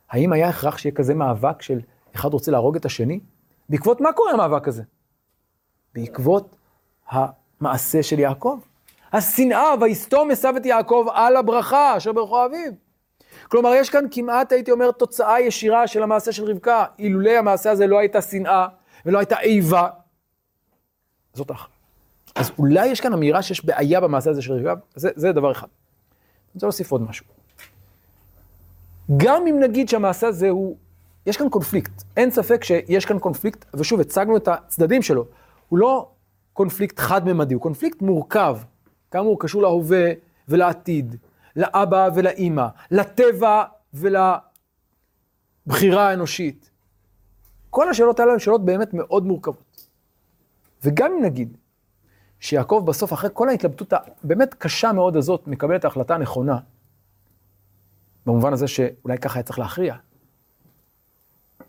האם 0.10 0.34
היה 0.34 0.50
הכרח 0.50 0.78
שיהיה 0.78 0.96
כזה 0.96 1.14
מאבק 1.14 1.62
של 1.62 1.80
אחד 2.16 2.34
רוצה 2.34 2.52
להרוג 2.52 2.76
את 2.76 2.86
השני. 2.86 3.20
בעקבות 3.70 4.02
מה 4.02 4.14
קורה 4.14 4.32
המאבק 4.32 4.68
הזה? 4.68 4.84
בעקבות 5.94 6.56
המעשה 7.10 8.04
של 8.04 8.20
יעקב. 8.20 8.60
השנאה, 9.14 9.74
ויסתום 9.82 10.32
עשיו 10.32 10.58
את 10.58 10.66
יעקב 10.66 11.06
על 11.14 11.36
הברכה 11.36 11.98
אשר 11.98 12.12
ברכו 12.12 12.46
אביו. 12.46 12.72
כלומר, 13.50 13.72
יש 13.76 13.90
כאן 13.90 14.06
כמעט, 14.12 14.52
הייתי 14.52 14.72
אומר, 14.72 14.92
תוצאה 14.92 15.42
ישירה 15.42 15.88
של 15.88 16.04
המעשה 16.04 16.32
של 16.32 16.44
רבקה. 16.44 16.86
אילולא 17.00 17.30
המעשה 17.30 17.72
הזה 17.72 17.88
לא 17.88 18.00
הייתה 18.00 18.22
שנאה 18.22 18.68
ולא 19.06 19.20
הייתה 19.20 19.40
איבה. 19.40 19.90
זאת 21.34 21.52
אחת. 21.52 21.70
אז 22.36 22.52
אולי 22.58 22.88
יש 22.88 23.02
כאן 23.02 23.14
אמירה 23.14 23.42
שיש 23.42 23.66
בעיה 23.66 24.02
במעשה 24.02 24.30
הזה 24.30 24.42
של 24.42 24.54
רבקה, 24.54 24.74
זה, 24.96 25.10
זה 25.16 25.32
דבר 25.32 25.52
אחד. 25.52 25.68
אני 25.68 26.54
רוצה 26.54 26.66
להוסיף 26.66 26.92
עוד 26.92 27.02
משהו. 27.02 27.26
גם 29.18 29.48
אם 29.48 29.60
נגיד 29.60 29.90
שהמעשה 29.90 30.28
הזה 30.28 30.50
הוא, 30.50 30.78
יש 31.26 31.38
כאן 31.38 31.50
קונפליקט, 31.50 32.04
אין 32.18 32.32
ספק 32.32 32.64
שיש 32.64 33.06
כאן 33.06 33.20
קונפליקט, 33.20 33.66
ושוב, 33.74 34.00
הצגנו 34.00 34.38
את 34.38 34.48
הצדדים 34.48 35.02
שלו. 35.02 35.26
הוא 35.70 35.80
לא 35.80 36.10
קונפליקט 36.54 37.00
חד-ממדי, 37.00 37.54
הוא 37.54 37.62
קונפליקט 37.62 38.02
מורכב. 38.02 38.58
כאמור, 39.12 39.40
קשור 39.40 39.62
להווה 39.62 40.12
ולעתיד, 40.48 41.16
לאבא 41.56 42.10
ולאימא, 42.16 42.68
לטבע 42.92 43.64
ולבחירה 43.94 44.42
האנושית. 46.10 46.70
כל 47.70 47.90
השאלות 47.90 48.20
האלה 48.20 48.34
הן 48.34 48.40
שאלות 48.40 48.66
באמת 48.66 48.94
מאוד 48.94 49.26
מורכבות. 49.26 49.88
וגם 50.84 51.12
אם 51.12 51.26
נגיד 51.26 51.58
שיעקב 52.40 52.84
בסוף, 52.88 53.14
אחרי 53.14 53.30
כל 53.34 53.50
ההתלבטות 53.50 53.94
הבאמת 53.94 54.54
קשה 54.54 54.92
מאוד 54.92 55.16
הזאת, 55.16 55.48
מקבל 55.48 55.76
את 55.76 55.86
ההחלטה 55.86 56.16
הנכונה, 56.16 56.60
במובן 58.26 58.54
הזה 58.54 58.68
שאולי 58.68 59.18
ככה 59.18 59.40
היה 59.40 59.44
צריך 59.44 59.60
להכריע. 59.60 59.96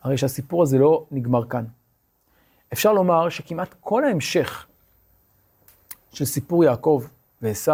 הרי 0.03 0.19
שהסיפור 0.19 0.63
הזה 0.63 0.79
לא 0.79 1.07
נגמר 1.11 1.47
כאן. 1.47 1.65
אפשר 2.73 2.93
לומר 2.93 3.29
שכמעט 3.29 3.75
כל 3.81 4.05
ההמשך 4.05 4.67
של 6.13 6.25
סיפור 6.25 6.65
יעקב 6.65 7.05
ועשו, 7.43 7.73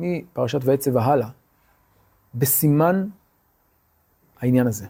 מפרשת 0.00 0.60
ועצב 0.62 0.94
והלאה, 0.94 1.28
בסימן 2.34 3.06
העניין 4.40 4.66
הזה. 4.66 4.86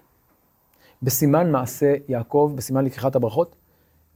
בסימן 1.03 1.53
מעשה 1.53 1.95
יעקב, 2.09 2.53
בסימן 2.55 2.85
לקיחת 2.85 3.17
הברכות, 3.17 3.57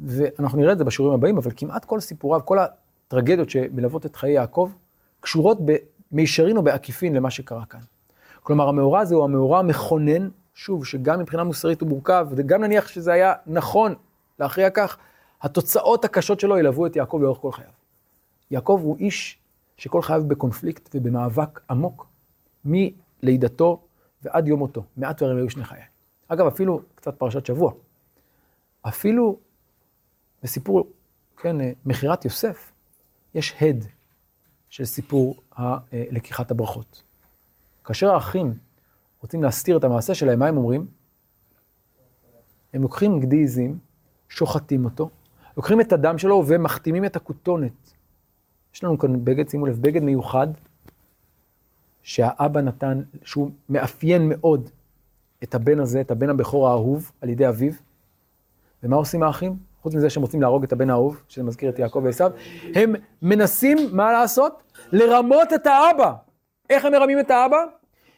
ואנחנו 0.01 0.59
נראה 0.59 0.73
את 0.73 0.79
זה 0.79 0.85
בשיעורים 0.85 1.15
הבאים, 1.19 1.39
אבל 1.39 1.51
כמעט 1.57 1.85
כל 1.85 2.01
סיפוריו, 2.01 2.41
כל 2.45 2.59
הטרגדיות 2.59 3.51
שמלוות 3.51 4.07
את 4.07 4.17
חיי 4.17 4.33
יעקב, 4.33 4.71
קשורות 5.21 5.59
במישרין 6.13 6.57
או 6.57 6.63
בעקיפין 6.63 7.17
למה 7.17 7.31
שקרה 7.31 7.65
כאן. 7.67 7.81
כלומר, 8.43 8.69
המאורע 8.69 9.01
הזה 9.01 9.15
הוא 9.15 9.25
המאורע 9.25 9.59
המכונן, 9.59 10.29
שוב, 10.55 10.87
שגם 10.87 11.21
מבחינה 11.21 11.45
מוסרית 11.45 11.81
הוא 11.81 11.89
מורכב, 11.89 12.27
וגם 12.31 12.65
נניח 12.65 12.89
שזה 12.89 13.13
היה 13.13 13.33
נכון 13.47 13.95
להכריע 14.39 14.71
כך, 14.71 14.97
התוצאות 15.43 16.05
הקשות 16.05 16.41
שלו 16.41 16.59
ילוו 16.59 16.87
את 16.87 16.97
יעקב 16.97 17.19
לאורך 17.23 17.39
כל 17.39 17.53
חייו. 17.53 17.71
יעקב 18.51 18.81
הוא 18.83 18.97
איש 18.99 19.39
שכל 19.77 20.03
חייו 20.03 20.25
בקונפליקט 20.29 20.91
ובמאבק 20.95 21.61
עמוק, 21.71 22.07
מלידתו 22.65 23.83
ועד 24.23 24.49
יום 24.49 24.59
מותו, 24.59 24.85
מעט 24.97 25.23
דברים 25.23 25.37
היו 25.37 25.51
שני 25.51 25.65
חיי. 25.65 25.83
אגב, 26.29 26.47
אפילו 26.47 26.81
קצת 26.95 27.19
פרשת 27.19 27.47
שבוע, 27.47 27.73
אפילו 28.83 29.39
בסיפור, 30.43 30.93
כן, 31.37 31.57
מכירת 31.85 32.25
יוסף, 32.25 32.73
יש 33.35 33.55
הד 33.61 33.85
של 34.69 34.85
סיפור 34.85 35.43
לקיחת 35.93 36.51
הברכות. 36.51 37.03
כאשר 37.85 38.15
האחים 38.15 38.55
רוצים 39.23 39.43
להסתיר 39.43 39.77
את 39.77 39.85
המעשה 39.85 40.15
שלהם, 40.15 40.39
מה 40.39 40.47
הם 40.47 40.57
אומרים? 40.57 40.87
הם 42.75 42.83
לוקחים 42.83 43.21
גדי 43.21 43.43
עזים, 43.45 43.79
שוחטים 44.29 44.85
אותו, 44.85 45.11
לוקחים 45.57 45.81
את 45.81 45.93
הדם 45.93 46.19
שלו 46.19 46.45
ומחתימים 46.47 47.05
את 47.05 47.17
הכותונת. 47.17 47.94
יש 48.75 48.85
לנו 48.85 48.99
כאן 48.99 49.25
בגד, 49.25 49.49
שימו 49.49 49.67
לב, 49.67 49.83
בגד 49.83 50.03
מיוחד, 50.03 50.47
שהאבא 52.03 52.61
נתן, 52.61 53.03
שהוא 53.25 53.51
מאפיין 53.69 54.29
מאוד 54.29 54.71
את 55.43 55.55
הבן 55.55 55.81
הזה, 55.81 56.01
את 56.01 56.11
הבן 56.11 56.31
הבכור 56.31 56.69
האהוב, 56.69 57.13
על 57.21 57.29
ידי 57.29 57.49
אביו. 57.49 57.73
ומה 58.83 58.97
עושים 58.97 59.23
האחים? 59.23 59.57
חוץ 59.83 59.95
מזה 59.95 60.11
שהם 60.11 60.23
רוצים 60.23 60.43
להרוג 60.43 60.65
את 60.65 60.73
הבן 60.73 60.91
האהוב, 60.91 61.23
שזה 61.29 61.45
מזכיר 61.45 61.69
את 61.71 61.79
יעקב 61.79 62.01
ועשיו, 62.05 62.31
הם 62.75 62.95
מנסים, 63.23 63.79
מה 63.93 64.13
לעשות? 64.13 64.63
לרמות 64.93 65.53
את 65.53 65.67
האבא. 65.67 66.13
איך 66.71 66.85
הם 66.85 66.93
מרמים 66.93 67.21
את 67.21 67.31
האבא? 67.31 67.65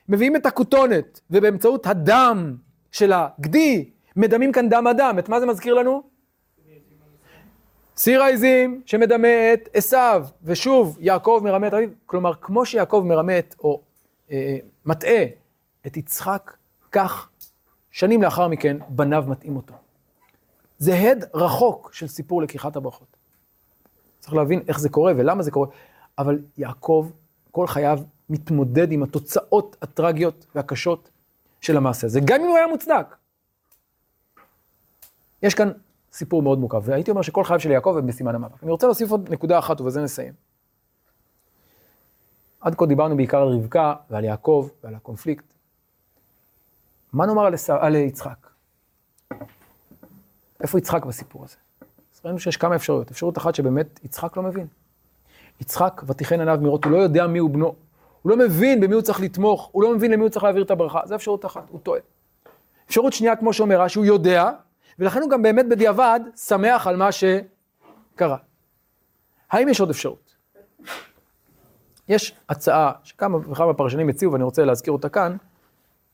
מביאים 0.08 0.36
את 0.36 0.46
הכותונת, 0.46 1.20
ובאמצעות 1.30 1.86
הדם 1.86 2.56
של 2.92 3.12
הגדי, 3.12 3.90
מדמים 4.16 4.52
כאן 4.52 4.68
דם 4.68 4.86
אדם. 4.86 5.18
את 5.18 5.28
מה 5.28 5.40
זה 5.40 5.46
מזכיר 5.46 5.74
לנו? 5.74 6.15
סיר 7.96 8.22
העזים 8.22 8.82
שמדמה 8.86 9.52
את 9.52 9.68
עשיו, 9.74 10.26
ושוב, 10.42 10.96
יעקב 11.00 11.40
מרמה 11.44 11.66
את 11.66 11.72
אביו. 11.72 11.88
כלומר, 12.06 12.34
כמו 12.34 12.66
שיעקב 12.66 13.02
מרמה 13.06 13.38
את, 13.38 13.54
או 13.58 13.80
אה, 14.30 14.58
מטעה 14.84 15.24
את 15.86 15.96
יצחק, 15.96 16.56
כך 16.92 17.28
שנים 17.90 18.22
לאחר 18.22 18.48
מכן 18.48 18.76
בניו 18.88 19.24
מטעים 19.28 19.56
אותו. 19.56 19.74
זה 20.78 20.94
הד 20.94 21.24
רחוק 21.34 21.90
של 21.92 22.06
סיפור 22.06 22.42
לקיחת 22.42 22.76
הברכות. 22.76 23.16
צריך 24.20 24.34
להבין 24.34 24.62
איך 24.68 24.80
זה 24.80 24.88
קורה 24.88 25.12
ולמה 25.16 25.42
זה 25.42 25.50
קורה, 25.50 25.68
אבל 26.18 26.38
יעקב 26.58 27.10
כל 27.50 27.66
חייו 27.66 28.00
מתמודד 28.30 28.92
עם 28.92 29.02
התוצאות 29.02 29.76
הטרגיות 29.82 30.46
והקשות 30.54 31.10
של 31.60 31.76
המעשה 31.76 32.06
הזה, 32.06 32.20
גם 32.24 32.40
אם 32.40 32.46
הוא 32.46 32.56
היה 32.56 32.66
מוצדק. 32.66 33.16
יש 35.42 35.54
כאן 35.54 35.70
סיפור 36.16 36.42
מאוד 36.42 36.58
מורכב, 36.58 36.82
והייתי 36.84 37.10
אומר 37.10 37.22
שכל 37.22 37.44
חייו 37.44 37.60
של 37.60 37.70
יעקב 37.70 37.96
הם 37.98 38.06
בסימן 38.06 38.34
המאבק. 38.34 38.62
אני 38.62 38.70
רוצה 38.70 38.86
להוסיף 38.86 39.10
עוד 39.10 39.28
נקודה 39.32 39.58
אחת 39.58 39.80
ובזה 39.80 40.02
נסיים. 40.02 40.32
עד 42.60 42.74
כה 42.74 42.86
דיברנו 42.86 43.16
בעיקר 43.16 43.42
על 43.42 43.48
רבקה 43.48 43.94
ועל 44.10 44.24
יעקב 44.24 44.68
ועל 44.84 44.94
הקונפליקט. 44.94 45.44
מה 47.12 47.26
נאמר 47.26 47.46
על, 47.46 47.54
על 47.68 47.94
יצחק? 47.94 48.46
איפה 50.60 50.78
יצחק 50.78 51.04
בסיפור 51.04 51.44
הזה? 51.44 51.56
אז 52.14 52.20
ראינו 52.24 52.38
שיש 52.38 52.56
כמה 52.56 52.76
אפשרויות. 52.76 53.10
אפשרות 53.10 53.38
אחת 53.38 53.54
שבאמת 53.54 54.00
יצחק 54.04 54.36
לא 54.36 54.42
מבין. 54.42 54.66
יצחק, 55.60 56.02
ותיכן 56.06 56.40
עיניו 56.40 56.58
מראות, 56.62 56.84
הוא 56.84 56.92
לא 56.92 56.96
יודע 56.96 57.26
מי 57.26 57.38
הוא 57.38 57.50
בנו. 57.50 57.74
הוא 58.22 58.30
לא 58.30 58.36
מבין 58.36 58.80
במי 58.80 58.94
הוא 58.94 59.02
צריך 59.02 59.20
לתמוך, 59.20 59.68
הוא 59.72 59.82
לא 59.82 59.94
מבין 59.94 60.10
למי 60.10 60.22
הוא 60.22 60.30
צריך 60.30 60.44
להעביר 60.44 60.62
את 60.62 60.70
הברכה. 60.70 61.00
זו 61.04 61.14
אפשרות 61.14 61.44
אחת, 61.44 61.70
הוא 61.70 61.80
טועה. 61.80 62.00
אפשרות 62.86 63.12
שנייה, 63.12 63.36
כמו 63.36 63.52
שאומר 63.52 63.80
רש"י, 63.80 63.98
הוא 63.98 64.06
יודע, 64.06 64.50
ולכן 64.98 65.22
הוא 65.22 65.30
גם 65.30 65.42
באמת 65.42 65.68
בדיעבד 65.68 66.20
שמח 66.36 66.86
על 66.86 66.96
מה 66.96 67.08
שקרה. 67.12 68.36
האם 69.50 69.68
יש 69.68 69.80
עוד 69.80 69.90
אפשרות? 69.90 70.34
יש 72.08 72.34
הצעה 72.48 72.92
שכמה 73.04 73.38
וכמה 73.38 73.74
פרשנים 73.74 74.08
הציעו, 74.08 74.32
ואני 74.32 74.44
רוצה 74.44 74.64
להזכיר 74.64 74.92
אותה 74.92 75.08
כאן, 75.08 75.36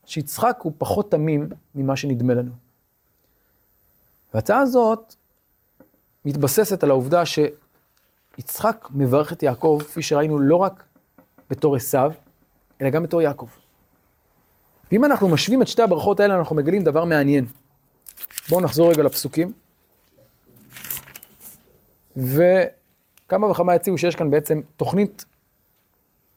שיצחק 0.05 0.59
הוא 0.61 0.71
פחות 0.77 1.11
תמים 1.11 1.49
ממה 1.75 1.95
שנדמה 1.95 2.33
לנו. 2.33 2.51
וההצעה 4.33 4.59
הזאת 4.59 5.15
מתבססת 6.25 6.83
על 6.83 6.89
העובדה 6.89 7.23
שיצחק 7.25 8.87
מברך 8.91 9.33
את 9.33 9.43
יעקב, 9.43 9.79
כפי 9.85 10.01
שראינו, 10.01 10.39
לא 10.39 10.55
רק 10.55 10.83
בתור 11.49 11.75
עשיו, 11.75 12.11
אלא 12.81 12.89
גם 12.89 13.03
בתור 13.03 13.21
יעקב. 13.21 13.47
ואם 14.91 15.05
אנחנו 15.05 15.29
משווים 15.29 15.61
את 15.61 15.67
שתי 15.67 15.81
הברכות 15.81 16.19
האלה, 16.19 16.35
אנחנו 16.39 16.55
מגלים 16.55 16.83
דבר 16.83 17.05
מעניין. 17.05 17.45
בואו 18.49 18.61
נחזור 18.61 18.91
רגע 18.91 19.03
לפסוקים. 19.03 19.53
וכמה 22.17 23.47
וכמה 23.47 23.73
הציעו 23.73 23.97
שיש 23.97 24.15
כאן 24.15 24.31
בעצם 24.31 24.61
תוכנית 24.77 25.25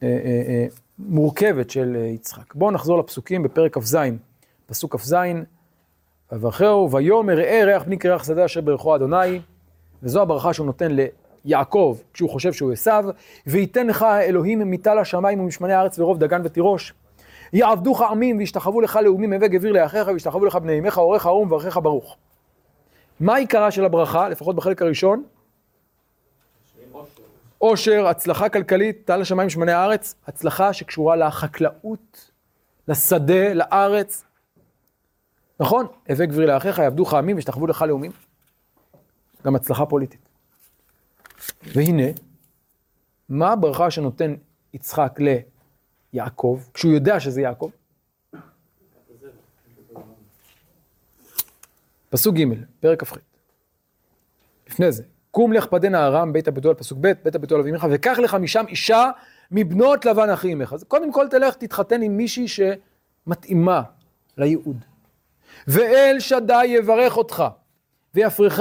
אה, 0.03 0.09
אה, 0.09 0.43
אה, 0.49 0.67
מורכבת 0.99 1.71
של 1.71 1.97
אה, 1.97 2.07
יצחק. 2.07 2.55
בואו 2.55 2.71
נחזור 2.71 2.99
לפסוקים 2.99 3.43
בפרק 3.43 3.79
כ"ז, 3.79 3.99
פסוק 4.67 4.97
כ"ז, 4.97 5.17
ויברכהו 6.33 6.91
ויאמר 6.91 7.37
ראה 7.37 7.65
ריח 7.65 7.83
בני 7.83 7.99
כריח 7.99 8.25
שדה 8.25 8.45
אשר 8.45 8.61
ברכו 8.61 8.97
אדוני, 8.97 9.41
וזו 10.03 10.23
הברכה 10.23 10.53
שהוא 10.53 10.67
נותן 10.67 10.97
ליעקב 11.45 11.99
כשהוא 12.13 12.31
חושב 12.31 12.53
שהוא 12.53 12.73
עשיו, 12.73 13.05
וייתן 13.47 13.87
לך 13.87 14.03
אלוהים 14.03 14.71
מטל 14.71 14.99
השמיים 14.99 15.41
ומשמני 15.41 15.73
הארץ 15.73 15.99
ורוב 15.99 16.19
דגן 16.19 16.43
ותירוש. 16.45 16.95
יעבדוך 17.53 18.03
עמים 18.03 18.39
וישתחוו 18.39 18.81
לך 18.81 18.97
לאומים 18.97 19.33
הווה 19.33 19.49
גביר 19.49 19.73
לאחיך 19.73 20.09
וישתחוו 20.09 20.45
לך 20.45 20.57
בני 20.57 20.79
אמך 20.79 20.99
אורך 20.99 21.27
ארום 21.27 21.47
וברכך 21.53 21.77
ברוך. 21.83 22.17
מה 23.21 23.37
עיקרה 23.37 23.71
של 23.71 23.85
הברכה, 23.85 24.29
לפחות 24.29 24.57
בחלק 24.57 24.83
הראשון? 24.83 25.25
עושר, 27.59 28.07
הצלחה 28.07 28.49
כלכלית, 28.49 29.03
טל 29.05 29.21
השמיים 29.21 29.51
שמני 29.51 29.73
הארץ, 29.73 30.15
הצלחה 30.27 30.73
שקשורה 30.73 31.17
לחקלאות, 31.17 32.31
לשדה, 32.89 33.53
לארץ. 33.55 34.25
נכון? 35.61 35.87
הווה 36.09 36.27
גביר 36.27 36.47
לאחיך, 36.47 36.79
יעבדוך 36.79 37.15
עמים 37.15 37.37
וישתחוו 37.37 37.67
לך 37.67 37.83
לאומים. 37.83 38.13
גם 39.45 39.57
הצלחה 39.57 39.87
פוליטית. 39.87 40.21
והנה, 41.63 42.07
מה 43.29 43.53
הברכה 43.53 43.91
שנותן 43.91 44.35
יצחק 44.75 45.17
ליעקב, 46.13 46.61
כשהוא 46.75 46.93
יודע 46.93 47.21
שזה 47.21 47.41
יעקב? 47.41 47.71
פסוק 52.11 52.37
ג', 52.37 52.45
פרק 52.81 53.05
כ"ח. 53.05 53.17
לפני 54.69 54.93
זה, 54.93 55.03
קום 55.31 55.53
לך 55.53 55.67
פדה 55.67 56.07
ארם, 56.07 56.33
בית 56.33 56.49
הבתול, 56.49 56.75
פסוק 56.75 56.99
ב', 57.01 57.13
בית 57.25 57.35
הבתול 57.35 57.61
אבי 57.61 57.71
אמך, 57.71 57.87
וקח 57.91 58.19
לך 58.19 58.35
משם 58.35 58.65
אישה 58.69 59.11
מבנות 59.51 60.05
לבן 60.05 60.31
אחי 60.31 60.53
אמך. 60.53 60.73
אז 60.73 60.85
קודם 60.85 61.13
כל 61.13 61.27
תלך, 61.31 61.55
תתחתן 61.55 62.03
עם 62.03 62.17
מישהי 62.17 62.47
שמתאימה 62.49 63.83
לייעוד. 64.39 64.85
ואל 65.67 66.17
שדי 66.19 66.65
יברך 66.67 67.17
אותך, 67.17 67.45
ויפרך, 68.15 68.61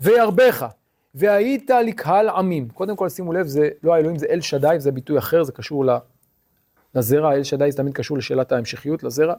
וירבך, 0.00 0.66
והיית 1.14 1.70
לקהל 1.70 2.28
עמים. 2.28 2.68
קודם 2.68 2.96
כל 2.96 3.08
שימו 3.08 3.32
לב, 3.32 3.46
זה 3.46 3.68
לא 3.82 3.94
האלוהים, 3.94 4.18
זה 4.18 4.26
אל 4.26 4.40
שדי, 4.40 4.74
זה 4.78 4.92
ביטוי 4.92 5.18
אחר, 5.18 5.42
זה 5.42 5.52
קשור 5.52 5.84
ל- 5.86 5.98
לזרע, 6.94 7.32
אל 7.34 7.42
שדי 7.42 7.70
זה 7.70 7.76
תמיד 7.76 7.94
קשור 7.94 8.18
לשאלת 8.18 8.52
ההמשכיות, 8.52 9.02
לזרע. 9.02 9.34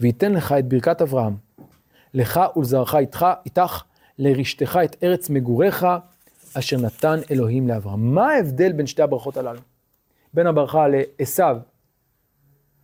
וייתן 0.00 0.32
לך 0.32 0.52
את 0.58 0.68
ברכת 0.68 1.02
אברהם, 1.02 1.36
לך 2.14 2.40
ולזרעך 2.56 2.94
איתך, 2.94 3.26
איתך, 3.44 3.82
לרשתך 4.18 4.78
את 4.84 4.96
ארץ 5.02 5.30
מגוריך, 5.30 5.86
אשר 6.58 6.76
נתן 6.76 7.18
אלוהים 7.30 7.68
לאברהם. 7.68 8.14
מה 8.14 8.28
ההבדל 8.32 8.72
בין 8.72 8.86
שתי 8.86 9.02
הברכות 9.02 9.36
הללו? 9.36 9.60
בין 10.34 10.46
הברכה 10.46 10.86
לעשו, 10.88 11.42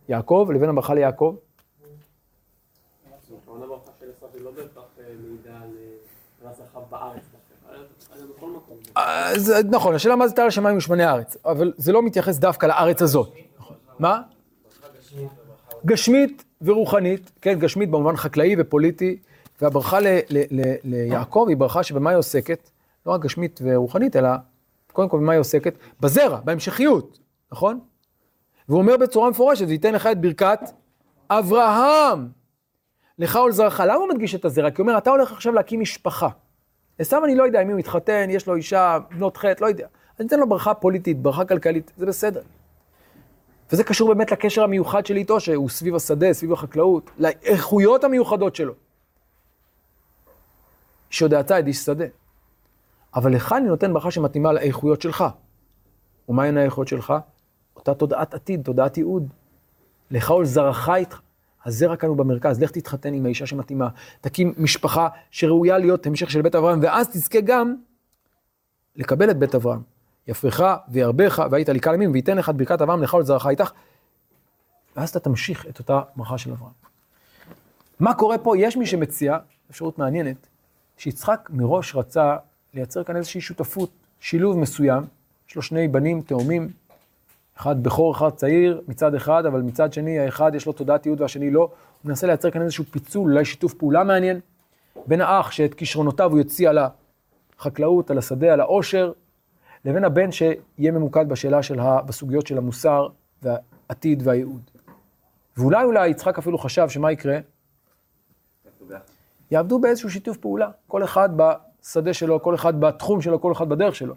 יעקב, 0.09 0.49
לבין 0.55 0.69
הברכה 0.69 0.93
ליעקב? 0.93 1.35
העונה 3.47 3.67
ברכה 3.67 3.91
של 3.99 4.05
עשו 4.17 4.39
לא 4.43 4.51
בהכרח 4.51 4.83
אה, 4.99 5.03
מעידה 5.23 5.59
על 5.63 5.69
אה, 6.45 6.51
אחאב 6.71 6.83
בארץ 6.89 7.21
דווקא, 7.31 7.75
אלא- 7.75 7.85
אלא 8.15 8.25
בכל 8.37 8.49
מקום. 8.51 8.62
אז 8.95 9.53
נכון, 9.69 9.95
השאלה 9.95 10.15
מה 10.15 10.27
זה 10.27 10.35
טל 10.35 10.47
השמיים 10.47 10.77
ושמני 10.77 11.03
הארץ, 11.03 11.37
אבל 11.45 11.73
זה 11.77 11.91
לא 11.91 12.03
מתייחס 12.03 12.37
דווקא 12.37 12.65
לארץ 12.65 13.01
הזאת. 13.01 13.33
מה? 13.99 14.21
גשמית 15.85 16.43
ורוחנית, 16.61 17.31
כן, 17.41 17.59
גשמית 17.59 17.91
במובן 17.91 18.15
חקלאי 18.15 18.55
ופוליטי, 18.59 19.17
והברכה 19.61 19.99
ליעקב 20.83 21.45
היא 21.49 21.57
ברכה 21.57 21.83
שבמה 21.83 22.09
היא 22.09 22.17
עוסקת? 22.17 22.69
לא 23.05 23.11
רק 23.11 23.21
גשמית 23.21 23.59
ורוחנית, 23.63 24.15
אלא 24.15 24.29
קודם 24.93 25.09
כל 25.09 25.17
במה 25.17 25.31
היא 25.31 25.39
עוסקת? 25.39 25.73
בזרע, 25.99 26.39
בהמשכיות, 26.43 27.19
נכון? 27.51 27.79
והוא 28.69 28.79
אומר 28.79 28.97
בצורה 28.97 29.29
מפורשת, 29.29 29.65
וייתן 29.67 29.93
לך 29.93 30.07
את 30.07 30.21
ברכת 30.21 30.59
אברהם, 31.29 32.27
לך 33.19 33.39
ולזרעך. 33.45 33.79
למה 33.79 33.93
הוא 33.93 34.09
מדגיש 34.09 34.35
את 34.35 34.45
הזרע? 34.45 34.71
כי 34.71 34.81
הוא 34.81 34.87
אומר, 34.87 34.97
אתה 34.97 35.09
הולך 35.09 35.31
עכשיו 35.31 35.53
להקים 35.53 35.79
משפחה. 35.79 36.27
עשו 36.99 37.25
אני 37.25 37.35
לא 37.35 37.43
יודע 37.43 37.61
אם 37.61 37.69
הוא 37.69 37.79
מתחתן, 37.79 38.27
יש 38.29 38.47
לו 38.47 38.55
אישה, 38.55 38.97
בנות 39.11 39.37
חטא, 39.37 39.63
לא 39.63 39.67
יודע. 39.67 39.87
אני 40.19 40.27
אתן 40.27 40.39
לו 40.39 40.49
ברכה 40.49 40.73
פוליטית, 40.73 41.21
ברכה 41.21 41.45
כלכלית, 41.45 41.91
זה 41.97 42.05
בסדר. 42.05 42.41
וזה 43.71 43.83
קשור 43.83 44.13
באמת 44.13 44.31
לקשר 44.31 44.63
המיוחד 44.63 45.05
שלי 45.05 45.19
איתו, 45.19 45.39
שהוא 45.39 45.69
סביב 45.69 45.95
השדה, 45.95 46.33
סביב 46.33 46.53
החקלאות, 46.53 47.11
לאיכויות 47.17 48.03
המיוחדות 48.03 48.55
שלו. 48.55 48.73
שהודעתה 51.09 51.59
את 51.59 51.67
איש 51.67 51.77
שדה. 51.77 52.05
אבל 53.15 53.35
לך 53.35 53.53
אני 53.53 53.67
נותן 53.67 53.93
ברכה 53.93 54.11
שמתאימה 54.11 54.53
לאיכויות 54.53 55.01
שלך. 55.01 55.23
ומהן 56.29 56.57
האיכויות 56.57 56.87
שלך? 56.87 57.13
אותה 57.75 57.93
תודעת 57.93 58.33
עתיד, 58.33 58.63
תודעת 58.63 58.97
ייעוד. 58.97 59.33
לך 60.11 60.29
ולזרעך 60.29 60.89
איתך. 60.89 61.19
הזרע 61.65 61.95
כאן 61.95 62.09
הוא 62.09 62.17
במרכז, 62.17 62.61
לך 62.61 62.71
תתחתן 62.71 63.13
עם 63.13 63.25
האישה 63.25 63.45
שמתאימה, 63.45 63.89
תקים 64.21 64.53
משפחה 64.57 65.07
שראויה 65.31 65.77
להיות 65.77 66.05
המשך 66.05 66.31
של 66.31 66.41
בית 66.41 66.55
אברהם, 66.55 66.79
ואז 66.81 67.07
תזכה 67.07 67.41
גם 67.41 67.75
לקבל 68.95 69.29
את 69.29 69.37
בית 69.37 69.55
אברהם. 69.55 69.81
יפרך 70.27 70.61
וירבך 70.89 71.43
והיית 71.51 71.69
לי 71.69 71.79
קל 71.79 71.93
ימים, 71.93 72.11
וייתן 72.11 72.37
לך 72.37 72.49
את 72.49 72.55
ברכת 72.55 72.81
אברהם 72.81 73.03
לך 73.03 73.13
ולזרעך 73.13 73.47
איתך, 73.47 73.71
ואז 74.95 75.09
אתה 75.09 75.19
תמשיך 75.19 75.65
את 75.69 75.79
אותה 75.79 76.01
ברכה 76.15 76.37
של 76.37 76.51
אברהם. 76.51 76.71
מה 77.99 78.13
קורה 78.13 78.37
פה? 78.37 78.57
יש 78.57 78.77
מי 78.77 78.85
שמציע, 78.85 79.37
אפשרות 79.71 79.99
מעניינת, 79.99 80.47
שיצחק 80.97 81.49
מראש 81.53 81.95
רצה 81.95 82.35
לייצר 82.73 83.03
כאן 83.03 83.15
איזושהי 83.15 83.41
שותפות, 83.41 83.89
שילוב 84.19 84.57
מסוים, 84.57 85.03
יש 85.49 85.55
לו 85.55 85.61
שני 85.61 85.87
בנים 85.87 86.21
תאומים, 86.21 86.69
אחד 87.57 87.83
בכור, 87.83 88.11
אחד 88.11 88.29
צעיר, 88.29 88.81
מצד 88.87 89.15
אחד, 89.15 89.45
אבל 89.45 89.61
מצד 89.61 89.93
שני, 89.93 90.19
האחד 90.19 90.55
יש 90.55 90.65
לו 90.65 90.73
תודעת 90.73 91.05
ייעוד 91.05 91.21
והשני 91.21 91.51
לא. 91.51 91.59
הוא 91.61 91.69
מנסה 92.09 92.27
לייצר 92.27 92.51
כאן 92.51 92.61
איזשהו 92.61 92.83
פיצול, 92.91 93.31
אולי 93.31 93.45
שיתוף 93.45 93.73
פעולה 93.73 94.03
מעניין, 94.03 94.39
בין 95.07 95.21
האח 95.21 95.51
שאת 95.51 95.73
כישרונותיו 95.73 96.31
הוא 96.31 96.37
יוציא 96.37 96.69
על 96.69 96.79
החקלאות, 97.57 98.11
על 98.11 98.17
השדה, 98.17 98.53
על 98.53 98.59
העושר, 98.59 99.11
לבין 99.85 100.03
הבן 100.03 100.31
שיהיה 100.31 100.91
ממוקד 100.91 101.29
בשאלה 101.29 101.63
של 101.63 101.79
ה... 101.79 102.01
בסוגיות 102.01 102.47
של 102.47 102.57
המוסר 102.57 103.07
והעתיד 103.41 104.27
והייעוד. 104.27 104.61
ואולי 105.57 105.83
אולי 105.83 106.07
יצחק 106.07 106.37
אפילו 106.37 106.57
חשב 106.57 106.89
שמה 106.89 107.11
יקרה? 107.11 107.39
יעבדו 109.51 109.79
באיזשהו 109.79 110.09
שיתוף 110.09 110.37
פעולה, 110.37 110.69
כל 110.87 111.03
אחד 111.03 111.29
בשדה 111.35 112.13
שלו, 112.13 112.41
כל 112.41 112.55
אחד 112.55 112.79
בתחום 112.79 113.21
שלו, 113.21 113.41
כל 113.41 113.51
אחד 113.51 113.69
בדרך 113.69 113.95
שלו. 113.95 114.15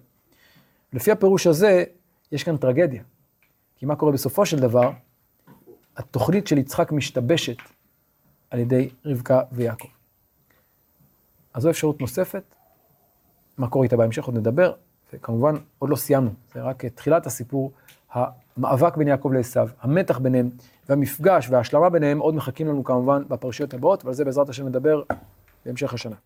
לפי 0.92 1.10
הפירוש 1.12 1.46
הזה, 1.46 1.84
יש 2.32 2.44
כאן 2.44 2.56
טרגדיה. 2.56 3.02
כי 3.76 3.86
מה 3.86 3.96
קורה 3.96 4.12
בסופו 4.12 4.46
של 4.46 4.58
דבר? 4.58 4.90
התוכנית 5.96 6.46
של 6.46 6.58
יצחק 6.58 6.92
משתבשת 6.92 7.56
על 8.50 8.58
ידי 8.58 8.88
רבקה 9.04 9.40
ויעקב. 9.52 9.88
אז 11.54 11.62
זו 11.62 11.70
אפשרות 11.70 12.00
נוספת. 12.00 12.54
מה 13.58 13.68
קורה 13.68 13.84
איתה 13.84 13.96
בהמשך 13.96 14.24
עוד 14.24 14.36
נדבר, 14.36 14.72
וכמובן 15.12 15.54
עוד 15.78 15.90
לא 15.90 15.96
סיימנו, 15.96 16.30
זה 16.54 16.62
רק 16.62 16.84
תחילת 16.84 17.26
הסיפור. 17.26 17.72
המאבק 18.10 18.96
בין 18.96 19.08
יעקב 19.08 19.30
לעשו, 19.32 19.60
המתח 19.80 20.18
ביניהם, 20.18 20.50
והמפגש 20.88 21.50
וההשלמה 21.50 21.90
ביניהם 21.90 22.18
עוד 22.18 22.34
מחכים 22.34 22.68
לנו 22.68 22.84
כמובן 22.84 23.22
בפרשיות 23.28 23.74
הבאות, 23.74 24.04
ועל 24.04 24.14
זה 24.14 24.24
בעזרת 24.24 24.48
השם 24.48 24.68
נדבר 24.68 25.02
בהמשך 25.66 25.94
השנה. 25.94 26.16